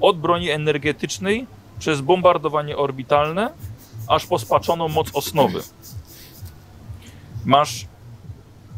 [0.00, 1.46] od broni energetycznej
[1.78, 3.50] przez bombardowanie orbitalne,
[4.08, 5.60] aż po spaczoną moc osnowy.
[7.46, 7.86] Masz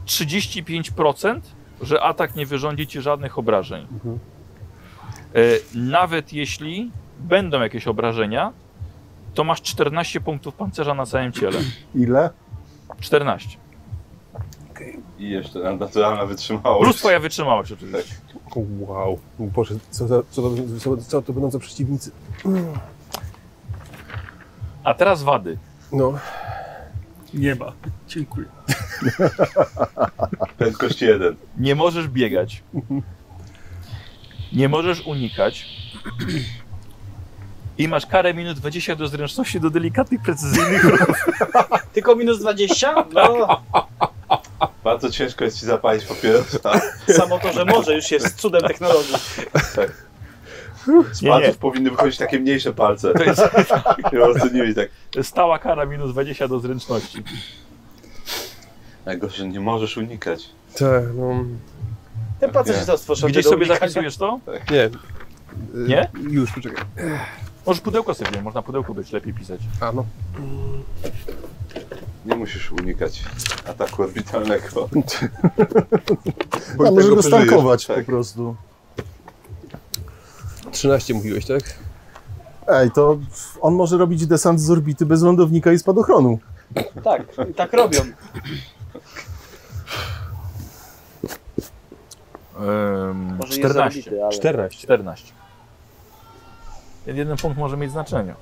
[0.06, 1.40] 35%,
[1.82, 3.86] że atak nie wyrządzi ci żadnych obrażeń.
[3.92, 4.18] Mhm.
[5.34, 5.38] E,
[5.74, 6.90] nawet jeśli
[7.20, 8.52] będą jakieś obrażenia,
[9.34, 11.58] to masz 14 punktów pancerza na całym ciele.
[11.94, 12.30] Ile?
[13.00, 13.48] 14.
[15.18, 16.84] I jeszcze naturalna wytrzymałość.
[16.84, 18.14] Plus twoja wytrzymałość oczywiście.
[18.78, 19.18] Wow.
[19.38, 22.10] Boże, co, za, co, to- co, co to będą za przeciwnicy?
[24.84, 25.58] A teraz wady.
[25.92, 26.18] No,
[27.34, 27.72] Nie ma.
[28.08, 28.46] Dziękuję.
[30.58, 31.36] Prędkość 1.
[31.56, 32.62] Nie możesz biegać.
[34.52, 35.66] Nie możesz unikać.
[37.78, 41.16] I masz karę minut 20 do zręczności do delikatnych, precyzyjnych ruchów.
[41.94, 43.04] Tylko minus 20?
[43.12, 43.62] No,
[44.84, 46.80] Bardzo ciężko jest ci zapalić papierosa.
[47.16, 49.14] samo to, że może już jest cudem technologii.
[51.12, 51.54] Z Nie, palców nie.
[51.54, 53.14] powinny wychodzić takie mniejsze palce.
[53.14, 53.42] To jest
[54.54, 54.88] nie mieć tak.
[55.26, 57.22] stała kara minus 20 do zręczności.
[59.06, 60.48] Najgorsze, że nie możesz unikać.
[60.78, 61.44] tak, no.
[62.40, 63.78] Ten pancerz został stworzony Gdzieś sobie unikania.
[63.80, 64.40] zapisujesz to?
[64.70, 64.84] Nie.
[64.84, 64.90] Y,
[65.74, 66.08] Nie?
[66.30, 66.84] Już, poczekaj.
[67.66, 69.60] Możesz pudełko sobie wziąć, można pudełko być lepiej pisać.
[69.80, 70.04] A no.
[72.26, 73.22] Nie musisz unikać
[73.70, 74.88] ataku orbitalnego.
[76.86, 77.96] A może go stankować Tak.
[78.04, 78.56] po prostu.
[80.70, 81.60] 13 mówiłeś, tak?
[82.68, 83.18] Ej, to
[83.60, 86.38] on może robić desant z orbity bez lądownika i spadochronu.
[87.04, 88.00] Tak, i tak robią.
[92.60, 93.98] Um, Może 14.
[93.98, 94.32] nie zabity, ale...
[94.32, 94.78] 14.
[94.82, 95.32] 14.
[97.06, 98.34] Jeden punkt może mieć znaczenie.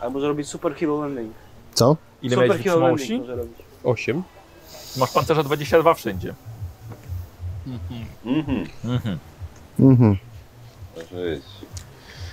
[0.00, 1.32] ale może robić super hero landing.
[1.74, 1.96] Co?
[2.22, 3.58] Ile super miałeś hero landing może robić.
[3.84, 4.22] 8.
[4.96, 6.34] Masz pancerza 22 wszędzie.
[8.84, 9.18] Mhm.
[9.80, 9.90] Mhm.
[9.90, 10.16] Mhm.
[11.12, 11.46] Może jest.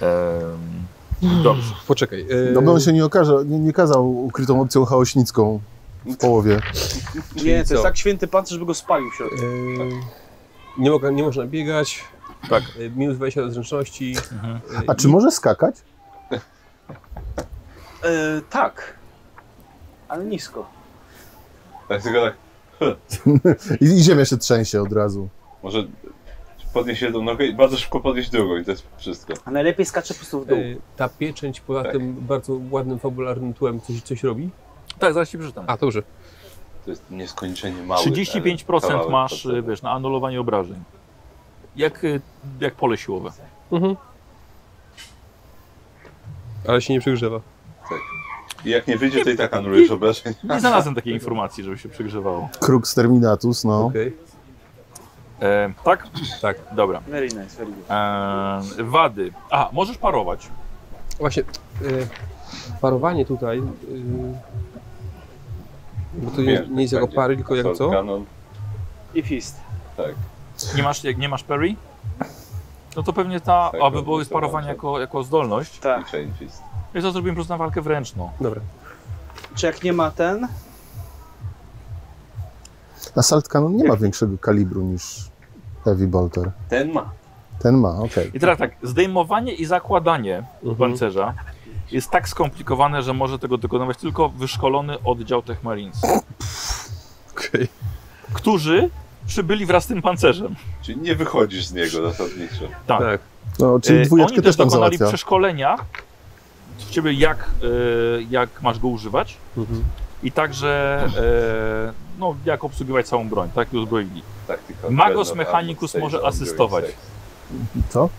[0.01, 1.73] Em, dobrze.
[1.87, 2.21] Poczekaj.
[2.21, 5.59] e, No bo on się nie, okaże, nie, nie kazał ukrytą opcją chaośnicką
[6.05, 6.59] w połowie.
[7.43, 7.73] Nie, to co?
[7.73, 9.35] jest tak święty pancerz, żeby go spalił w środku.
[9.35, 12.03] e, nie, mogę, nie można biegać.
[12.49, 12.63] Tak.
[12.79, 14.15] E, Minus 20 do zręczności.
[14.31, 14.55] Mhm.
[14.55, 15.75] E, A czy może skakać?
[18.03, 18.93] E, tak.
[20.07, 20.69] Ale nisko.
[21.89, 22.33] Tak tylko tak.
[23.81, 25.29] I, I ziemia się trzęsie od razu.
[25.63, 25.83] Może
[26.73, 29.33] podnieść jedną nogę i bardzo szybko podnieść drugą i to jest wszystko.
[29.45, 30.57] A najlepiej skacze po prostu w dół.
[30.57, 30.61] e,
[30.97, 31.91] Ta pieczęć poza Tak.
[31.91, 34.49] tym bardzo ładnym, fabularnym tłem coś, coś robi?
[34.99, 35.65] Tak, zaraz ci przeczytam.
[35.67, 36.03] A, dobrze.
[36.85, 38.01] To jest nieskończenie mały.
[38.05, 40.83] 35% kawałek masz, y, wiesz, na anulowanie obrażeń.
[41.75, 42.21] Jak, y,
[42.59, 43.31] jak pole siłowe.
[43.71, 43.95] Mhm.
[46.67, 47.39] Ale się nie przegrzewa.
[48.65, 50.35] I jak nie wyjdzie, to i tak anulujesz obrażenia.
[50.43, 52.49] Nie znalazłem takiej informacji, żeby się przegrzewało.
[52.59, 53.85] Kruk Terminatus, no.
[53.85, 54.13] Okej.
[55.41, 56.07] E, tak?
[56.41, 56.57] Tak.
[56.75, 56.99] Dobra.
[57.07, 57.85] Very nice, very good.
[57.89, 59.31] E, wady.
[59.51, 60.49] Aha, możesz parować.
[61.19, 61.85] Właśnie, e,
[62.81, 63.61] parowanie tutaj, e,
[66.13, 68.21] bo to nie, nie jest jako pary, tylko jako Assault co?
[69.13, 69.55] I fist.
[69.97, 70.15] tak.
[70.75, 71.75] Nie masz, jak nie masz parry?
[72.95, 74.75] No to pewnie ta, Tak, aby no, było to parowanie tak.
[74.75, 75.77] jako, jako zdolność.
[75.77, 76.05] I Tak.
[76.05, 76.61] Chain Fist.
[76.93, 78.29] Ja to zrobiłem po prostu na walkę wręczną.
[78.41, 78.61] Dobra.
[79.55, 80.47] Czy jak nie ma ten,
[83.15, 85.30] Assault Cannon nie ma większego kalibru niż
[85.83, 86.51] Heavy Bolter.
[86.69, 87.09] Ten ma.
[87.59, 88.31] Ten ma, okej.
[88.33, 90.75] I teraz tak, zdejmowanie i zakładanie Mhm.
[90.75, 91.33] pancerza
[91.91, 96.01] jest tak skomplikowane, że może tego dokonywać tylko wyszkolony oddział Tech Marines,
[97.31, 97.67] Okej.
[98.33, 98.89] którzy
[99.27, 100.55] przybyli wraz z tym pancerzem.
[100.81, 102.65] Czyli nie wychodzisz z niego zasadniczo.
[102.87, 102.99] Tak.
[102.99, 103.21] Tak.
[103.59, 105.17] No, czyli E, dwójeczkę Oni też tam dokonali załatwia.
[105.17, 105.77] przeszkolenia
[106.77, 107.67] w ciebie, jak, e,
[108.29, 109.83] jak masz go używać Mhm.
[110.23, 113.73] I także e, no, jak obsługiwać całą broń, tak?
[113.73, 114.23] I uzbroili.
[114.47, 116.85] Tactical Magos Mechanicus może asystować.
[117.89, 118.09] Co?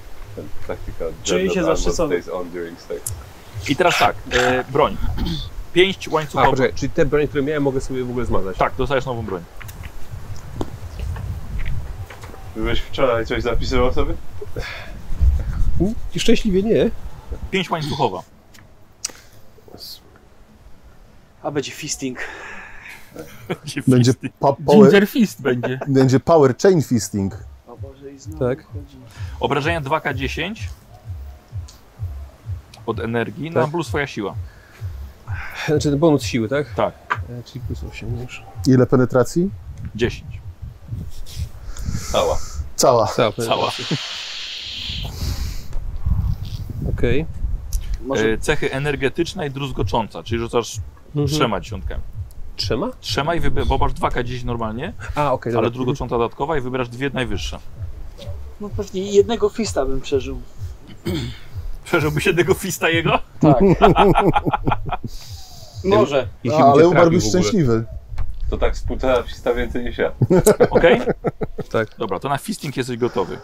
[1.22, 2.22] Czyli się zaszczycony.
[3.68, 4.96] I teraz tak, e, broń.
[5.72, 6.50] Pięć A, łańcuchowych.
[6.50, 8.56] poczekaj, czyli te bronie, które miałem, mogę sobie w ogóle zmazać?
[8.56, 9.42] Tak, dostajesz nową broń.
[12.56, 14.14] Byłeś wczoraj coś zapisywał sobie?
[15.78, 16.90] U, I szczęśliwie nie.
[17.50, 18.22] Pięć łańcuchowa.
[21.42, 22.18] A będzie fisting.
[23.88, 25.78] Będzie, pa power, Ginger Fist będzie.
[25.88, 27.36] będzie power chain fisting.
[27.66, 28.66] O Boże, i znowu Tak.
[28.66, 28.96] chodzi.
[29.40, 30.54] Obrażenia 2K10
[32.86, 33.70] od energii, no Tak.
[33.70, 34.34] plus twoja siła.
[35.66, 36.74] Znaczy ten bonus siły, tak?
[36.74, 36.94] Tak.
[37.30, 38.42] E, czyli plus 8 już.
[38.66, 39.50] Ile penetracji?
[39.94, 40.40] 10.
[42.14, 42.38] Ała.
[42.76, 43.06] Cała.
[43.06, 43.32] Cała.
[43.32, 43.72] Cała.
[46.96, 47.26] Okej.
[48.06, 50.76] Może E, cechy energetyczna i druzgocząca, czyli rzucasz
[51.16, 51.26] Mhm.
[51.28, 52.02] trzema dziesiątkami.
[52.56, 52.90] Trzema?
[53.00, 55.70] Trzema i wybierasz, bo masz 2K10 normalnie, A, okej, ale dobra.
[55.70, 57.58] druzgocząca dodatkowa i wybierasz dwie najwyższe.
[58.60, 60.40] no pewnie jednego fista bym przeżył.
[61.84, 63.18] Przeżyłbyś jednego fista jego?
[63.40, 63.56] Tak.
[65.84, 66.28] Może.
[66.44, 67.42] By A, ale cię umarł trafił już w ogóle.
[67.42, 67.84] szczęśliwy.
[68.50, 70.12] To tak z półtora pista więcej niż ja.
[70.70, 71.00] Okej?
[71.72, 71.88] Tak.
[71.98, 73.38] Dobra, to na fisting jesteś gotowy.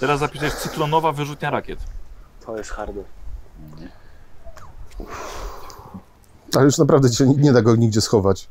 [0.00, 1.78] Teraz zapiszesz cyklonowa wyrzutnia rakiet.
[2.46, 3.04] To jest hardo.
[6.54, 8.48] Ale już naprawdę dzisiaj nie da go nigdzie schować.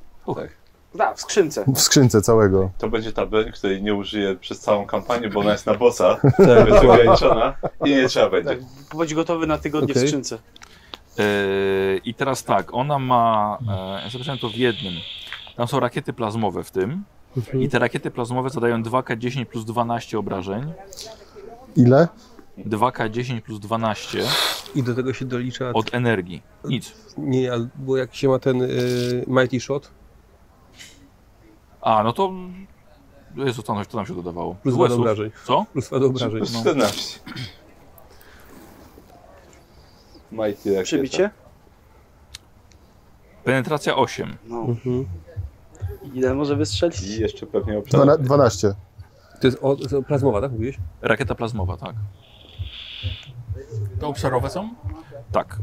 [0.96, 1.66] Da, w skrzynce.
[1.76, 2.70] W skrzynce całego.
[2.78, 6.18] To będzie ta broń, której nie użyję przez całą kampanię, bo ona jest na bossa,
[6.38, 7.56] Tak, jest ograniczona
[7.86, 8.50] i nie trzeba będzie.
[8.50, 8.60] Tak,
[8.94, 10.04] bądź gotowy na tygodnie Okej.
[10.04, 10.38] w skrzynce.
[11.18, 11.24] Yy,
[12.06, 13.58] I teraz tak, ona ma.
[13.70, 14.94] E, ja zobaczyłem to w jednym.
[15.58, 17.04] Tam są rakiety plazmowe w tym.
[17.38, 17.64] Mhm.
[17.64, 20.74] I te rakiety plazmowe zadają 2K10 plus 12 obrażeń.
[21.76, 22.08] Ile?
[22.58, 24.24] 2K10 plus 12
[24.76, 25.70] I do tego się dolicza...
[25.74, 26.42] od energii.
[26.66, 26.94] Nic.
[27.18, 29.92] Nie, ale- bo jak się ma ten y, Mighty Shot,
[31.82, 32.32] A, no to.
[33.36, 34.56] Jezu, co tam, co tam się dodawało?
[34.56, 35.32] plus dwa do obrażeń.
[35.46, 35.66] Co?
[35.74, 36.38] Plus dwa do obrażeń.
[36.38, 36.62] Plus no.
[36.62, 37.20] 14.
[40.32, 40.84] Mighty rakieta.
[40.84, 41.30] Przybicie?
[43.44, 44.38] Penetracja 8.
[44.48, 44.60] No.
[44.62, 45.06] Mhm.
[46.14, 47.02] Ile może wystrzelić?
[47.02, 48.26] I jeszcze pewnie Dwana, obszar.
[48.26, 48.74] 12.
[49.42, 50.78] To jest o, to plazmowa, tak mówiłeś?
[51.02, 51.96] Rakieta plazmowa, tak.
[54.00, 54.70] To obszarowe są?
[55.32, 55.58] Tak.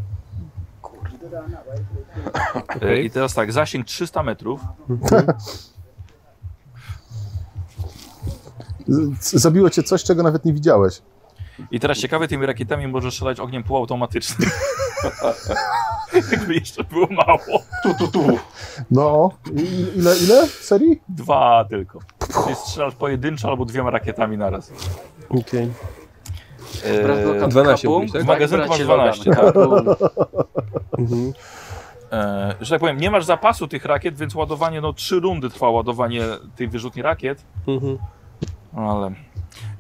[2.83, 3.01] E.
[3.03, 4.61] I teraz tak, zasięg 300 metrów.
[9.21, 11.03] Zabiło cię coś, czego nawet nie widziałeś.
[11.71, 14.51] I teraz ciekawe, tymi rakietami możesz strzelać ogniem półautomatycznym.
[16.33, 17.63] Jakby jeszcze było mało.
[18.91, 21.01] No, I- ile, ile serii?
[21.09, 21.99] Dwa tylko.
[22.45, 24.73] Czyli strzelasz pojedynczo albo dwiema rakietami naraz.
[25.29, 25.73] Okej.
[27.03, 28.23] Brat Logan Eee, 12 Kabum, mówisz, tak?
[28.23, 29.97] W magazynku masz 12, Logan, tak.
[30.99, 31.33] Mhm.
[32.13, 35.71] e, że tak powiem, nie masz zapasu tych rakiet, więc ładowanie, no trzy rundy trwa
[35.71, 36.23] ładowanie
[36.57, 37.45] tej wyrzutni rakiet.
[37.67, 37.99] Mhm.
[38.73, 39.13] No ale...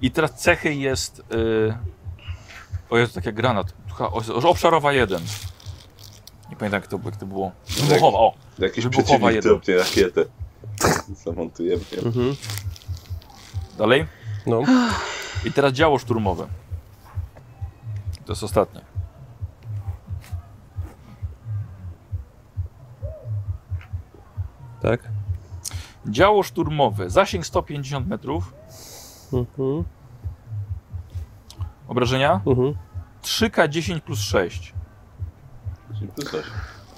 [0.02, 1.22] I teraz cechy jest...
[1.34, 1.74] Y...
[2.90, 3.66] O Jezu, tak jak granat.
[4.44, 5.20] Obszarowa 1.
[6.50, 7.52] Nie pamiętam jak to, jak to było.
[7.68, 8.34] Wybuchowa, o.
[8.58, 10.24] Jakiś Wybuchowa przeciwnik dropnie rakietę.
[11.24, 11.82] Zamontujemy.
[12.04, 12.36] Mhm.
[13.78, 14.06] Dalej.
[14.46, 14.62] No.
[15.44, 16.46] I teraz działo szturmowe.
[18.28, 18.80] To jest ostatnie.
[24.82, 25.00] Tak.
[26.06, 28.54] Działo szturmowe, zasięg 150 metrów,
[29.32, 29.84] Mhm.
[31.88, 32.74] obrażenia Mhm.
[33.22, 34.74] 3K10 plus 6.
[35.98, 36.42] Czyli plus 8.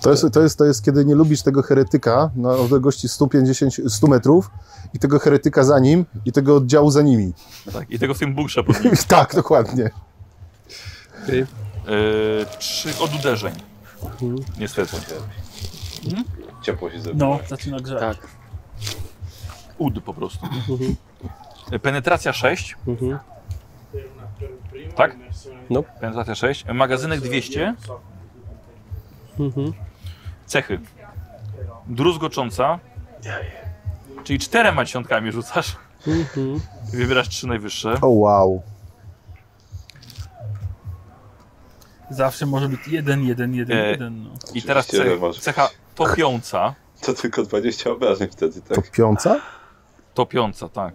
[0.00, 4.06] To jest, to, jest, to jest, kiedy nie lubisz tego heretyka na odległości 150, 100
[4.06, 4.50] metrów
[4.94, 7.32] i tego heretyka za nim i tego oddziału za nimi.
[7.72, 8.92] Tak, I tego w tym bunkrze pod nim.
[9.08, 9.90] tak, dokładnie.
[11.24, 11.38] Okej.
[11.38, 11.46] Yy,
[12.58, 13.54] trzy od uderzeń.
[14.02, 14.36] Mhm.
[14.58, 14.96] Niestety.
[16.62, 17.28] Ciepło się zrobiło.
[17.28, 18.00] No, zaczyna grzać.
[18.00, 18.26] Tak.
[19.78, 20.46] Ud po prostu.
[20.46, 20.96] Mhm.
[21.72, 23.18] Yy, Penetracja 6, Mhm.
[24.96, 25.16] tak?
[25.70, 25.82] No.
[25.82, 26.64] Penetracja 6.
[26.74, 27.74] Magazynek 200.
[29.38, 29.72] Mhm.
[30.46, 30.80] Cechy.
[31.86, 32.78] Druzgocząca.
[34.24, 35.76] Czyli czterema dziesiątkami rzucasz.
[36.06, 36.60] Mhm.
[36.92, 37.94] Wybierasz trzy najwyższe.
[38.00, 38.62] O wow.
[42.10, 44.22] Zawsze może być jeden, jeden, jeden, E, jeden.
[44.22, 44.30] No.
[44.54, 46.74] I teraz cech, cecha topiąca.
[47.00, 48.90] To tylko 20 obrażeń wtedy, tak?
[48.90, 49.40] piąca?
[50.14, 50.94] Topiąca, tak.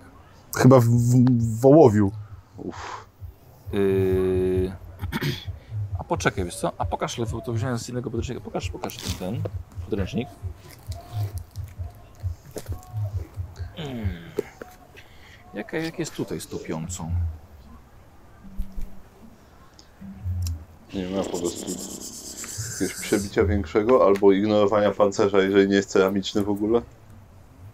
[0.55, 2.11] Chyba w, w, Wołowiu.
[3.73, 4.71] Yy...
[5.99, 6.71] A poczekaj, wiesz co?
[6.77, 8.41] A pokaż lewy, to wziąłem z innego podręcznika.
[8.41, 9.41] Pokaż, pokaż ten, ten
[9.85, 10.27] podręcznik.
[13.77, 14.07] Mm.
[15.53, 17.11] Jaka, jak jest tutaj z topiącą?
[20.95, 21.71] Nie ma po prostu
[22.81, 26.81] jakiegoś przebicia większego albo ignorowania pancerza, jeżeli nie jest ceramiczny w ogóle.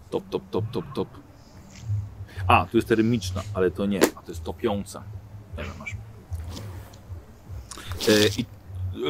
[0.10, 1.08] Top, top, top, top, top.
[2.48, 4.00] A, tu jest termiczna, ale to nie.
[4.16, 5.04] A to jest topiąca.
[5.58, 5.96] Wiem, masz.
[8.10, 8.46] E, I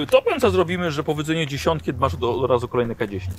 [0.03, 3.29] e, topiąca zrobimy, że po wycenie dziesiątki masz do, od razu kolejne K10.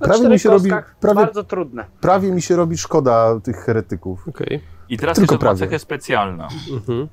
[0.00, 1.84] Prawie mi się robi- prawie- Bardzo trudne.
[2.00, 4.28] Prawie mi się robi szkoda tych heretyków.
[4.28, 4.60] Okej.
[4.88, 5.58] I teraz Tylko jeszcze prawie.
[5.58, 6.48] cechę specjalna.
[6.72, 7.08] Mhm.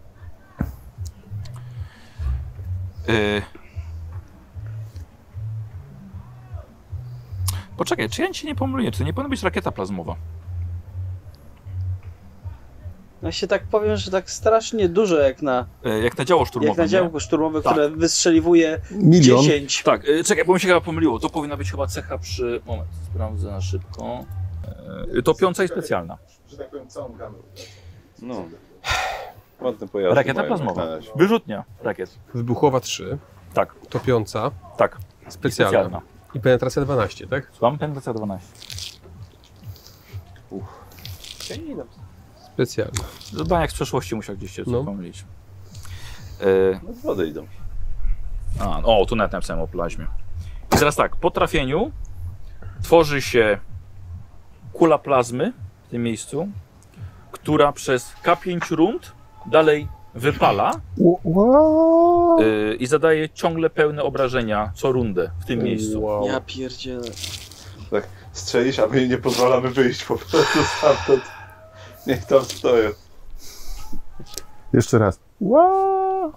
[3.10, 3.42] E,
[7.78, 8.92] Poczekaj, czy ja ci nie pomyliłem?
[8.94, 10.16] Czy to nie powinna być rakieta plazmowa?
[13.22, 16.68] Ja się tak powiem, że tak strasznie dużo jak na, E, Jak na działo szturmowe.
[16.70, 16.90] jak na nie?
[16.90, 17.72] działko szturmowe, Tak.
[17.74, 19.44] które wystrzeliwuje Milion.
[19.44, 19.84] 10.
[19.84, 21.20] Tak, e, czekaj, bo mi się chyba pomyliło.
[21.20, 22.62] To powinna być chyba cecha przy.
[22.66, 24.26] Moment, sprawdzę na szybko.
[25.18, 26.18] E, Topiąca i specjalna.
[26.48, 27.38] Że tak powiem, całą gamę.
[28.22, 28.46] No.
[29.62, 30.88] Ładne pojazdy Rakieta plazmowa.
[31.16, 32.18] Wyrzutnia rakiet.
[32.34, 33.18] Wybuchowa 3,
[33.54, 34.98] Tak, topiąca, tak.
[35.30, 35.70] specjalna.
[35.80, 36.02] Specjalna.
[36.34, 37.50] I penetracja 12, tak?
[37.52, 38.48] Słucham, penetracja 12.
[42.58, 43.04] Specjalna.
[43.48, 44.72] Baniak z przeszłości musiał gdzieś się No.
[44.72, 44.84] no.
[44.84, 45.26] pomylić.
[46.84, 47.48] No, z wody idą.
[48.60, 50.08] a, o, tu nawet napisałem o plazmie.
[50.76, 51.92] I teraz tak, po trafieniu
[52.84, 53.60] tworzy się
[54.74, 55.54] kula plazmy
[55.88, 56.48] w tym miejscu,
[57.32, 59.12] która przez K5 rund
[59.46, 60.72] dalej wypala
[61.24, 62.42] Wow.
[62.42, 66.04] y, i zadaje ciągle pełne obrażenia co rundę w tym miejscu.
[66.04, 66.28] Wow.
[66.28, 67.08] Ja pierdzielę.
[68.32, 70.38] Strzelisz, a my nie pozwalamy wyjść po prostu
[70.78, 71.24] stamtąd.
[72.08, 72.90] Niech tam stoją.
[74.74, 75.20] Jeszcze raz.
[75.42, 76.32] Wow.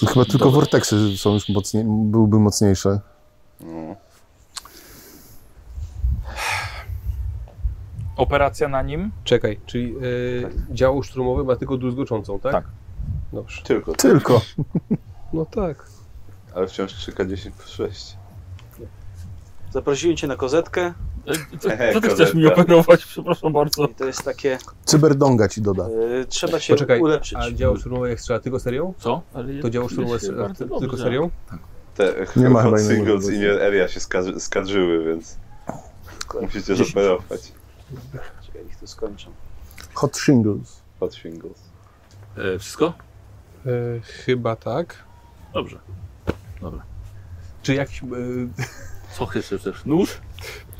[0.00, 3.00] To chyba tylko vortexy są już mocniej, byłyby mocniejsze.
[3.60, 3.96] No.
[8.16, 9.94] Operacja na nim Czekaj, czyli
[10.70, 12.52] e, działo szturmowe ma tylko druzgoczącą, tak?
[12.52, 12.64] Tak.
[13.32, 13.62] Dobrze.
[13.62, 14.40] Tylko, Tylko.
[15.32, 15.86] No tak.
[16.54, 18.16] ale wciąż 3K10 plus 6.
[19.70, 20.94] Zaprosiłem cię na kozetkę
[21.92, 23.04] Co, ty chcesz mi operować?
[23.04, 23.86] Przepraszam bardzo.
[23.86, 25.88] i to jest takie, Cyberdonga ci doda.
[26.22, 27.38] y, trzeba się Poczekaj, ulepszyć.
[27.38, 28.94] a działo szturmowe jak strzela tylko serią?
[28.98, 29.22] Co?
[29.34, 30.96] Ale To działo szturmowe strzela tylko dobrze.
[31.04, 31.30] serią?
[31.94, 35.36] Te Nie ma hot chyba singles i area się skadrzy, skadrzyły, więc
[36.42, 37.52] musicie zoperować.
[38.46, 39.26] Czekaj, ich tu skończę.
[39.94, 40.82] Hot shingles.
[41.00, 41.58] Hot singles.
[42.54, 42.92] E, wszystko?
[43.66, 43.70] E,
[44.00, 44.94] chyba tak.
[45.54, 45.78] Dobrze.
[46.60, 46.82] Dobra.
[47.62, 48.02] Czy jakiś...
[48.02, 48.06] E,
[49.18, 49.84] Co chcesz też?
[49.84, 50.20] Nóż?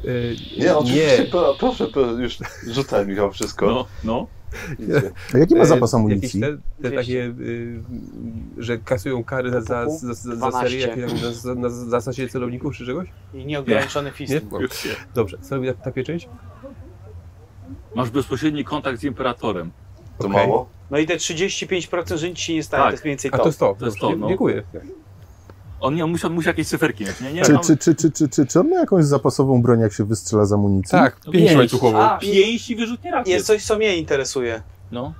[0.09, 1.24] E, Nie, oczywiście, nie.
[1.24, 3.66] Pro, proszę, pro, już rzucaj Michał wszystko.
[3.66, 4.26] No, no.
[5.35, 6.40] A jaki ma E, zapas Jakieś amunicji?
[6.40, 6.47] te,
[6.82, 6.97] te 200.
[6.97, 7.82] takie, y,
[8.59, 10.89] że kasują kary za, za, za, za, za serię, 12.
[10.89, 13.09] jakieś tam na, na, na zasadzie celowników czy czegoś?
[13.35, 14.12] I nieograniczony Nie?
[14.16, 14.35] fist.
[14.60, 14.89] Już się.
[15.14, 16.28] Dobrze, co robi ta, ta pieczęć?
[17.94, 19.70] Masz bezpośredni kontakt z imperatorem.
[20.18, 20.47] To Okej.
[20.47, 20.68] mało?
[20.90, 22.90] No i te 35% że nic ci nie stanie, Tak.
[22.90, 23.43] to jest mniej więcej A to.
[23.43, 23.76] to jest to.
[23.78, 24.28] To jest to, no.
[24.28, 24.62] Dziękuję.
[25.85, 27.32] On, nie, on, musi, on musi jakieś cyferki mieć, nie?
[27.32, 29.93] nie Czy, tam- czy, czy, czy, czy, czy, czy on ma jakąś zapasową broń, jak
[29.93, 30.90] się wystrzela z amunicji?
[30.90, 31.59] Tak, No pięć pięć.
[31.59, 31.98] łańcuchową.
[32.02, 33.28] A, Pięść i wyrzutnie rakiet.
[33.35, 34.62] jest coś, co mnie interesuje.
[34.93, 35.15] No,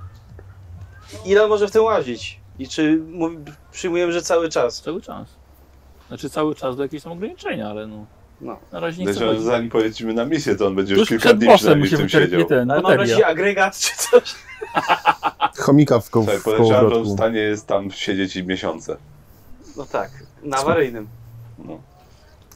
[1.25, 2.39] Ile on może w tym łazić?
[2.59, 3.37] I czy mówi,
[3.71, 4.81] przyjmujemy, że cały czas?
[4.81, 5.27] cały czas.
[6.07, 8.05] Znaczy cały czas do jakieś tam ograniczenia, ale no.
[8.41, 8.59] No.
[8.71, 11.89] Na razie nie chcę zanim pojedziemy na misję, to on będzie już kilka dni przynajmniej
[11.89, 12.45] w tym siedział.
[12.45, 14.35] ten, Ale mam na razie agregat czy coś.
[15.57, 18.97] Chomika w, ko- Słuchaj, podejrzewam, że on w stanie jest tam siedzieć i miesiące.
[19.77, 20.11] No tak,
[20.45, 21.07] na awaryjnym.
[21.59, 21.79] No.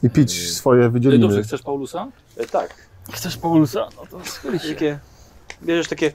[0.02, 1.22] I pić swoje wydzieliny.
[1.26, 2.08] Dobrze, chcesz Paulusa?
[2.36, 2.74] E, tak.
[3.12, 3.88] Chcesz Paulusa?
[3.96, 4.24] No to
[4.58, 4.68] się.
[4.74, 4.98] Takie,
[5.62, 6.12] bierzesz takie,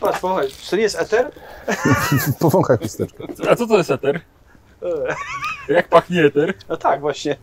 [0.00, 1.30] patrz, pochaj, czy to nie jest eter?
[2.40, 3.24] Powąchaj chusteczkę.
[3.50, 4.20] A co to jest eter?
[5.68, 6.54] E, Jak pachnie eter?
[6.68, 7.36] No tak, właśnie.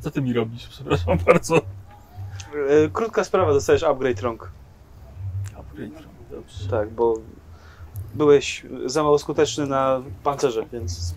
[0.00, 0.66] Co ty mi robisz?
[0.68, 1.56] Przepraszam bardzo.
[1.56, 1.60] E,
[2.92, 4.50] Krótka sprawa, dostajesz upgrade rąk.
[6.30, 6.68] Dobrze.
[6.70, 7.14] Tak, bo
[8.14, 11.14] byłeś za mało skuteczny na pancerze, więc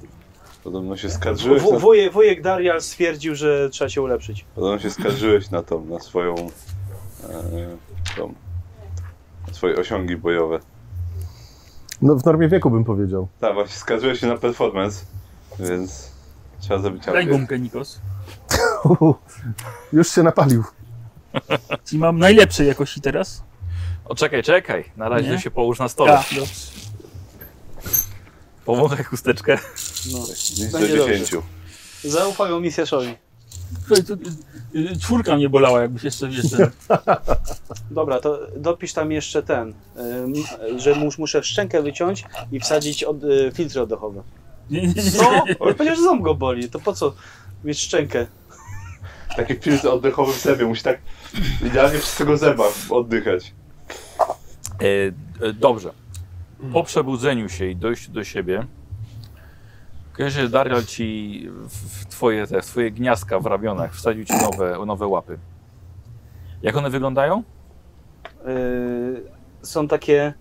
[0.63, 4.45] Podobno się skarżyłeś w, na, wujek, wujek Darial stwierdził, że trzeba się ulepszyć.
[4.55, 7.77] podobno się skarżyłeś na tą, na swoją e,
[8.17, 8.33] tą,
[9.47, 10.59] na swoje osiągi bojowe.
[12.01, 13.27] No w normie wieku bym powiedział.
[13.39, 15.05] Tak, właśnie skarżyłeś się na performance,
[15.59, 16.11] więc
[16.59, 18.01] trzeba zrobić Daj gumkę, Nikos.
[19.93, 20.63] Już się napalił.
[21.85, 23.43] Czyli mam najlepszej jakości teraz.
[24.05, 24.83] O, czekaj, czekaj.
[24.97, 25.39] Na razie Nie?
[25.39, 26.11] się połóż na stole.
[26.11, 26.43] Ja.
[28.65, 29.57] Powąchaj chusteczkę.
[30.13, 30.19] No.
[30.19, 30.79] Nic do.
[31.07, 31.31] 10.
[32.03, 33.15] Zaufają misjaszowi.
[34.75, 36.71] Y, y, czwórka mnie bolała, jakbyś jeszcze jeszcze.
[37.91, 40.33] Dobra, to dopisz tam jeszcze ten, ym,
[40.79, 44.23] że mus, muszę szczękę wyciąć i wsadzić od, y, filtry oddechowe.
[45.17, 45.43] Co?
[45.75, 47.13] powiedział, że ząb go boli, to po co
[47.63, 48.27] mieć szczękę?
[49.35, 50.99] Taki filtr oddechowy w zębie, musi tak
[51.65, 53.53] idealnie przez tego zęba oddychać.
[54.83, 54.87] E,
[55.47, 55.91] e, dobrze.
[56.73, 58.65] Po przebudzeniu się i dojściu do siebie,
[60.13, 64.85] kojarzę, że Darial ci w twoje, te, w twoje gniazdka w ramionach wsadził ci nowe,
[64.85, 65.37] nowe łapy.
[66.61, 67.43] Jak one wyglądają?
[68.45, 69.23] Yy,
[69.61, 70.33] są takie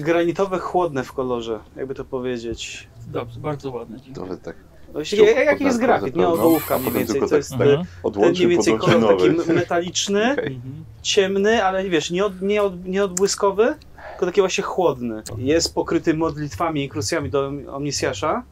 [0.00, 2.88] granitowe, chłodne w kolorze, jakby to powiedzieć.
[3.06, 4.00] Dobrze, bardzo ładne.
[4.00, 4.28] dziękuję.
[4.28, 4.56] To tak
[4.92, 6.40] Właściwie jak, jaki jest grafik, nie Zapewne.
[6.42, 7.84] ogołówka A mniej więcej, tak jest Mhm.
[8.22, 10.60] ten mniej więcej kolor taki metaliczny, Okej.
[11.02, 13.74] Ciemny, ale wiesz, nie, od, nie, od, nie odbłyskowy,
[14.10, 15.22] tylko taki właśnie chłodny.
[15.36, 18.42] Jest pokryty modlitwami i krucjami do Omnisjasza,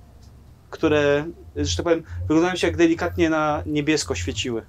[0.70, 4.62] które, że tak powiem, wyglądają się jak delikatnie na niebiesko świeciły.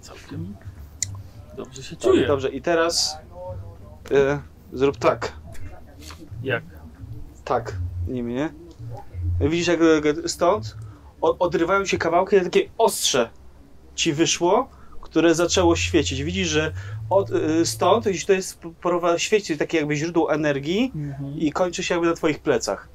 [0.00, 0.56] Całkiem
[1.56, 2.26] dobrze się czuję.
[2.26, 2.50] dobrze.
[2.50, 3.16] i teraz
[4.10, 4.38] y,
[4.72, 5.32] zrób tak.
[6.42, 6.64] Jak?
[7.44, 7.76] Tak,
[8.08, 8.52] nie?
[9.40, 9.80] Widzisz, jak
[10.26, 10.76] stąd
[11.20, 13.30] odrywają się kawałki, takie ostrze
[14.02, 14.68] ci wyszło,
[15.00, 16.22] które zaczęło świecić.
[16.22, 16.72] Widzisz, że
[17.10, 21.38] od, y, stąd, to jest porowa świeci takie jakby źródło energii Mhm.
[21.38, 22.88] i kończy się jakby na twoich plecach.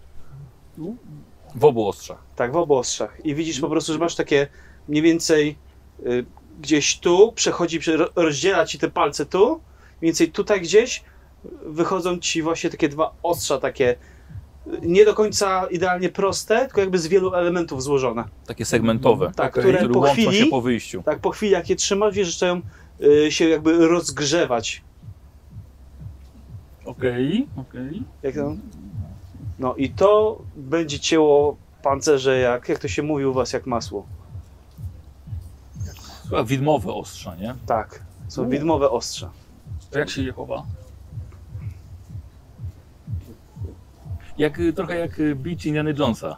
[1.55, 2.17] W obu ostrzach.
[2.35, 3.17] Tak, w obu ostrzach.
[3.25, 4.47] I widzisz po prostu, że masz takie
[4.87, 5.55] mniej więcej
[6.05, 6.25] y,
[6.61, 9.47] gdzieś tu, przechodzi, prze- ro- rozdziela ci te palce tu,
[10.01, 11.03] mniej więcej tutaj gdzieś
[11.65, 13.95] wychodzą ci właśnie takie dwa ostrza, takie
[14.81, 18.23] nie do końca idealnie proste, tylko jakby z wielu elementów złożone.
[18.45, 19.31] Takie segmentowe.
[19.35, 19.63] Tak, Okej.
[19.63, 21.03] które które po łączą chwili- się po wyjściu.
[21.03, 22.61] Tak, po chwili jak je trzymasz, wiesz, że zaczynają
[23.01, 24.81] y, się jakby rozgrzewać.
[26.85, 28.03] Okej, okej.
[28.23, 28.55] Jak to?
[29.59, 34.05] No i to będzie cięło pancerze jak, jak to się mówi u was, jak masło.
[36.29, 37.55] Chyba widmowe ostrza, nie?
[37.65, 39.29] Tak, są widmowe ostrza.
[39.91, 40.63] To jak się je chowa?
[44.37, 46.37] Jak, y, trochę jak y, bić Indiana Jonesa.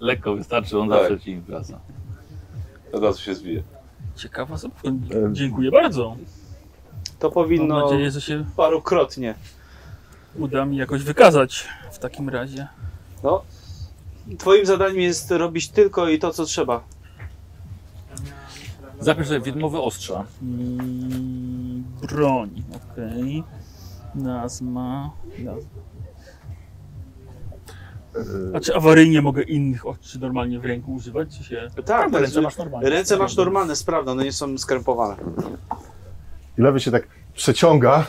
[0.00, 0.98] Lekko wystarczy, on Tak.
[1.00, 1.80] zawsze ci wraca.
[2.92, 3.62] Od razu się zbije.
[4.16, 4.96] Ciekawa sprawa.
[5.32, 6.16] Dziękuję bardzo.
[7.18, 9.34] To Mam powinno nadzieję, że się parokrotnie.
[10.38, 12.68] uda mi jakoś wykazać w takim razie.
[13.22, 13.42] No,
[14.38, 16.84] twoim zadaniem jest robić tylko i to, co trzeba.
[19.00, 20.24] Zapisz sobie widmowe ostrza.
[20.42, 23.44] Mm, broń, okej.
[24.14, 25.10] Nazma.
[25.38, 25.68] nazma.
[28.54, 31.68] A czy awaryjnie mogę innych ostrzy normalnie w ręku używać, czy się...
[31.84, 32.90] Tak, ręce ręce, masz normalnie.
[32.90, 35.16] ręce masz normalne, sprawne, one nie są skrępowane.
[36.58, 38.06] I lewy się tak przeciąga.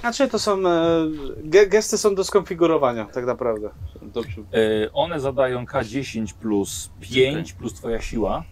[0.00, 1.06] Znaczy to są, e,
[1.44, 3.70] ge, gesty są do skonfigurowania, tak naprawdę.
[4.02, 4.40] Dobrze.
[4.40, 8.44] Y, one zadają K10 plus 5 plus twoja siła.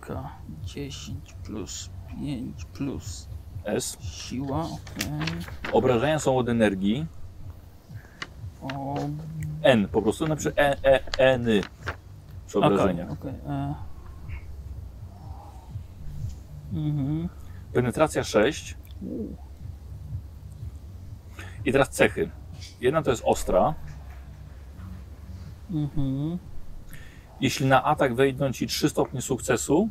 [0.00, 1.14] K10
[1.46, 1.90] plus
[2.20, 3.28] 5 plus
[3.64, 3.96] S.
[4.00, 5.28] siła, okej.
[5.72, 7.06] Obrażenia są od energii.
[9.62, 11.46] N po prostu, na przykład e, e, N
[12.46, 13.10] przy obrażeniach.
[13.48, 13.74] e.
[16.72, 17.28] Mhm.
[17.72, 18.76] Penetracja 6.
[21.64, 22.30] I teraz cechy.
[22.80, 23.74] Jedna to jest ostra.
[25.70, 26.38] Mhm.
[27.40, 29.88] Jeśli na atak wejdą ci 3 stopnie sukcesu,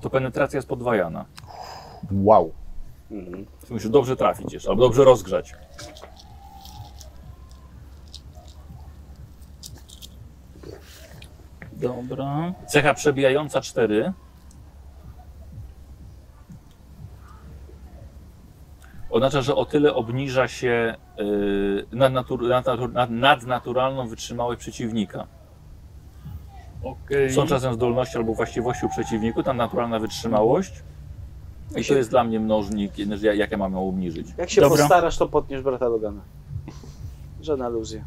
[0.00, 1.24] to penetracja jest podwajana.
[2.12, 2.52] Wow.
[3.10, 3.46] Mhm.
[3.70, 5.54] Musisz dobrze trafić jeszcze, albo dobrze rozgrzać.
[11.82, 12.52] Dobra.
[12.66, 14.12] Cecha przebijająca 4.
[19.10, 25.26] Oznacza, że o tyle obniża się yy, nadnatur, nadnatur, nad, nadnaturalną wytrzymałość przeciwnika.
[26.82, 27.32] Okej.
[27.32, 30.82] Są czasem zdolności albo właściwości u przeciwniku, ta naturalna wytrzymałość.
[31.76, 32.92] I to jest dla mnie mnożnik,
[33.22, 34.26] jak ja mam ją obniżyć.
[34.38, 34.78] Jak się Dobra.
[34.78, 36.20] postarasz, to potniesz brata Logana.
[37.40, 38.04] Żadna iluzja.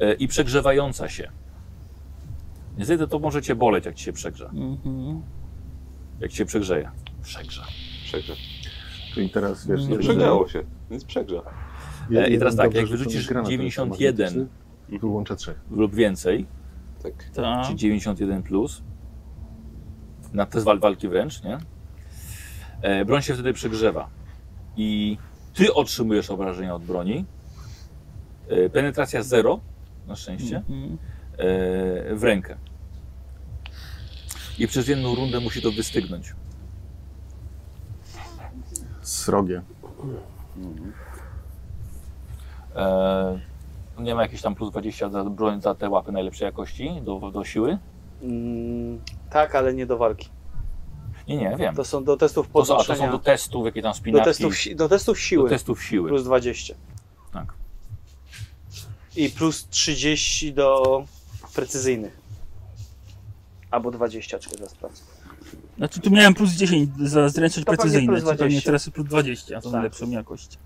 [0.00, 1.30] E, I przegrzewająca się.
[2.78, 4.46] Niestety to może cię boleć, jak ci się przegrze.
[4.48, 5.22] Mhm.
[6.20, 6.90] Jak ci się przegrzeje.
[7.22, 7.62] Przegrze.
[8.04, 8.34] Przegrze.
[9.14, 11.40] Czyli teraz wiesz, Nie przegrało się, więc przegrze.
[12.14, 14.26] E, i teraz tak, jak wyrzucisz granat 91.
[14.26, 15.60] elektromagnetyczny, Tu łączę trzech.
[15.70, 16.46] lub więcej,
[17.02, 17.12] Tak.
[17.34, 17.66] Tak.
[17.66, 18.82] czyli 91 plus,
[20.32, 21.58] na test wal- walki wręcz, nie?
[22.82, 24.08] E, broń się wtedy przegrzewa.
[24.76, 25.18] I
[25.54, 27.24] ty otrzymujesz obrażenia od broni.
[28.48, 29.60] E, penetracja 0,
[30.06, 30.82] na szczęście, Mhm.
[30.94, 30.96] e,
[32.14, 32.56] w rękę.
[34.58, 36.32] I przez jedną rundę musi to wystygnąć.
[39.02, 39.62] Srogie.
[42.76, 43.38] E,
[43.98, 47.44] nie ma jakieś tam plus 20 za broń za te łapy najlepszej jakości do, do
[47.44, 47.78] siły?
[48.22, 49.00] Mm,
[49.30, 50.28] tak, ale nie do walki.
[51.28, 51.74] Nie, nie, wiem.
[51.74, 53.06] To są do testów To są, a to podnoszenia.
[53.10, 54.24] są do testów, jakie tam do, spinaczki.
[54.24, 55.44] testów, si- do testów siły.
[55.48, 56.08] do testów siły.
[56.08, 56.74] Plus 20.
[57.32, 57.54] Tak.
[59.16, 61.04] I plus 30 do
[61.54, 62.16] precyzyjnych.
[63.70, 65.02] Albo 20, czy teraz sprawdzę.
[65.78, 68.66] Znaczy tu miałem plus 10 za zręczność To precyzyjne, plus czy pewnie 20.
[68.66, 69.72] teraz plus 20, to Tak.
[69.72, 70.58] najlepszą jakość.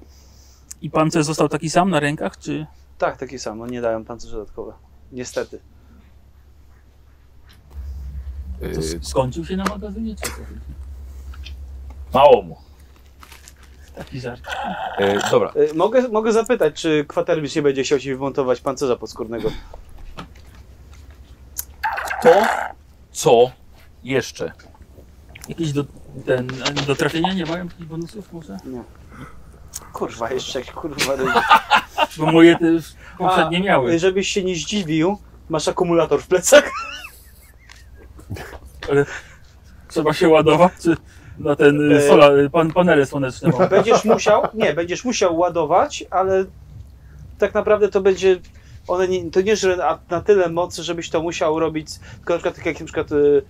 [0.82, 2.66] I pancerz został taki sam na rękach, czy...
[2.98, 3.58] Tak, taki sam.
[3.58, 4.72] No nie dają pancerze dodatkowe.
[5.12, 5.60] Niestety.
[8.60, 10.36] To Yy, s- skończył się na magazynie, czy co?
[12.14, 12.56] mało mu.
[13.94, 14.40] Taki żart.
[14.98, 19.50] E, dobra, Y, mogę, mogę zapytać, czy kwatermistrz nie będzie chciał ci wymontować pancerza podskórnego?
[22.26, 22.46] To
[23.12, 23.50] co
[24.04, 24.52] jeszcze?
[25.48, 25.84] Jakieś do,
[26.26, 26.48] ten,
[26.86, 28.58] do trafienia nie mają takich bonusów może?
[28.64, 28.82] Nie.
[29.92, 31.12] Kurwa, jeszcze jak kurwa.
[32.16, 32.84] Bo moje te już
[33.18, 33.98] poprzednie miały.
[33.98, 36.70] Żebyś się nie zdziwił, masz akumulator w plecach.
[38.90, 39.06] Ale
[39.88, 40.96] trzeba się ładować, czy
[41.38, 43.68] na ten E, solar, y, pan, panele słoneczne mam.
[43.68, 46.44] Będziesz musiał, nie, będziesz musiał ładować, ale
[47.38, 48.36] tak naprawdę to będzie,
[48.88, 52.38] one nie, to nie, że na, na tyle mocy, żebyś to musiał robić, tylko na
[52.38, 53.42] przykład tak jak na przykład y,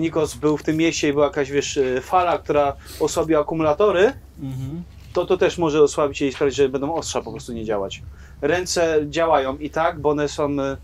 [0.00, 4.12] Nikos był w tym mieście i była jakaś, wiesz, y, fala, która osłabia akumulatory,
[4.42, 4.82] Mhm.
[5.12, 8.02] to to też może osłabić je i sprawić, że będą ostrza po prostu nie działać.
[8.40, 10.50] Ręce działają i tak, bo one są...
[10.50, 10.76] y,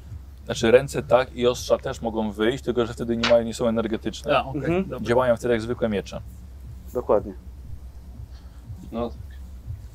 [0.45, 3.69] Znaczy ręce tak i ostrza też mogą wyjść, tylko że wtedy nie, mają, nie są
[3.69, 4.39] energetyczne.
[4.39, 5.05] A, okej, Mhm.
[5.05, 6.21] Działają wtedy jak zwykłe miecze.
[6.95, 7.33] Dokładnie.
[8.93, 9.11] No,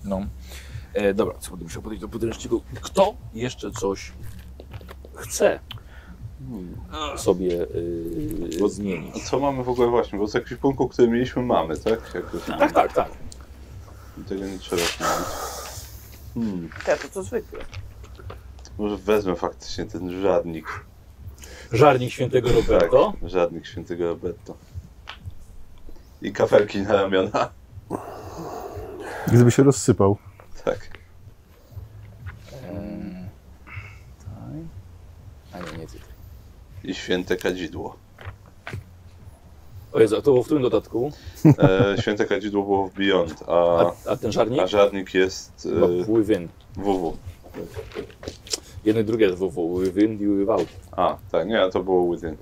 [0.03, 0.21] No.
[0.93, 2.61] E, dobra, co będę musiał podejść do podręczniku.
[2.81, 4.11] Kto jeszcze coś
[5.15, 5.59] chce
[7.17, 9.15] sobie y, zmienić?
[9.15, 10.19] a co mamy w ogóle właśnie?
[10.19, 12.11] Bo z ekwipunku, który mieliśmy, mamy, tak?
[12.15, 13.09] Jakoś, Tak, tak, tak.
[14.29, 15.27] Tego nie trzeba zmienić.
[16.33, 17.59] Hmm, Ja to co zwykle.
[18.77, 20.85] może wezmę faktycznie ten żadnik.
[21.71, 23.13] Żarnik świętego Roberto.
[23.21, 24.57] Tak, żadnik świętego Roberto.
[26.21, 27.49] I kafelki na ramiona.
[29.27, 30.17] Gdyby się rozsypał.
[30.65, 30.87] Tak.
[32.53, 33.29] Eee,
[34.19, 34.63] tak.
[35.53, 35.97] A nie, nie ty.
[36.83, 37.95] I święte kadzidło.
[39.93, 41.11] O Jezu, a to było w którym dodatku?
[41.45, 43.53] E, święte kadzidło było w Beyond, a,
[43.85, 44.59] A, a ten żarnik?
[44.61, 45.67] a żadnik jest
[46.07, 46.47] e, Within.
[46.75, 47.17] WW.
[48.85, 49.79] Jedno i drugie jest WW.
[49.79, 50.67] Within i Without.
[50.91, 52.37] A, tak, nie, to było Within.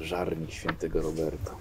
[0.00, 1.54] Żarnik świętego Roberta.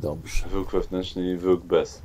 [0.00, 0.48] Dobrze.
[0.48, 2.02] Wróg wewnętrzny i wróg bez.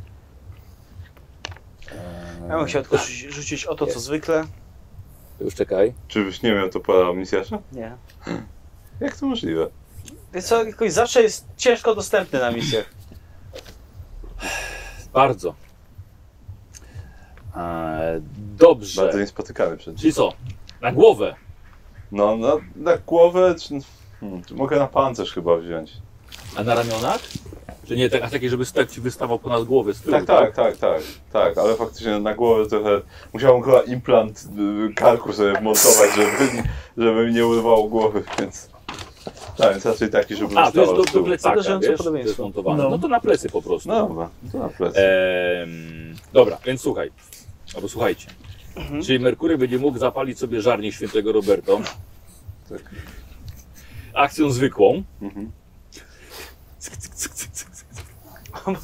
[1.92, 2.98] Eee, Ja bym chciał tylko
[3.30, 4.44] rzucić- o to, co zwykle.
[5.42, 5.94] Już czekaj.
[6.08, 7.60] Czy byś nie miał to para misjasza?
[7.72, 7.98] Nie.
[9.00, 9.68] Jak to możliwe?
[10.34, 12.86] Wiesz co, jakoś zawsze jest ciężko dostępny na misjach.
[15.14, 15.56] Bardzo.
[17.56, 18.22] Eee,
[18.58, 19.02] dobrze.
[19.02, 20.34] Bardzo niespotykany przed Czyli co?
[20.82, 21.36] Na głowę.
[22.12, 23.80] No, na, na głowę, czy...
[24.20, 25.94] Hmm, czy mogę na pancerz chyba wziąć.
[26.56, 27.20] A na ramionach?
[27.88, 30.56] Czy nie, tak, a taki, żeby stek ci wystawał ponad głowę z tyłu, Tak, tak,
[30.56, 31.02] tak, tak,
[31.34, 33.02] tak, ale faktycznie na głowę trochę
[33.34, 34.48] musiałem chyba implant
[34.90, 36.64] y, karku sobie wmontować, żeby,
[36.98, 38.70] żeby mi nie urwało głowy, więc
[39.58, 42.00] tak, więc raczej taki, żeby A, to jest do, do plecaka, Uderzające wiesz?
[42.00, 42.84] To jest montowane.
[42.84, 42.90] No.
[42.90, 43.90] No to na plecy po prostu.
[43.90, 45.00] No dobra, to na plecy.
[45.00, 47.12] Ehm, dobra, więc słuchaj.
[47.76, 48.28] Albo słuchajcie.
[49.06, 51.82] Czyli Merkury będzie mógł zapalić sobie żarnik świętego Roberto.
[52.70, 52.82] Tak.
[54.14, 55.04] Akcją zwykłą.
[55.22, 55.52] Mhm.
[56.80, 57.52] Cyk, cyk, cyk,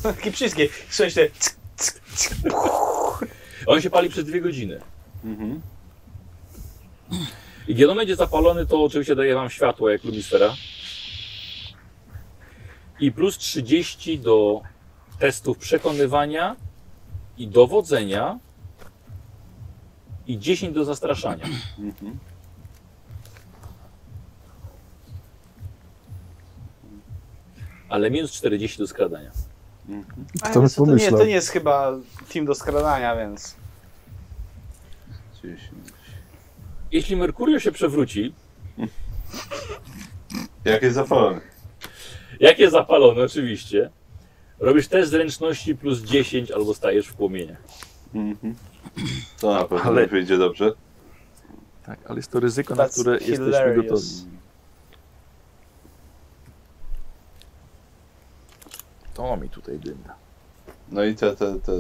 [0.04, 0.70] Takie wszystkie.
[0.90, 1.28] Słuchaj, te...
[3.66, 4.82] On się pali przez dwie godziny.
[5.24, 5.62] Mhm.
[7.68, 10.56] I kiedy on będzie zapalony, to oczywiście daje wam światło jak lumisfera.
[13.00, 14.62] I plus 30 do
[15.20, 16.56] testów przekonywania
[17.38, 18.40] i dowodzenia.
[20.28, 21.46] I 10 do zastraszania.
[21.80, 22.20] Mhm.
[27.90, 29.32] Ale minus 40 do skradania.
[30.42, 31.92] Ale Kto by to, nie, to nie jest chyba
[32.34, 33.56] team do skradania, więc...
[35.44, 35.60] 10.
[36.92, 38.34] Jeśli Merkurio się przewróci,
[40.66, 41.42] Jak jest zapalony?
[42.40, 43.90] jak jest zapalony oczywiście,
[44.60, 47.62] robisz test zręczności plus 10 albo stajesz w płomieniach.
[48.14, 48.56] Mhm.
[49.42, 50.72] To na pewno Ale- wyjdzie dobrze.
[51.86, 54.08] Tak, ale jest to ryzyko, na które jesteśmy gotowi.
[59.22, 60.16] To mi tutaj dynda.
[60.92, 61.72] No i te, te, te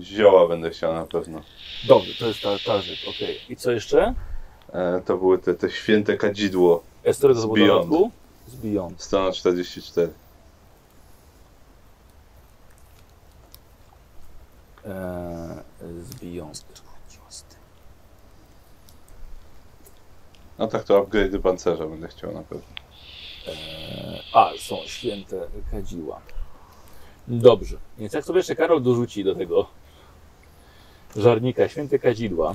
[0.00, 1.40] zioła będę chciał na pewno.
[1.88, 3.40] Dobrze, to jest ta, ta rzecz, okej.
[3.48, 4.14] I co jeszcze?
[4.72, 8.10] E, to były te, te święte kadzidło, Estory do Z dodatku?
[8.46, 9.02] Z Beyond.
[9.02, 10.12] strona 44.
[14.84, 14.92] Eee,
[16.02, 16.64] z Beyond.
[20.58, 22.68] No tak to upgrade pancerza będę chciał na pewno.
[23.46, 26.20] Eee, a, są święte kadziła.
[27.28, 29.66] Dobrze, więc jak sobie jeszcze Karol dorzuci do tego
[31.16, 32.54] żarnika święte kadzidła.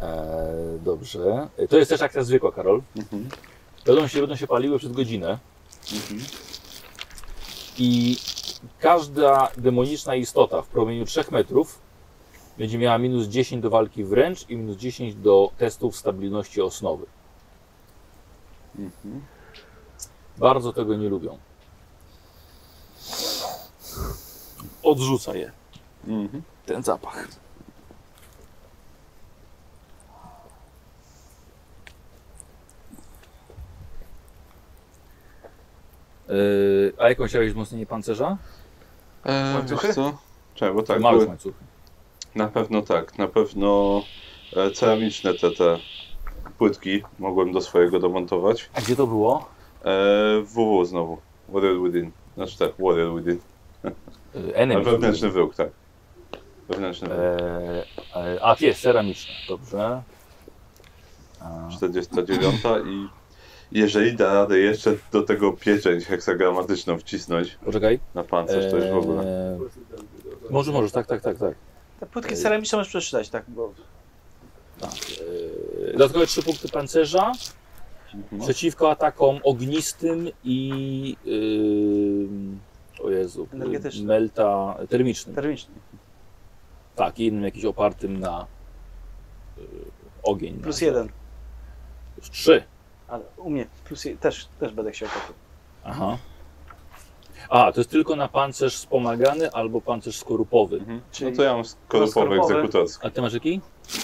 [0.00, 1.48] Eee, dobrze.
[1.68, 2.82] To jest też akcja zwykła, Karol.
[2.96, 3.28] Mhm.
[3.86, 5.38] Będą się, będą się paliły przez godzinę.
[5.92, 6.20] Mhm.
[7.78, 8.16] I
[8.78, 11.80] każda demoniczna istota w promieniu 3 metrów
[12.58, 17.06] będzie miała minus 10 do walki wręcz i minus 10 do testów stabilności osnowy.
[18.78, 19.24] Mhm.
[20.38, 21.38] Bardzo tego nie lubią.
[24.82, 25.52] Odrzuca je
[26.08, 26.42] Mhm.
[26.66, 27.28] ten zapach.
[36.28, 38.36] Yy, a jaką chciałeś wzmocnienie pancerza?
[39.24, 39.86] E, Łańcuchy?
[39.86, 40.18] wiesz co?
[40.54, 41.58] Czekaj, bo tak, Małe były, łańcuchy.
[42.34, 44.02] Na pewno tak, na pewno
[44.56, 45.78] e, ceramiczne te, te
[46.58, 48.70] płytki mogłem do swojego domontować.
[48.74, 49.48] A gdzie to było?
[49.84, 51.18] E, WW znowu,
[51.48, 52.10] Warrior Within.
[52.36, 53.40] Znaczy tak, Warrior Within.
[54.54, 54.84] Enemy.
[54.84, 55.68] wewnętrzny wróg, tak.
[56.68, 57.18] Wewnętrzny wróg.
[57.18, 57.84] E,
[58.16, 59.34] e, a, jest, ceramiczne.
[59.48, 60.02] Dobrze.
[61.40, 63.08] A, 49 i
[63.72, 68.00] jeżeli da radę jeszcze do tego pieczęć heksagramatyczną wcisnąć poczekaj.
[68.14, 69.22] na pancerz, to już w ogóle.
[69.22, 69.58] E,
[70.50, 71.54] może, możesz, tak, tak, tak, tak.
[72.00, 73.72] Te płytki ceramiczne możesz przeczytać, tak, bo
[74.80, 74.90] tak.
[75.88, 77.32] E, dodatkowe trzy punkty pancerza
[78.14, 78.40] Mhm.
[78.40, 83.48] przeciwko atakom ognistym i yy, o Jezu,
[84.04, 85.34] melta termicznym.
[85.34, 85.74] termiczny.
[86.96, 88.46] Tak, i innym jakiś opartym na
[89.56, 89.64] yy,
[90.22, 90.54] ogień.
[90.60, 91.08] Plus na, jeden.
[92.16, 92.62] Plus trzy.
[93.08, 95.32] Ale u mnie plus je, też, też będę chciał takie.
[95.84, 96.18] Aha.
[97.48, 100.76] A, to jest tylko na pancerz wspomagany albo pancerz skorupowy.
[100.76, 101.00] Mhm.
[101.12, 102.54] Czyli No to ja mam skorupowy skorupowy.
[102.54, 103.06] egzekutorski.
[103.06, 103.60] A ty masz jaki?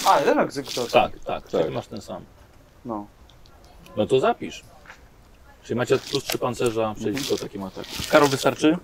[0.07, 0.89] A, jeden egzekutor.
[0.91, 1.63] Tak, tak, Tak.
[1.65, 2.23] Ty masz ten sam.
[2.85, 3.07] No.
[3.97, 4.63] No to zapisz.
[5.63, 7.93] Czyli macie plus trzy pancerza przeciwko takim atakom.
[8.11, 8.77] Karol wystarczy?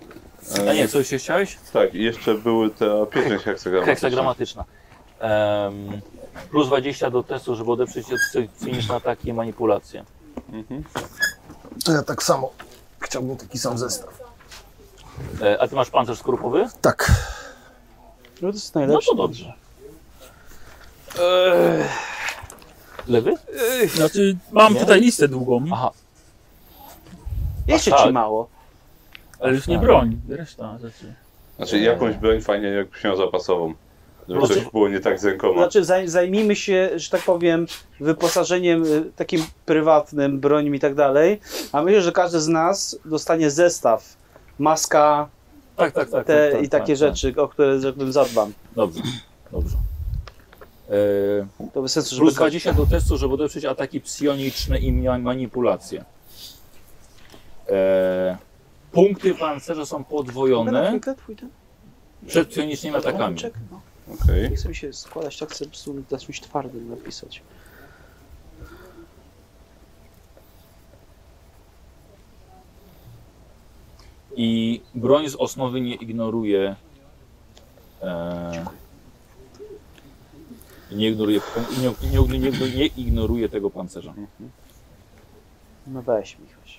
[0.70, 1.58] A nie, coś jeszcze chciałeś?
[1.72, 3.94] Tak, i jeszcze były te pieczęć heksagramatyczne.
[3.94, 4.64] Heksagramatyczna.
[5.20, 6.00] Um,
[6.50, 10.04] plus 20 do testu, żeby odeprzeć od cyniczne ataki i manipulacje.
[10.52, 10.84] Mhm.
[11.84, 12.52] To ja tak samo
[13.00, 14.20] chciałbym taki sam zestaw.
[15.42, 16.68] E, a ty masz pancerz skorupowy?
[16.80, 17.10] Tak.
[18.42, 19.10] No to jest No najlepsze.
[19.10, 19.52] to dobrze.
[23.08, 23.34] Lewy?
[23.94, 24.80] Znaczy, mam Nie?
[24.80, 25.90] tutaj listę długą, Aha,
[27.66, 28.12] Jeszcze ci tak.
[28.12, 28.48] mało.
[29.40, 30.20] ale już nie broń.
[30.28, 31.14] Reszta rzeczy.
[31.56, 33.74] Znaczy jakąś broń fajnie jakbyś miał zapasową.
[34.28, 35.54] Żeby Znaczy- coś było nie tak z rękoma.
[35.62, 37.66] Znaczy zaj, zajmijmy się, że tak powiem,
[38.00, 41.40] wyposażeniem y, takim prywatnym, brońmi i tak dalej.
[41.72, 44.16] A myślę, że każdy z nas dostanie zestaw.
[44.58, 45.28] Maska
[45.76, 46.26] tak, tak, tak.
[46.26, 48.52] te tak, tak, i takie tak, rzeczy, o które że tak powiem, zadbam.
[48.52, 48.74] Tak.
[48.76, 49.02] Dobrze,
[49.52, 49.76] dobrze.
[50.90, 52.26] E, To bez sensu, żeby...
[52.26, 56.04] plus 20 do testu, żeby odeprzeć ataki psioniczne i ma- manipulacje.
[57.68, 58.36] E,
[58.92, 61.00] punkty pancerza są podwojone
[62.26, 63.36] przed psionicznymi atakami.
[63.70, 63.80] No.
[64.50, 65.64] Nie chcę mi się składać, tak chcę
[66.10, 67.42] na czymś twardym napisać.
[74.36, 76.76] I broń z osnowy nie ignoruje.
[78.02, 78.64] E,
[80.94, 81.40] nie ignoruje,
[81.82, 84.14] nie, nie, nie, nie ignoruje tego pancerza.
[85.86, 86.78] No weź, Michoś.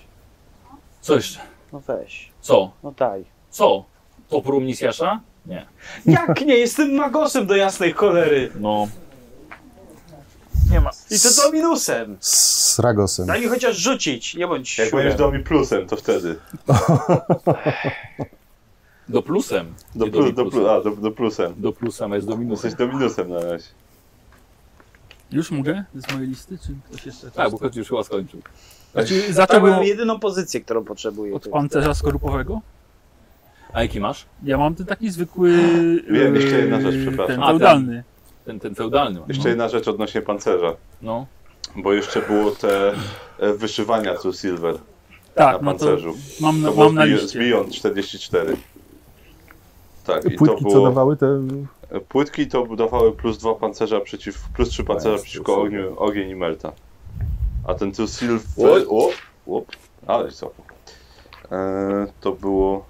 [1.00, 1.38] Co jeszcze?
[1.72, 2.30] No weź.
[2.40, 2.70] Co?
[2.82, 3.24] No daj.
[3.50, 3.84] Co?
[4.28, 5.20] To Prumnisjasza?
[5.46, 5.66] Nie.
[6.06, 6.54] Jak nie?
[6.56, 8.52] Jestem magosem do jasnej cholery.
[8.60, 8.88] No.
[10.70, 10.90] Nie ma.
[11.10, 12.16] I to do minusem.
[12.20, 13.26] Z Ragosem.
[13.26, 16.36] Daj mi chociaż rzucić, nie bądź Jak będziesz dał mi plusem, to wtedy.
[19.08, 19.74] Do plusem.
[19.94, 20.50] Do, Nie plu, do, plusem.
[20.60, 21.54] plu, a, do, do plusem.
[21.56, 22.70] Do plusem, a jest do minusem.
[22.70, 23.64] Jesteś do minusem na razie.
[25.32, 25.84] Już mogę?
[25.94, 27.30] Z mojej listy, czy ktoś jeszcze?
[27.30, 28.40] Tak, bo ktoś już chyba skończył.
[28.92, 31.34] Znaczy, Tak, zacząłbym mam jedyną pozycję, którą potrzebuję.
[31.34, 32.60] od pancerza skorupowego.
[33.72, 34.26] A jaki masz?
[34.42, 35.50] Ja mam ten taki zwykły.
[36.10, 37.36] Wiem, e, jeszcze jedna rzecz, przepraszam.
[37.36, 38.04] Ten feudalny.
[38.44, 39.28] Ten, ten feudalny masz.
[39.28, 40.72] Jeszcze jedna rzecz odnośnie pancerza.
[41.02, 41.26] No.
[41.76, 42.92] Bo jeszcze było te
[43.38, 44.80] e, wyszywania tu Silver na
[45.34, 46.14] Tak, no to pancerzu.
[46.40, 47.38] mam, na- To było mam na liście.
[47.38, 48.56] Beyond 44.
[50.04, 50.88] Tak, i to Płytki co było...
[50.88, 51.26] dawały te...
[52.08, 56.72] Płytki to dawały plus dwa pancerza przeciw, plus trzy pancerza przeciwko ogniu, ogień i melta.
[57.66, 58.06] A ten tu.
[58.08, 58.84] Silver...
[58.88, 59.10] O,
[59.46, 59.62] o,
[60.06, 60.50] ale co?
[61.52, 62.84] E, to było...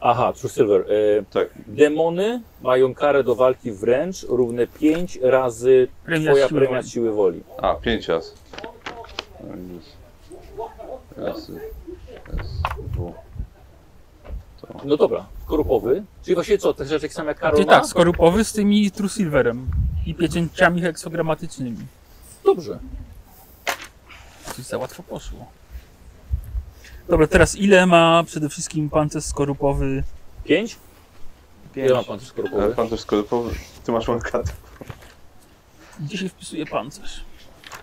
[0.00, 0.80] Aha, True Silver.
[0.80, 6.76] E, Tak, demony mają karę do walki wręcz równe 5 razy Premia twoja siły premia
[6.76, 6.88] woli.
[6.90, 7.42] siły woli.
[7.62, 8.34] a, pięć raz.
[11.16, 11.50] Raz,
[12.36, 12.46] raz,
[12.92, 13.12] dwa.
[14.84, 16.04] No dobra, skorupowy.
[16.22, 17.72] Czyli właśnie co, te rzeczy tak samo jak Karol Czyli ma?
[17.72, 19.66] tak, skorupowy z tymi True Silverem
[20.06, 21.86] i pieczęciami heksogramatycznymi.
[22.44, 22.78] Dobrze.
[24.56, 25.46] Coś za łatwo poszło.
[27.08, 30.04] Dobra, teraz ile ma przede wszystkim pancerz skorupowy?
[30.44, 30.76] 5?
[31.74, 31.90] Pięć.
[31.90, 32.74] Ile ma pan też E, skorupowy?
[32.74, 33.22] Pan też skoro
[33.84, 34.52] ty masz mankatę.
[36.00, 37.24] Gdzie się wpisuje pancerz?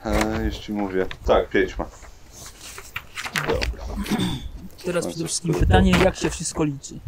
[0.06, 1.06] E, ci mówię.
[1.26, 1.86] Tak, pięć ma.
[4.86, 7.00] Teraz przede wszystkim pytanie, jak się wszystko liczy?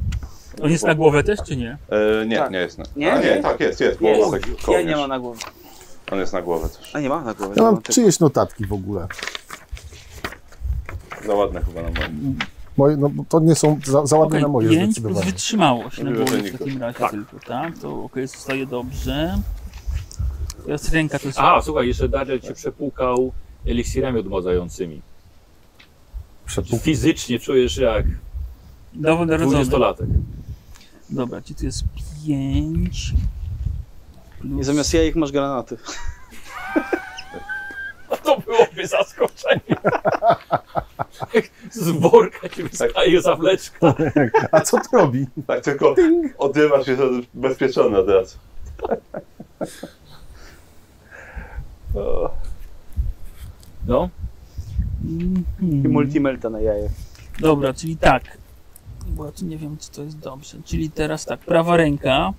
[0.61, 1.77] On jest na głowę też, czy nie?
[1.89, 2.51] E, nie, Tak.
[2.51, 2.83] nie jest na.
[2.95, 3.13] Nie?
[3.13, 3.99] A nie, tak jest, jest.
[4.01, 4.31] Bo Jest.
[4.31, 4.85] taki Ja kołnierz.
[4.85, 5.39] nie mam na głowie.
[6.11, 6.95] On jest na głowę też.
[6.95, 7.53] A nie ma na głowie.
[7.57, 9.07] Ja mam tylko- czyjeś notatki w ogóle.
[11.25, 12.39] Za ładne chyba na moim.
[12.77, 15.25] Moje, no, to nie są za, za ładne Okej, na moje pięć plus zdecydowanie.
[15.31, 17.11] wytrzymałość na głowie w takim razie Tak.
[17.11, 17.77] tylko, tak?
[17.77, 19.37] To okej, zostaje dobrze.
[20.65, 21.39] Teraz ręka to jest...
[21.39, 23.31] A, słuchaj, jeszcze Daniel cię przepłukał
[23.67, 25.01] eliksirami odmładzającymi.
[26.45, 26.81] Przepuk...
[26.81, 28.05] Fizycznie czujesz jak
[28.93, 29.65] Nowonarodzony.
[29.65, 30.05] 20-latek.
[31.09, 31.83] Dobra, ci tu jest
[32.25, 33.13] 5.
[34.59, 35.77] I zamiast jajek masz granaty.
[38.23, 39.61] To byłoby zaskoczenie.
[41.71, 43.93] Z worka ci wystaje zawleczka.
[44.51, 45.27] A co to robi?
[45.47, 45.95] Tak tylko
[46.37, 46.97] odrywasz się
[47.33, 48.37] bezpieczony od razu.
[53.87, 54.09] No,
[55.03, 55.43] Mhm.
[55.61, 56.89] I multimelta na jaje.
[57.39, 58.36] Dobra, czyli tak.
[59.35, 60.57] Tu nie wiem, czy to jest dobrze.
[60.65, 62.33] Czyli teraz tak, prawa ręka.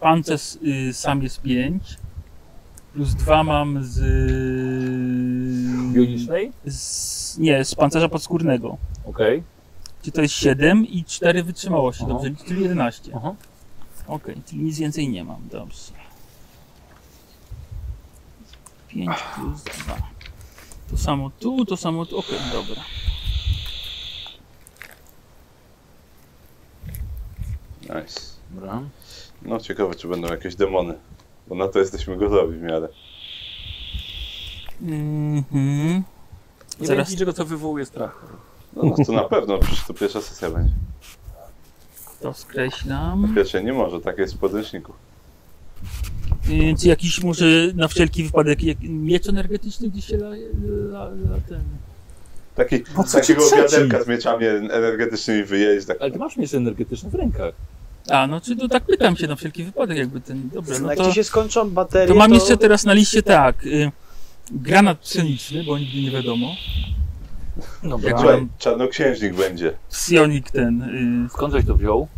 [0.00, 1.82] Pancerz y, sam jest 5.
[2.92, 4.00] Plus 2 mam z.
[5.92, 6.52] bionicznej?
[6.64, 8.76] z nie, z pancerza podskórnego.
[9.04, 9.42] Okej.
[10.02, 12.12] Czyli to jest 7 i 4 wytrzymałości, Aha.
[12.12, 12.44] dobrze?
[12.46, 13.12] Czyli 11.
[13.16, 13.34] Aha.
[14.06, 15.92] Okej, czyli nic więcej nie mam, dobrze.
[18.88, 19.96] 5 plus 2.
[20.90, 22.18] To samo tu, to samo tu.
[22.18, 22.82] Okej, dobra.
[27.94, 28.20] Nice.
[28.50, 28.82] Dobra.
[29.42, 30.94] No ciekawe, czy będą jakieś demony.
[31.48, 32.88] Bo na to jesteśmy gotowi w miarę.
[34.82, 36.02] Mhm.
[36.80, 38.26] Nie Zaraz- wiem, czego to wywołuje strach.
[38.76, 40.72] No, no to na pewno, przecież to pierwsza sesja będzie.
[42.20, 43.32] To skreślam.
[43.34, 44.92] Pierwsze nie może, tak jest w podręczniku.
[46.80, 47.44] Czy jakiś może
[47.74, 50.28] na wszelki wypadek jak, miecz energetyczny gdzieś się la,
[50.66, 51.62] la, la ten.
[52.54, 57.10] Taki, Po co takiego wiaderka z mieczami energetycznymi wyjeść, tak Ale ty masz mieć energetyczne
[57.10, 57.54] w rękach.
[58.10, 60.50] A, no czy to tak pytam się na wszelki wypadek jakby ten.
[60.52, 63.66] Dobra, no Jak to, ci się skończą baterie, to mam jeszcze teraz na liście tak.
[63.66, 63.90] Y,
[64.50, 66.46] granat pszeniczny, bo nigdy nie wiadomo.
[67.82, 68.08] Dobra.
[68.10, 69.72] Jak Słuchaj, mam czarnoksiężnik będzie.
[69.90, 71.28] psionik ten.
[71.32, 72.08] Skąd żeś to wziął?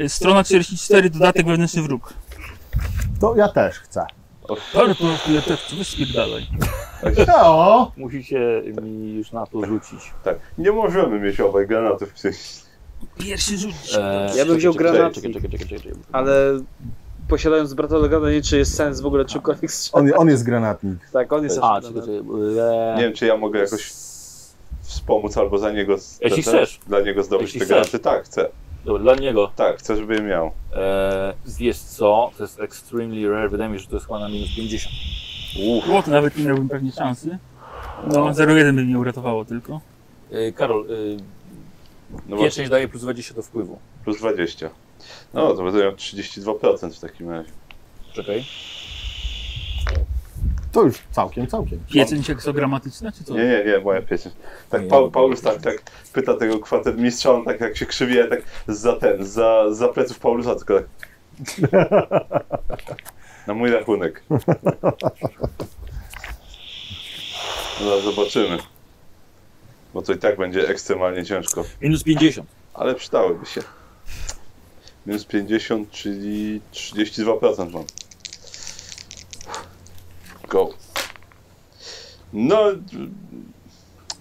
[0.00, 2.14] Y, y, strona 44, dodatek wewnętrzny wróg.
[3.20, 4.04] To ja też chcę.
[4.74, 6.46] Ale to tyle tekstu, weź spierdalaj.
[7.34, 7.92] O!
[7.96, 9.98] Musicie mi już na to rzucić.
[10.24, 12.38] Tak, nie możemy mieć obaj granatów w sensie.
[13.18, 13.70] Pierwszy rzut.
[13.98, 15.12] Eee, Ja bym wziął granat.
[15.14, 15.78] Czekaj, czekaj, czekaj, czekaj.
[15.78, 15.98] czekaj.
[16.12, 16.32] Ale
[17.28, 20.12] posiadając brata Legana, nie czy jest sens w ogóle czymkolwiek strzelać.
[20.14, 20.98] On, on jest granatnik.
[21.12, 22.16] Tak, on jest A, czekaj, czekaj.
[22.16, 23.92] Eee, Nie wiem, czy ja mogę jakoś
[24.82, 25.96] wspomóc albo za niego.
[26.20, 26.80] Jeśli chcesz.
[26.86, 27.76] Dla niego zdobyć Jeśli te chcesz.
[27.76, 27.98] granaty.
[27.98, 28.48] Tak, chcę.
[28.84, 29.50] Dobra, dla niego.
[29.56, 30.46] Tak, chcę, żeby je miał.
[30.76, 32.30] Eee, wiesz co?
[32.38, 33.50] To jest extremely rare.
[33.50, 34.94] Wydaje mi się, że to jest chyba na minus 50.
[35.68, 37.38] Uff, O, to nawet nie miałbym pewnie szansy.
[38.06, 39.80] No, 0,1 by mnie uratowało tylko.
[40.32, 41.16] Eee, Karol, eee,
[42.10, 43.78] no pieczęć właśnie, daje plus 20 do wpływu.
[44.04, 44.70] plus 20.
[45.34, 47.50] No, to będę miał 32% w takim razie.
[48.12, 48.44] Czekaj.
[50.72, 51.80] To już całkiem, całkiem.
[51.92, 53.34] Pieceń seksogramatyczna, czy co?
[53.34, 54.34] Nie, nie, nie, moja pieczęć.
[54.70, 55.82] Tak, Nie, Paul, Paulus tak, tak
[56.12, 60.54] pyta tego kwatermistrza, on tak jak się krzywie, tak za ten, za, za pleców Paulusa,
[60.54, 60.86] tylko tak.
[63.46, 64.22] Na mój rachunek.
[67.80, 68.58] No, zobaczymy.
[69.94, 71.64] Bo to i tak będzie ekstremalnie ciężko.
[71.80, 72.48] Minus 50.
[72.74, 73.60] Ale przydałyby się.
[75.06, 77.84] Minus 50, czyli 32% mam.
[80.48, 80.68] Go.
[82.32, 82.64] No.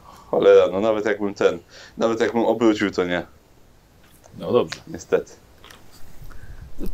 [0.06, 1.60] Cholera, no nawet jakbym ten.
[1.98, 3.26] Nawet jakbym obrócił, to nie.
[4.38, 4.80] No dobrze.
[4.88, 5.32] Niestety.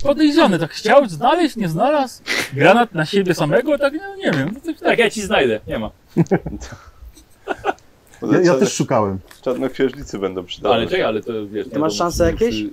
[0.04, 2.24] Podejrzany, tak chciał znaleźć, nie znalazł.
[2.54, 4.52] Granat na siebie samego, tak no, nie wiem.
[4.54, 5.60] No, tak, Tak, ja ci znajdę.
[5.68, 5.92] Nie ma.
[8.32, 9.20] Ja, ja też szukałem.
[9.42, 10.76] Czarnoksiężnicy będą przydały.
[10.76, 11.68] Ale czekaj, ale to wiesz.
[11.68, 12.56] Ty nie masz czy- jakieś?
[12.56, 12.70] Czy,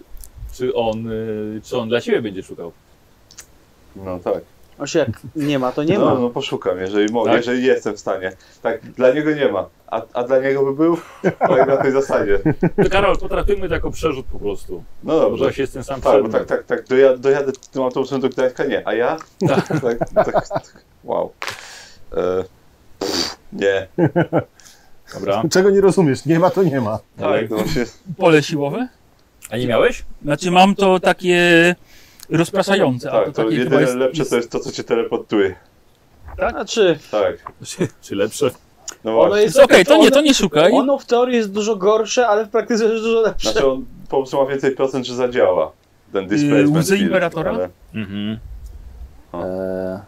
[0.52, 2.72] czy on, y, czy on dla siebie będzie szukał?
[3.96, 4.42] No tak.
[4.84, 6.20] Się jak nie ma, to nie no, ma.
[6.20, 7.36] no poszukam, jeżeli, mo- Tak?
[7.36, 8.32] jeżeli jestem w stanie.
[8.62, 9.66] Tak, dla niego nie ma.
[9.86, 10.96] A, a dla niego by był?
[11.38, 12.38] Tak na tej zasadzie.
[12.84, 14.84] To Karol, potraktujmy to jako przerzut po prostu.
[15.04, 15.44] No Może dobrze.
[15.44, 18.64] ja się jestem sam Tak, bo tak, tak, tak, dojadę, dojadę tym autobusem do Gdańska,
[18.64, 19.16] nie, a ja?
[19.48, 19.68] Tak.
[19.68, 21.32] tak, tak, tak, wow.
[22.12, 22.44] E,
[22.98, 23.88] pff, nie,
[25.14, 25.42] Dobra.
[25.50, 26.24] Czego nie rozumiesz?
[26.26, 26.98] Nie ma, to nie ma.
[27.18, 27.84] tak, no się,
[28.16, 28.88] Pole siłowe?
[29.50, 30.04] A nie miałeś?
[30.22, 31.74] Znaczy mam to takie
[32.30, 35.54] rozpraszające, a tak, to to jedyne jest, lepsze to jest to, co cię teleportuje.
[36.50, 38.50] Znaczy, Tak, Czy, czy lepsze?
[39.04, 39.42] no właśnie.
[39.42, 39.56] jest...
[39.56, 40.72] jest okej, to nie, to nie szukaj.
[40.72, 43.52] Ono w teorii jest dużo gorsze, ale w praktyce jest dużo lepsze.
[43.52, 45.72] Znaczy on po prostu ma więcej procent, że zadziała.
[46.12, 47.50] Ten Yy, displacement łzy field, Imperatora?
[47.50, 48.38] ale- Mhm.
[49.34, 49.98] Eee.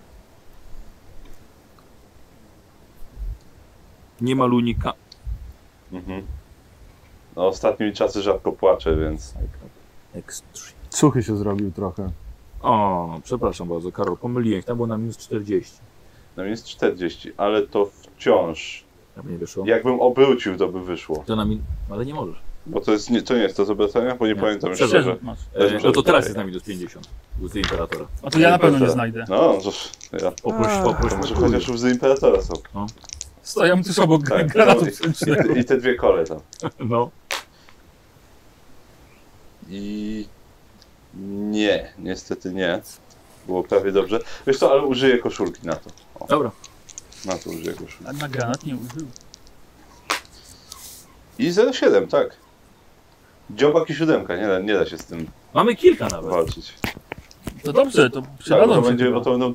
[4.22, 4.92] Nie ma lunika.
[5.92, 6.22] Mhm.
[7.36, 9.34] No ostatnimi czasy rzadko płaczę, więc...
[10.90, 12.10] Suchy się zrobił trochę.
[12.62, 14.66] O, przepraszam bardzo, Karol, pomyliłem się.
[14.66, 15.72] Tam było na minus 40.
[16.36, 18.84] No jest 40, ale to wciąż.
[19.16, 19.64] Jak nie wyszło?
[19.66, 21.24] Jakbym obrócił, to by wyszło.
[21.26, 21.62] To na min...
[21.90, 22.36] Ale nie możesz.
[22.66, 24.40] Bo to jest nie, to nie jest to z obracania, bo nie, Nie.
[24.40, 25.02] pamiętam już Przepraszam.
[25.12, 25.24] szczerze.
[25.24, 25.38] Masz.
[25.54, 27.08] E, no to teraz jest na minus 50.
[27.42, 28.06] Łzy Imperatora.
[28.22, 29.24] A to ja na pewno nie znajdę.
[29.28, 29.58] No,
[30.10, 30.30] to ja.
[30.42, 31.12] Poproś, poproś.
[31.12, 32.54] To może chociaż łzy Imperatora są.
[33.42, 34.84] Stoją tuż obok Tak, granatu
[35.26, 35.54] no.
[35.54, 36.40] I, I te dwie kole tam.
[36.80, 37.10] No.
[39.68, 40.26] I...
[41.50, 42.80] Nie, niestety nie.
[43.46, 44.18] Było prawie dobrze.
[44.46, 45.90] Wiesz co, ale użyję koszulki na to.
[46.20, 46.50] O, Dobra.
[47.24, 48.06] na to użyję koszulki.
[48.06, 49.06] A na granat nie użył.
[51.38, 52.36] I 07, tak.
[53.50, 56.30] Dziobak i siódemka, nie da, nie da się z tym Mamy kilka nawet.
[56.30, 56.74] walczyć.
[57.64, 59.54] To dobrze, to Tak, przydadzą to się będzie, bo to będą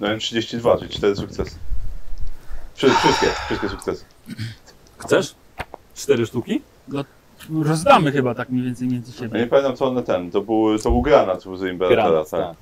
[0.00, 1.56] no wiem, 32, czyli 4 sukcesy.
[2.80, 4.04] Wszy- Wszystkie, wszystkie sukcesy.
[4.98, 5.34] Chcesz?
[5.94, 6.62] Cztery sztuki?
[7.62, 9.46] Rozdamy chyba tak mniej więcej między Ja nie siebie.
[9.46, 12.40] pamiętam co one ten, to był, to był granat u Imperatora, Granat, tak.
[12.40, 12.56] tak.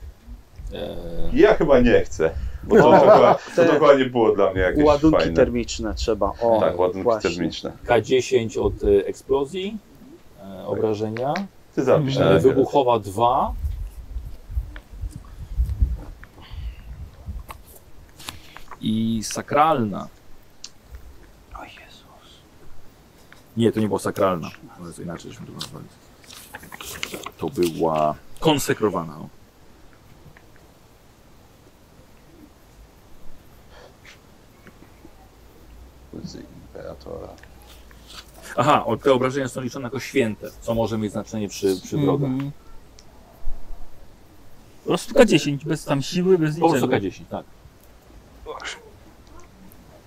[0.74, 2.31] Eee, Ja chyba nie chcę,
[2.65, 5.35] bo to, to, chyba, to, Te- chyba nie było dla mnie jakieś Ładunki fajne.
[5.35, 6.32] termiczne trzeba.
[6.40, 7.31] O, Tak, ładunki właśnie.
[7.31, 7.73] termiczne.
[7.86, 9.77] K10 od e, eksplozji,
[10.61, 11.35] e, obrażenia.
[11.74, 13.53] Ty zapisz E, wybuchowa 2.
[18.80, 20.09] I sakralna.
[21.55, 22.40] O Jezus.
[23.56, 24.50] Nie, to nie była sakralna.
[24.80, 25.86] Ale to inaczej to nazwali.
[27.38, 29.18] To była konsekrowana.
[29.18, 29.28] o.
[36.24, 37.28] Z Imperatora.
[38.56, 42.30] Aha, o, te obrażenia są liczone jako święte, co może mieć znaczenie przy, przy wrogach.
[42.30, 42.52] Mhm.
[44.82, 47.06] Po prostu K10, bez tam siły, bez Po prostu niczego.
[47.06, 47.44] K10, tak.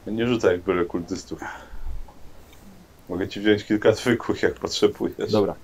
[0.08, 1.40] Nie rzucaj jak byle kultystów.
[3.10, 5.32] Mogę ci wziąć kilka zwykłych jak potrzebujesz.
[5.32, 5.56] Dobra.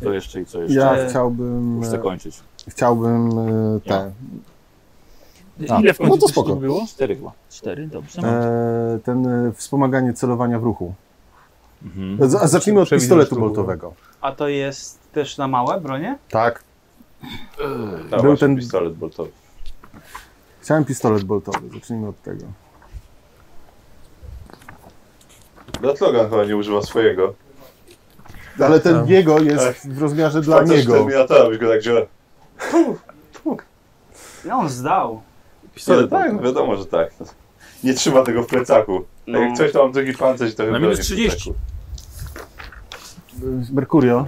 [0.00, 0.78] Kto jeszcze i co jeszcze?
[0.78, 2.40] Ja chciałbym, Muszę e, zakończyć.
[2.68, 4.12] chciałbym e, te,
[5.70, 6.56] A, Ile w końcu no to spoko.
[6.56, 6.86] było?
[6.88, 7.32] Cztery chyba.
[7.50, 8.22] Cztery, dobrze.
[8.22, 10.94] e, ten e, wspomaganie celowania w ruchu.
[11.82, 12.30] Mhm.
[12.30, 13.94] Z- Zacznijmy od pistoletu to boltowego.
[14.20, 16.18] A to jest też na małe bronie?
[16.30, 16.62] Tak,
[18.10, 19.30] Tak, Był ten- pistolet boltowy.
[20.62, 22.44] Chciałem pistolet boltowy, zacznijmy od tego.
[25.82, 27.34] Datlogan chyba nie używa swojego.
[28.60, 29.08] Ale ten Tak.
[29.08, 30.92] jego jest w rozmiarze dla niego.
[30.92, 32.06] Terminatora byś go tak wziął.
[34.44, 35.22] No on zdał.
[35.74, 37.10] Pistolet tak, no wiadomo, że tak.
[37.84, 39.04] Nie trzyma tego w plecaku.
[39.26, 39.38] No.
[39.38, 41.54] Jak coś tam mam drugi pancerz, to Na chyba minus nie w 30.
[43.72, 44.26] Merkurio.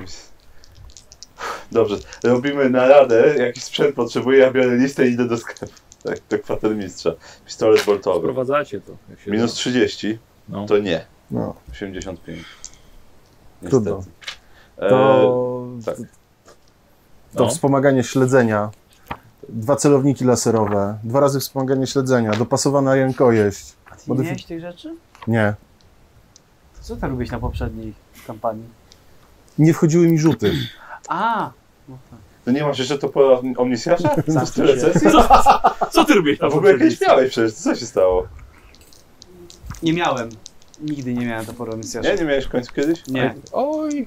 [1.73, 5.75] Dobrze, robimy naradę, jaki sprzęt potrzebuję, ja biorę listę i idę do sklepu.
[6.05, 7.11] Tak, do kwatermistrza.
[7.47, 8.19] Pistolet boltowy.
[8.19, 8.93] Wprowadzacie to.
[9.11, 9.57] jak się Minus da.
[9.57, 10.19] 30,
[10.49, 10.67] No.
[10.67, 11.05] to nie.
[11.31, 12.45] No, 85.
[13.69, 13.97] Trudno.
[13.97, 14.15] Niestety.
[14.91, 15.97] to, E, tak.
[17.35, 17.49] to No.
[17.51, 18.71] wspomaganie śledzenia.
[19.49, 23.73] Dwa celowniki laserowe, dwa razy wspomaganie śledzenia, dopasowana rękojeść.
[23.91, 24.95] A ty Modyfi- nie miałeś tych rzeczy?
[25.27, 25.55] Nie,
[26.77, 27.95] To co ty robiłeś na poprzedniej
[28.27, 28.65] kampanii?
[29.59, 30.53] nie wchodziły mi rzuty.
[31.09, 31.51] A!
[31.89, 32.19] No tak.
[32.45, 34.09] To nie masz jeszcze to po omnisjasza?
[34.09, 35.09] To Zamknij tyle sesji?
[35.91, 38.27] Co ty robisz A na w ogóle jakieś miałeś przecież, co się stało?
[39.83, 40.29] Nie miałem.
[40.81, 42.09] Nigdy nie miałem toporu misjasza.
[42.09, 43.07] Nie, nie miałeś w końcu kiedyś?
[43.09, 43.35] Nie.
[43.53, 44.07] Oj,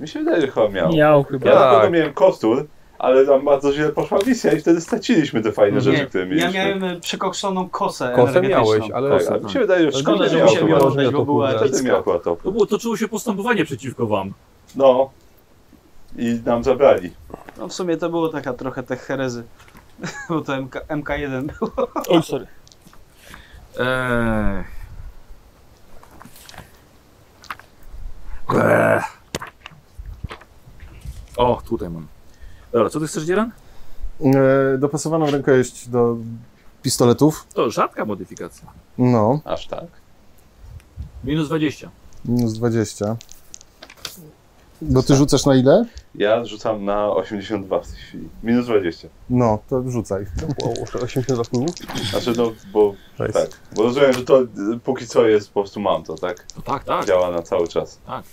[0.00, 0.92] Mi się wydaje, że chyba miał.
[0.92, 1.50] Miał Ja chyba.
[1.54, 1.74] na Tak.
[1.80, 2.66] pewno miałem kostur,
[2.98, 6.30] ale tam bardzo źle poszła misja i wtedy straciliśmy te fajne rzeczy, Nie, które ja
[6.30, 6.52] mieliśmy.
[6.52, 10.36] miałem e, przekokszoną kosę kosę miałeś, ale Tak, ale mi się wydaje, że Szkoda, że
[10.36, 11.52] miał musiałem ją oddać, bo była
[12.18, 12.36] to.
[12.36, 14.32] To było, toczyło się postępowanie przeciwko wam.
[14.76, 15.10] No.
[16.18, 17.10] I nam zabrali.
[17.58, 19.44] No w sumie to było taka trochę te herezy.
[20.28, 21.88] Bo to MK, MK1 było.
[22.08, 22.46] Oj, sorry.
[23.78, 24.64] Eee.
[28.54, 29.02] Eee.
[31.36, 32.06] O, tutaj mam.
[32.72, 33.52] Dobra, co ty chcesz, Dzieran?
[34.20, 36.16] E, dopasowaną rękojeść do
[36.82, 37.46] pistoletów.
[37.54, 38.68] To rzadka modyfikacja.
[38.98, 39.86] No, Aż tak.
[41.24, 41.90] Minus 20.
[42.24, 43.16] minus 20.
[44.82, 45.84] Bo ty rzucasz na ile?
[46.18, 48.28] Ja rzucam na 82 w tej chwili.
[48.42, 49.08] Minus 20.
[49.30, 50.26] No, to rzucaj.
[50.62, 51.70] wow, 80 wpływów.
[52.10, 53.32] Znaczy no, bo Nice.
[53.32, 53.50] tak.
[53.76, 54.40] Bo rozumiem, że to
[54.84, 56.46] póki co jest, po prostu mam to, tak?
[56.56, 57.04] No tak, tak.
[57.06, 57.98] Działa na cały czas.
[58.06, 58.24] Tak.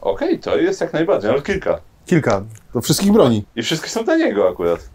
[0.00, 1.80] Okej, to jest jak najbardziej, ale kilka.
[2.06, 2.42] Kilka.
[2.74, 3.44] Do wszystkich broni.
[3.56, 4.88] I wszystkie są dla niego akurat.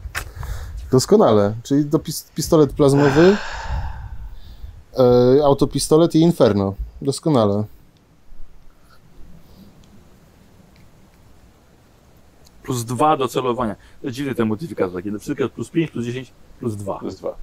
[0.92, 1.54] Doskonale.
[1.64, 3.38] Czyli do pis pistolet plazmowy,
[4.98, 6.74] e, autopistolet i inferno.
[7.02, 7.64] Doskonale.
[12.66, 13.76] Plus 2 do celowania.
[14.02, 15.12] To dziwny ten modyfikator taki.
[15.12, 17.00] Na przykład plus 5, plus 10, plus 2.
[17.00, 17.36] Plus dwa.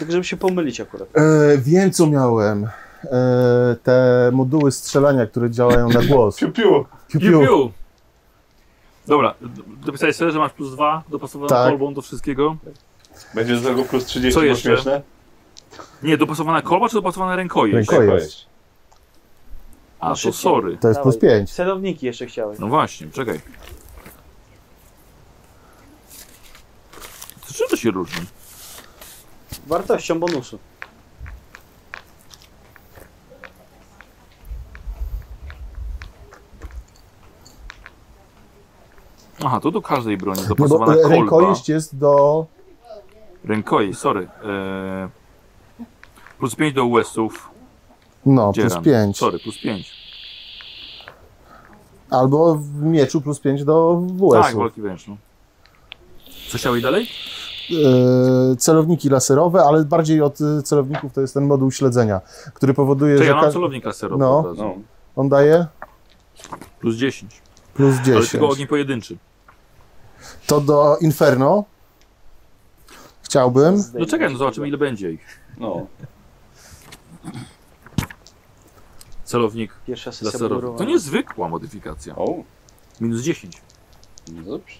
[0.00, 1.08] Tak, żeby się pomylić akurat.
[1.16, 2.64] E, wiem, co miałem.
[3.04, 6.36] E, te moduły strzelania, które działają na głos.
[6.36, 6.84] Piu, piu.
[7.08, 7.40] Piu, Piu, piu.
[7.40, 7.72] piu.
[9.06, 9.34] Dobra,
[9.86, 11.68] dopisałeś sobie, że masz plus 2 dopasowaną Tak.
[11.68, 12.56] kolbą do wszystkiego?
[13.34, 14.62] Będzie do tego plus 30, Co jeszcze?
[14.68, 15.02] śmieszne?
[16.02, 17.90] Nie, dopasowana kolba czy dopasowana rękojeść?
[17.90, 18.46] Rękojeść.
[20.02, 20.42] A, to Szybciej.
[20.42, 20.78] sorry.
[20.78, 21.38] To jest plus Dawaj.
[21.38, 21.52] 5.
[21.52, 22.58] Celowniki jeszcze chciałeś.
[22.58, 23.40] No właśnie, czekaj.
[27.46, 28.26] To czym to się różni?
[29.66, 30.58] Wartością bonusu.
[39.44, 41.08] Aha, to do każdej broni Nie, bo dopasowana kolba.
[41.08, 42.46] rękojeść jest do...
[43.44, 44.28] Rękojeść, sorry.
[44.44, 45.08] Eee,
[46.38, 47.50] plus 5 do USów.
[48.26, 48.82] No, plus Dzieran.
[48.84, 49.16] 5.
[49.18, 49.90] Sorry, plus 5.
[52.10, 54.58] Albo w mieczu plus 5 do Tak, WS-u.
[54.58, 55.08] walki wręcz.
[55.08, 55.16] No.
[56.50, 57.08] Co chciałeś dalej?
[58.52, 62.20] e, celowniki laserowe, ale bardziej od e, celowników to jest ten moduł śledzenia,
[62.54, 64.54] który powoduje, Czy że ja mam celownik laserowy No.
[64.56, 64.74] No.
[65.16, 65.66] on daje
[66.80, 67.42] Plus 10.
[67.74, 68.30] plus Ale 10.
[68.30, 69.16] tylko ogień pojedynczy.
[70.46, 71.64] To do Inferno
[73.22, 73.82] chciałbym.
[73.94, 75.26] No czekaj, no zobaczymy ile będzie ich.
[75.58, 75.86] no.
[79.32, 80.54] Celownik Pierwsza sesja laserowy.
[80.62, 80.90] To budowana.
[80.90, 82.16] nie zwykła modyfikacja.
[82.16, 82.34] O,
[83.00, 83.62] Minus 10.
[84.32, 84.74] no dobrze.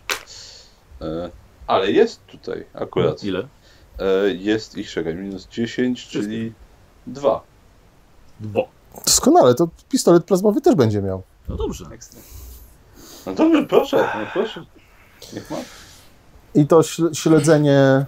[1.00, 1.30] E,
[1.66, 3.24] ale jest tutaj akurat.
[3.24, 3.48] Ile?
[3.98, 6.52] E, jest ich, czekaj, minus 10, czyli
[7.06, 7.40] 2.
[8.40, 8.68] Dwo.
[9.06, 11.22] Doskonale, to pistolet plazmowy też będzie miał.
[11.48, 11.84] No dobrze.
[11.92, 12.20] Ekstra.
[13.26, 14.64] No dobrze, proszę, no proszę.
[15.32, 15.56] Niech ma.
[16.54, 18.04] I to śl- śledzenie,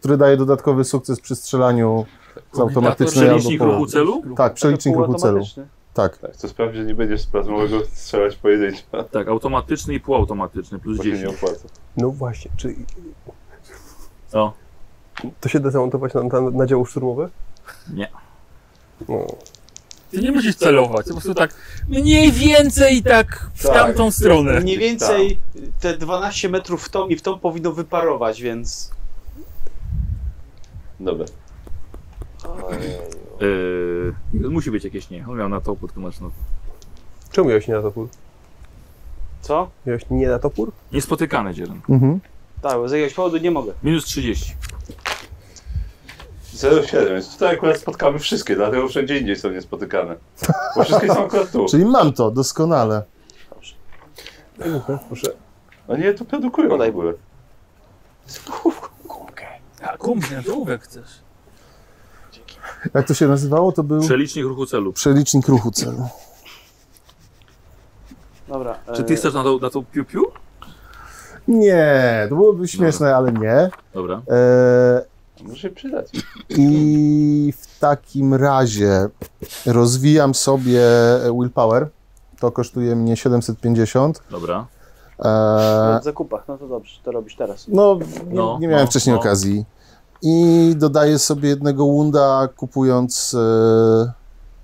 [0.00, 2.06] które daje dodatkowy sukces przy strzelaniu
[2.52, 4.22] z automatycznej Przelicznik ruchu celu?
[4.36, 5.44] Tak, przelicznik ruchu celu.
[5.94, 6.18] Tak.
[6.18, 10.96] Tak, chcę sprawdzić, że nie będziesz z plazmowego strzelać pojedynczo, Tak, automatyczny i półautomatyczny, plus
[10.98, 11.36] bo się nie 10.
[11.36, 11.68] opłaca.
[11.96, 12.74] No właśnie, czy
[14.28, 14.52] Co?
[15.40, 17.28] to się da zamontować na, na, na działo szturmowe?
[17.94, 18.08] Nie.
[19.08, 19.26] No.
[20.10, 21.54] Ty nie musisz celować, po prostu tak
[21.88, 23.72] mniej więcej tak w Tak.
[23.74, 24.60] tamtą stronę.
[24.60, 25.38] Mniej więcej
[25.80, 28.90] te 12 metrów w tą i w tą powinno wyparować, więc...
[31.00, 31.26] Dobra.
[33.40, 35.24] Yy, musi być jakieś nie.
[35.28, 36.20] On miał na to tłumacz.
[36.20, 36.30] No.
[37.32, 38.08] Czemu miałeś nie na topór?
[39.40, 39.70] Co?
[39.86, 40.72] Miałeś nie na topór?
[40.92, 41.80] Niespotykany dzielny.
[41.88, 42.20] Mhm.
[42.62, 43.72] Tak, bo z jakiegoś powodu nie mogę.
[43.82, 44.54] Minus 30.
[46.54, 50.16] 0,7, więc tutaj akurat spotkamy wszystkie, dlatego wszędzie indziej są niespotykane.
[50.76, 51.66] Bo wszystkie są akurat tu.
[51.66, 53.02] Czyli mam to, doskonale.
[55.08, 55.32] Proszę.
[55.88, 56.88] A nie, to produkują w Podaj.
[56.88, 57.12] ogóle.
[59.04, 59.46] Gumkę.
[59.82, 61.08] A gumkę, to jak chcesz.
[62.94, 63.72] Jak to się nazywało?
[63.72, 64.92] To był Przelicznik ruchu celu.
[64.92, 66.08] przelicznik ruchu celu.
[68.48, 68.78] Dobra.
[68.94, 70.22] Czy e, ty chcesz na to, na to piu-piu?
[71.48, 73.70] Nie, to byłoby śmieszne, ale nie.
[73.94, 74.22] Dobra.
[74.30, 76.10] E, Może się przydać.
[76.48, 79.06] I w takim razie
[79.66, 80.80] rozwijam sobie
[81.40, 81.88] willpower.
[82.40, 84.22] To kosztuje mnie 750.
[84.30, 84.66] Dobra.
[85.18, 85.22] E,
[86.00, 87.68] W zakupach, no to dobrze, to robisz teraz.
[87.68, 87.98] no,
[88.28, 89.20] nie, No, nie miałem no, wcześniej no.
[89.20, 89.64] okazji.
[90.22, 93.34] I dodaję sobie jednego wunda, kupując.
[93.34, 94.12] E,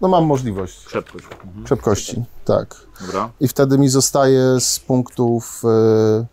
[0.00, 1.26] no, mam możliwość Krzepkość.
[1.44, 1.66] Mhm.
[1.66, 2.24] szybkości.
[2.44, 2.76] Tak.
[3.00, 3.30] Dobra.
[3.40, 6.26] I wtedy mi zostaje z punktów e,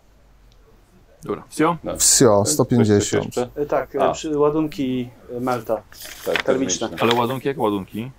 [1.24, 1.42] Dobra.
[1.48, 1.76] Wsio?
[1.98, 3.24] wsio Coś 150.
[3.24, 3.48] jeszcze?
[3.56, 4.10] E, Tak, A.
[4.10, 5.82] e, przy ładunki melta.
[6.26, 6.88] Tak, Termiczne.
[7.00, 8.10] Ale ładunki jak ładunki?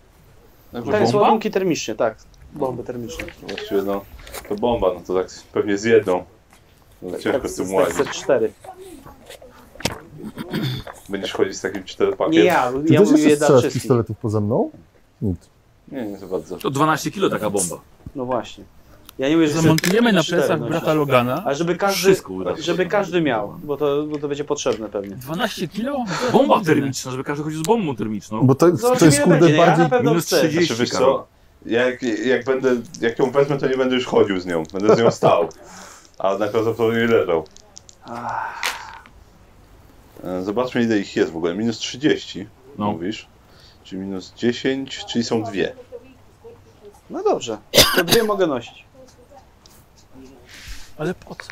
[0.72, 2.18] Tak, jest ładunki termiczne, tak.
[2.54, 3.26] Bomby termiczne.
[3.48, 4.02] Właściwie no,
[4.50, 6.24] to bomba, no to tak pewnie z jedną.
[7.02, 7.98] No, ciężko Tak, z tym z łazić.
[7.98, 8.50] C4.
[11.10, 12.34] Będziesz chodzić z takim czteropakiem?
[12.34, 13.74] Nie ja, ja mówię strzelasz wszystkich.
[13.82, 14.72] pistoletów poza mną?
[15.22, 15.38] Nic.
[15.92, 16.58] Nie, nie za bardzo.
[16.58, 17.76] To 12 kilo taka bomba.
[18.16, 18.64] No właśnie.
[19.20, 20.72] Ja nie mówię, że Zamontujemy na plecach nosić.
[20.72, 21.44] brata Logana.
[21.46, 22.16] Ale żeby każdy,
[22.60, 25.16] żeby każdy miał, bo to, bo to będzie potrzebne pewnie.
[25.16, 26.06] 12 kilo?
[26.32, 28.48] Bomba termiczna, żeby każdy chodził z bombą termiczną.
[28.48, 29.56] Bo to, to jest kurde będzie.
[29.56, 29.84] Ja bardziej.
[29.84, 30.40] na pewno Minus chcę.
[30.40, 30.76] 30.
[30.76, 31.28] Znaczy, co,
[31.66, 34.64] jak, jak będę, jak ją wezmę, to nie będę już chodził z nią.
[34.74, 35.50] Będę z nią stał.
[36.20, 37.46] A najprawdopodobniej leżał.
[40.23, 41.56] E, Zobaczmy ile ich jest w ogóle.
[41.56, 42.91] Minus 30, No.
[42.91, 43.27] mówisz.
[43.84, 45.76] Czyli minus 10, czyli są dwie.
[47.10, 47.57] No dobrze,
[47.95, 48.84] to dwie mogę nosić.
[50.98, 51.52] Ale po co?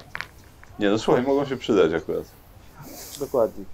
[0.79, 2.23] Nie no słuchaj, mogą się przydać akurat.
[3.19, 3.65] Dokładnie.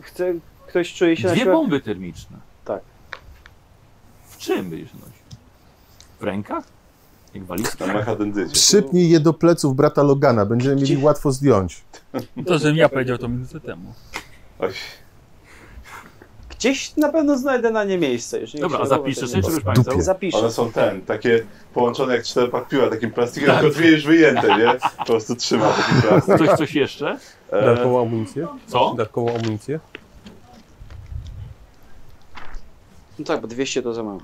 [0.00, 0.34] Chce,
[0.66, 2.36] ktoś czuje się na Dwie bomby termiczne.
[2.64, 2.80] Tak.
[4.28, 5.10] W czym będziesz nosił?
[6.20, 6.64] W rękach?
[7.36, 7.84] Jak walizka?
[8.52, 11.84] Przypnij je do pleców brata Logana, będziemy mieli łatwo zdjąć.
[12.46, 13.92] To, żebym ja powiedział to minutę temu.
[14.58, 14.70] Oj,
[16.58, 18.40] Gdzieś na pewno znajdę na nie miejsce.
[18.40, 19.60] Jeżeli Dobra, się a sobie, nie czy już dupie.
[19.60, 20.02] państwo?
[20.02, 20.38] Zapiszę.
[20.38, 21.44] one są ten, takie
[21.74, 24.74] połączone jak czteropak piła, takim plastikiem, tylko dwie już wyjęte, nie?
[24.98, 26.38] Po prostu trzyma taki plastik.
[26.38, 27.18] Coś, coś jeszcze?
[27.50, 28.46] E, Dodatkową amunicję?
[28.66, 28.90] Co?
[28.90, 29.80] Dodatkową amunicję?
[33.18, 34.20] No tak, bo 200 to za mało.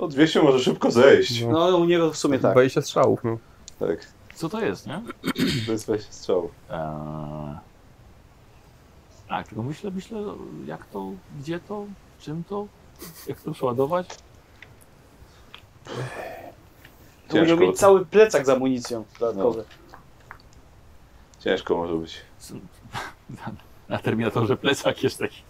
[0.00, 1.44] No 200 może szybko zejść.
[1.44, 2.52] No u niego w sumie tak.
[2.52, 3.24] 20 strzałów.
[3.24, 3.38] No.
[3.78, 5.02] Tak, Co to jest, nie?
[5.66, 6.50] to jest 20 strzałów.
[6.70, 7.58] Eee...
[9.28, 10.22] Tak, tylko myślę, myślę,
[10.66, 11.10] jak to,
[11.40, 11.86] gdzie to,
[12.20, 12.66] czym to,
[13.26, 14.08] jak to przeładować.
[15.84, 19.64] To musiał Ciężko, mieć cały plecak z amunicją dodatkowy.
[21.38, 22.20] ciężko może być.
[23.88, 25.42] Na Terminatorze plecak jest taki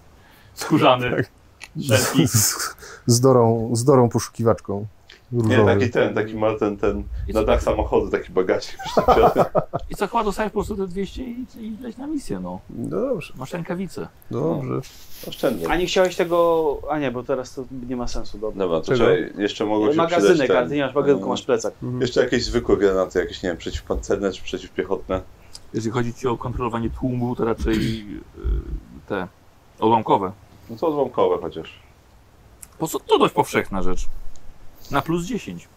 [0.55, 1.11] skórzany.
[1.11, 1.40] Szefki.
[1.77, 2.77] Z,
[3.07, 4.87] z, dorą, z dorą poszukiwaczką.
[5.33, 5.75] Nie, różowy.
[5.75, 7.03] taki ten, taki ma ten, ten
[7.35, 8.77] na dach samochodu, taki bagażnik.
[9.91, 12.61] I co chyba dostałeś po prostu te 200 i, i leć na misję, no.
[12.71, 14.09] No dobrze, Masz rękawice.
[14.31, 14.81] dobrze.
[15.29, 15.69] Oszczędnie.
[15.69, 16.79] A nie chciałeś tego...
[16.91, 18.59] A nie, bo teraz to nie ma sensu, dobra.
[18.59, 21.29] Dobra, to czekaj, jeszcze mogło się przydać Magazynek, ten, ale ty nie masz magazynku, e,
[21.29, 21.75] masz plecak.
[21.83, 22.01] Mhm.
[22.01, 25.21] Jeszcze jakieś zwykłe granaty, jakieś, nie wiem, przeciwpancerne czy przeciwpiechotne.
[25.75, 28.23] Jeżeli chodzi ci o kontrolowanie tłumu, to raczej yy,
[29.09, 29.29] te
[29.81, 30.33] odłamkowe.
[30.71, 31.73] No to odłamkowe chociaż.
[32.79, 34.07] Po co to dość powszechna rzecz.
[34.91, 35.69] Na plus 10.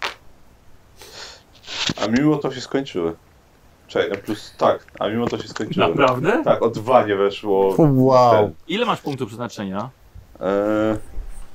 [2.02, 3.16] A mimo to się skończyły.
[3.88, 5.88] Czekaj, no plus, tak, a mimo to się skończyły.
[5.88, 6.42] Naprawdę?
[6.44, 7.76] Tak, o dwa nie weszło.
[7.78, 8.32] Wow.
[8.32, 8.54] Ten.
[8.68, 9.90] Ile masz punktów przeznaczenia?
[10.40, 10.98] Eee,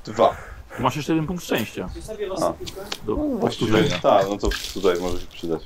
[0.05, 0.35] dwa.
[0.79, 1.89] Masz jeszcze jeden punkt szczęścia.
[2.41, 2.53] A.
[3.05, 4.01] Do Właściwie, powtórzenia.
[4.01, 5.61] tak, no to tutaj może się przydać.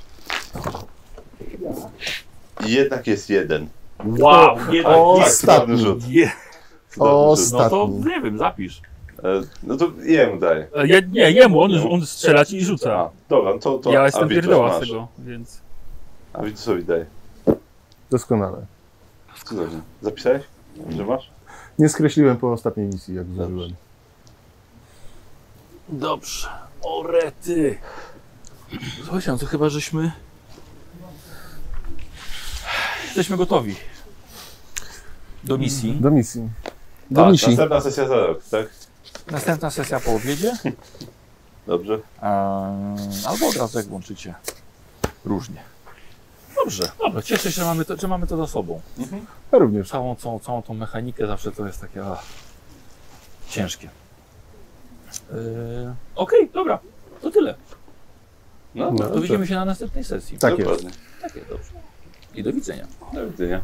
[2.66, 3.68] I jednak jest jeden.
[4.04, 4.92] Wow, jeden.
[4.94, 5.78] O, tak, ostatni.
[5.78, 6.08] rzut.
[6.08, 6.32] Je,
[6.98, 7.52] O, Cudowny rzut.
[7.52, 8.10] no to Ostatni.
[8.10, 8.82] nie wiem, zapisz.
[9.18, 10.66] E, no to jemu daję.
[10.76, 12.92] E, Je, nie, jemu, on, on strzela ci i rzuca.
[12.98, 14.88] A, dobra, no to, to Ja jestem Avitus pierdoła z masz.
[14.88, 15.60] tego, więc...
[16.32, 17.06] A Vitusowi daję.
[18.10, 18.66] Doskonale.
[19.44, 19.80] Cudownie.
[20.02, 20.42] Zapisałeś?
[20.96, 21.30] Że masz?
[21.78, 23.74] Nie skreśliłem po ostatniej misji, jak zużyłem.
[25.88, 26.48] Dobrze.
[26.82, 27.78] O rety.
[29.02, 30.12] Słuchajcie, no to chyba żeśmy...
[33.04, 33.74] Jesteśmy gotowi.
[35.44, 35.92] Do misji.
[36.00, 36.48] Do misji.
[37.10, 38.66] Do Tak, następna sesja za rok, tak?
[39.30, 40.52] Następna sesja po obiedzie.
[41.66, 41.94] Dobrze.
[41.94, 44.34] Eee, albo od razu jak włączycie.
[45.24, 45.62] Różnie.
[46.56, 47.22] Dobrze, dobra.
[47.22, 48.80] Cieszę się, że mamy to, że mamy to za sobą.
[49.52, 49.88] Ja również.
[49.88, 52.22] Całą, całą, całą tą mechanikę zawsze to jest takie ach,
[53.48, 53.88] ciężkie.
[55.32, 55.36] Eee,
[56.14, 56.78] Okej, dobra.
[57.22, 57.54] To tyle.
[58.74, 59.08] No, No.
[59.08, 60.38] To widzimy się na następnej sesji.
[60.38, 60.70] Tak jest.
[60.70, 60.90] dokładnie.
[61.22, 61.70] Takie, dobrze.
[62.34, 62.86] I do widzenia.
[63.12, 63.60] Do widzenia.